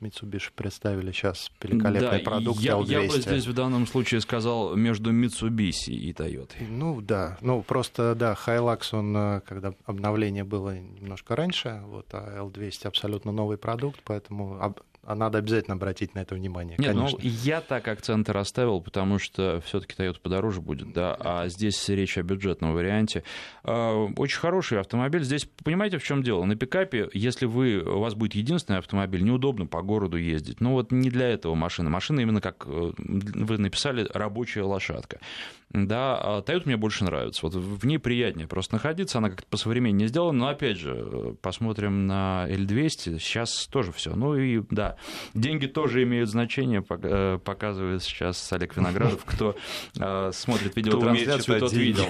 Mitsubishi 0.00 0.50
представили 0.54 1.12
сейчас 1.12 1.50
великолепный 1.62 2.18
да, 2.18 2.24
продукт 2.24 2.60
я, 2.60 2.72
L200. 2.72 2.86
Я 2.86 3.08
бы 3.08 3.20
здесь 3.20 3.46
в 3.46 3.52
данном 3.52 3.86
случае 3.86 4.20
сказал 4.20 4.74
между 4.74 5.12
Mitsubishi 5.12 5.92
и 5.92 6.12
Toyota. 6.12 6.54
Ну 6.68 7.00
да, 7.00 7.38
ну 7.40 7.62
просто 7.62 8.14
да, 8.14 8.36
Hilux, 8.46 8.82
он, 8.92 9.16
э, 9.16 9.40
когда 9.46 9.74
обновление 9.86 10.44
было 10.44 10.76
немножко 10.78 11.36
раньше, 11.36 11.82
вот, 11.86 12.06
а 12.12 12.42
L200 12.44 12.88
абсолютно 12.88 13.32
новый 13.32 13.58
продукт, 13.58 14.00
поэтому 14.04 14.74
а 15.04 15.16
надо 15.16 15.38
обязательно 15.38 15.74
обратить 15.74 16.14
на 16.14 16.20
это 16.20 16.34
внимание. 16.34 16.76
Нет, 16.78 16.94
ну, 16.94 17.00
конечно. 17.00 17.18
ну 17.22 17.30
я 17.42 17.60
так 17.60 17.88
акценты 17.88 18.32
расставил, 18.32 18.80
потому 18.80 19.18
что 19.18 19.60
все-таки 19.66 19.94
Toyota 20.00 20.20
подороже 20.20 20.60
будет, 20.60 20.92
да, 20.92 21.16
а 21.18 21.48
здесь 21.48 21.88
речь 21.88 22.16
о 22.18 22.22
бюджетном 22.22 22.72
варианте. 22.72 23.24
А, 23.64 24.06
очень 24.16 24.38
хороший 24.38 24.78
автомобиль. 24.78 25.24
Здесь 25.24 25.48
понимаете, 25.64 25.98
в 25.98 26.04
чем 26.04 26.22
дело? 26.22 26.44
На 26.44 26.54
пикапе, 26.54 27.08
если 27.12 27.46
вы, 27.46 27.80
у 27.80 27.98
вас 27.98 28.14
будет 28.14 28.34
единственный 28.34 28.78
автомобиль, 28.78 29.22
неудобно 29.22 29.66
по 29.66 29.82
городу 29.82 30.16
ездить. 30.16 30.60
Ну 30.60 30.72
вот 30.72 30.92
не 30.92 31.10
для 31.10 31.28
этого 31.28 31.56
машина. 31.56 31.90
Машина 31.90 32.20
именно 32.20 32.40
как 32.40 32.64
э, 32.66 32.92
вы 32.96 33.58
написали, 33.58 34.08
рабочая 34.12 34.62
лошадка. 34.62 35.18
Да, 35.70 36.18
а 36.20 36.42
Toyota 36.42 36.62
мне 36.66 36.76
больше 36.76 37.04
нравится. 37.04 37.40
Вот 37.46 37.54
в 37.54 37.86
ней 37.86 37.98
приятнее 37.98 38.46
просто 38.46 38.74
находиться, 38.74 39.18
она 39.18 39.30
как-то 39.30 39.46
по 39.48 39.56
современнее 39.56 40.06
сделана. 40.06 40.38
Но 40.38 40.48
опять 40.48 40.76
же, 40.76 41.34
посмотрим 41.40 42.06
на 42.06 42.46
L200, 42.48 43.18
сейчас 43.18 43.66
тоже 43.66 43.90
все. 43.90 44.14
Ну 44.14 44.36
и 44.36 44.62
да, 44.70 44.91
деньги 45.34 45.66
тоже 45.66 46.02
имеют 46.02 46.28
значение, 46.28 46.84
э, 46.88 47.38
показывает 47.44 48.02
сейчас 48.02 48.52
Олег 48.52 48.76
Виноградов. 48.76 49.24
Кто 49.24 49.56
э, 49.98 50.30
смотрит 50.32 50.76
видеотрансляцию, 50.76 51.60
тот 51.60 51.72
видел. 51.72 52.06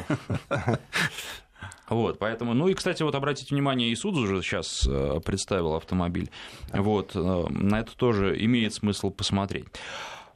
Вот, 1.89 2.19
поэтому, 2.19 2.55
ну 2.55 2.69
и, 2.69 2.75
кстати, 2.75 3.03
вот 3.03 3.15
обратите 3.15 3.55
внимание, 3.55 3.93
Исудзу 3.93 4.23
уже 4.23 4.41
сейчас 4.41 4.89
э, 4.89 5.21
представил 5.23 5.75
автомобиль. 5.75 6.31
Вот, 6.73 7.15
на 7.15 7.81
это 7.81 7.95
тоже 7.95 8.43
имеет 8.43 8.73
смысл 8.73 9.11
посмотреть. 9.11 9.67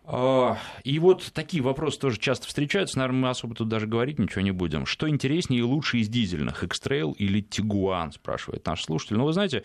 А, 0.08 0.56
и 0.84 1.00
вот 1.00 1.32
такие 1.32 1.62
вопросы 1.62 1.98
тоже 1.98 2.18
часто 2.18 2.46
встречаются. 2.46 2.98
Наверное, 2.98 3.22
мы 3.22 3.28
особо 3.28 3.56
тут 3.56 3.68
даже 3.68 3.88
говорить 3.88 4.20
ничего 4.20 4.40
не 4.40 4.52
будем. 4.52 4.86
Что 4.86 5.08
интереснее 5.08 5.60
и 5.60 5.64
лучше 5.64 5.98
из 5.98 6.08
дизельных, 6.08 6.62
X-Trail 6.62 7.14
или 7.14 7.42
Tiguan, 7.42 8.12
спрашивает 8.12 8.64
наш 8.66 8.84
слушатель. 8.84 9.16
Ну, 9.16 9.24
вы 9.24 9.32
знаете, 9.32 9.64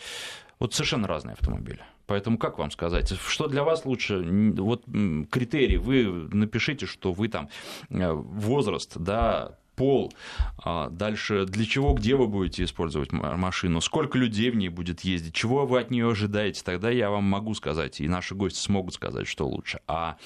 вот 0.57 0.73
совершенно 0.73 1.07
разные 1.07 1.33
автомобили. 1.33 1.83
Поэтому 2.05 2.37
как 2.37 2.57
вам 2.57 2.71
сказать, 2.71 3.13
что 3.27 3.47
для 3.47 3.63
вас 3.63 3.85
лучше? 3.85 4.19
Вот 4.57 4.85
критерий, 5.29 5.77
вы 5.77 6.29
напишите, 6.31 6.85
что 6.85 7.13
вы 7.13 7.27
там 7.27 7.49
э, 7.89 8.11
возраст, 8.11 8.97
да, 8.97 9.57
пол, 9.75 10.13
а 10.63 10.89
дальше 10.89 11.45
для 11.45 11.65
чего, 11.65 11.93
где 11.93 12.15
вы 12.15 12.27
будете 12.27 12.63
использовать 12.63 13.11
машину, 13.11 13.81
сколько 13.81 14.17
людей 14.17 14.51
в 14.51 14.55
ней 14.55 14.69
будет 14.69 15.01
ездить, 15.01 15.33
чего 15.33 15.65
вы 15.65 15.79
от 15.79 15.91
нее 15.91 16.11
ожидаете, 16.11 16.61
тогда 16.63 16.89
я 16.89 17.09
вам 17.09 17.23
могу 17.23 17.53
сказать, 17.53 17.99
и 17.99 18.07
наши 18.07 18.35
гости 18.35 18.59
смогут 18.59 18.93
сказать, 18.93 19.27
что 19.27 19.47
лучше. 19.47 19.79
А 19.87 20.17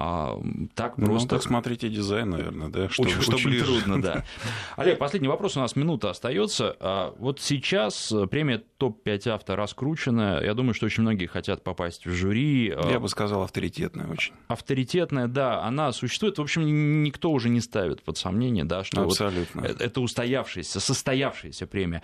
а, 0.00 0.40
так 0.76 0.96
ну, 0.96 1.06
просто... 1.06 1.34
Ну, 1.34 1.38
так 1.38 1.42
смотрите 1.42 1.88
дизайн, 1.88 2.30
наверное, 2.30 2.68
да? 2.68 2.88
Что, 2.88 3.02
очень, 3.02 3.20
что 3.20 3.34
очень 3.34 3.50
ближе. 3.50 3.64
трудно, 3.64 4.00
да. 4.00 4.24
Олег, 4.76 4.96
последний 4.96 5.26
вопрос, 5.26 5.56
у 5.56 5.60
нас 5.60 5.74
минута 5.74 6.10
остается. 6.10 6.76
А, 6.78 7.14
вот 7.18 7.40
сейчас 7.40 8.14
премия 8.30 8.62
топ-5 8.76 9.28
авто 9.30 9.56
раскручена. 9.56 10.40
Я 10.44 10.54
думаю, 10.54 10.74
что 10.74 10.86
очень 10.86 11.02
многие 11.02 11.26
хотят 11.26 11.64
попасть 11.64 12.06
в 12.06 12.12
жюри. 12.12 12.72
А, 12.76 12.88
Я 12.88 13.00
бы 13.00 13.08
сказал, 13.08 13.42
авторитетная 13.42 14.06
очень. 14.06 14.34
Авторитетная, 14.46 15.26
да, 15.26 15.64
она 15.64 15.90
существует. 15.90 16.38
В 16.38 16.42
общем, 16.42 17.02
никто 17.02 17.32
уже 17.32 17.48
не 17.48 17.60
ставит 17.60 18.04
под 18.04 18.16
сомнение, 18.16 18.64
да, 18.64 18.84
что 18.84 19.02
Абсолютно. 19.02 19.62
Вот 19.62 19.80
это 19.80 20.00
устоявшаяся, 20.00 20.78
состоявшаяся 20.78 21.66
премия. 21.66 22.02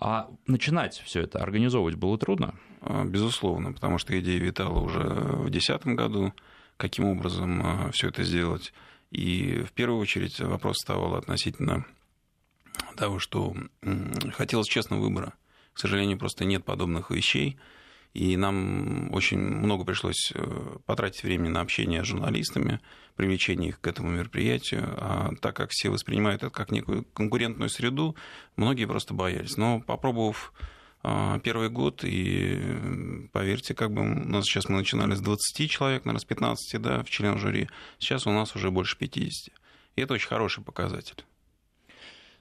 А 0.00 0.28
начинать 0.48 1.00
все 1.04 1.22
это 1.22 1.38
организовывать 1.38 1.94
было 1.94 2.18
трудно? 2.18 2.56
Безусловно, 3.04 3.72
потому 3.72 3.98
что 3.98 4.18
идея 4.18 4.40
витала 4.40 4.80
уже 4.80 4.98
в 4.98 5.48
2010 5.48 5.86
году 5.94 6.32
каким 6.76 7.06
образом 7.06 7.60
а, 7.64 7.90
все 7.92 8.08
это 8.08 8.22
сделать. 8.24 8.72
И 9.10 9.62
в 9.66 9.72
первую 9.72 10.00
очередь 10.00 10.38
вопрос 10.40 10.76
вставал 10.76 11.14
относительно 11.14 11.86
того, 12.96 13.18
что 13.18 13.54
хотелось 14.32 14.68
честного 14.68 15.00
выбора. 15.00 15.34
К 15.72 15.78
сожалению, 15.78 16.18
просто 16.18 16.44
нет 16.44 16.64
подобных 16.64 17.10
вещей. 17.10 17.58
И 18.14 18.36
нам 18.38 19.12
очень 19.12 19.38
много 19.38 19.84
пришлось 19.84 20.32
э, 20.34 20.76
потратить 20.86 21.22
времени 21.22 21.48
на 21.48 21.60
общение 21.60 22.02
с 22.02 22.06
журналистами, 22.06 22.80
привлечение 23.14 23.68
их 23.68 23.80
к 23.80 23.86
этому 23.86 24.08
мероприятию. 24.08 24.88
А 24.96 25.32
так 25.42 25.54
как 25.54 25.70
все 25.70 25.90
воспринимают 25.90 26.42
это 26.42 26.50
как 26.50 26.70
некую 26.70 27.04
конкурентную 27.12 27.68
среду, 27.68 28.16
многие 28.56 28.86
просто 28.86 29.12
боялись. 29.12 29.58
Но 29.58 29.80
попробовав 29.80 30.54
первый 31.42 31.68
год, 31.68 32.04
и 32.04 33.28
поверьте, 33.32 33.74
как 33.74 33.92
бы 33.92 34.02
у 34.02 34.04
нас 34.04 34.44
сейчас 34.44 34.68
мы 34.68 34.78
начинали 34.78 35.14
с 35.14 35.20
20 35.20 35.70
человек, 35.70 36.04
наверное, 36.04 36.20
с 36.20 36.24
15, 36.24 36.80
да, 36.82 37.02
в 37.02 37.10
член 37.10 37.38
жюри, 37.38 37.68
сейчас 37.98 38.26
у 38.26 38.30
нас 38.30 38.56
уже 38.56 38.70
больше 38.70 38.96
50. 38.98 39.54
И 39.96 40.00
это 40.02 40.14
очень 40.14 40.28
хороший 40.28 40.64
показатель. 40.64 41.24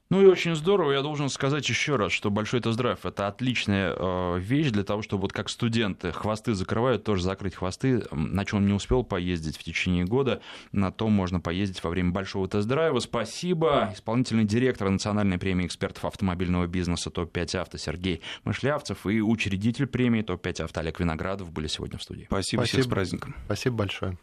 Ну 0.10 0.22
и 0.22 0.26
очень 0.26 0.56
здорово. 0.56 0.92
Я 0.92 1.02
должен 1.02 1.30
сказать 1.30 1.68
еще 1.68 1.96
раз, 1.96 2.12
что 2.12 2.30
большой 2.30 2.60
тест-драйв 2.60 3.04
это 3.06 3.28
отличная 3.28 3.96
э, 3.98 4.40
вещь 4.40 4.70
для 4.70 4.84
того, 4.84 5.02
чтобы 5.02 5.24
вот 5.24 5.34
как 5.34 5.50
студенты 5.50 6.12
хвосты 6.12 6.54
закрывают, 6.54 7.04
тоже 7.04 7.24
закрыть 7.24 7.56
хвосты. 7.56 8.04
На 8.12 8.46
чем 8.46 8.60
он 8.60 8.68
не 8.68 8.74
успел 8.74 9.04
поездить 9.04 9.58
в 9.58 9.64
течение 9.64 10.06
года, 10.06 10.42
на 10.72 10.92
том 10.92 11.12
можно 11.12 11.40
поездить 11.40 11.84
во 11.84 11.90
время 11.90 12.12
большого 12.12 12.48
тест-драйва. 12.48 13.00
Спасибо. 13.00 13.90
Исполнительный 13.94 14.46
директор 14.46 14.90
Национальной 14.90 15.40
премии 15.40 15.66
экспертов 15.66 16.06
автомобильного 16.06 16.68
бизнеса 16.68 17.10
ТОП-5 17.10 17.58
авто 17.58 17.78
Сергей 17.80 18.22
Мышлявцев 18.44 19.08
и 19.08 19.22
учредитель 19.22 19.88
премии 19.88 20.22
ТОП-5 20.22 20.66
авто 20.66 20.82
Олег 20.82 21.00
Виноградов 21.00 21.52
были 21.52 21.66
сегодня 21.66 21.98
в 21.98 22.04
студии. 22.04 22.26
Спасибо, 22.26 22.62
Спасибо. 22.62 22.82
всем 22.82 22.84
с 22.84 22.94
праздником. 22.94 23.36
Спасибо 23.46 23.76
большое. 23.78 24.14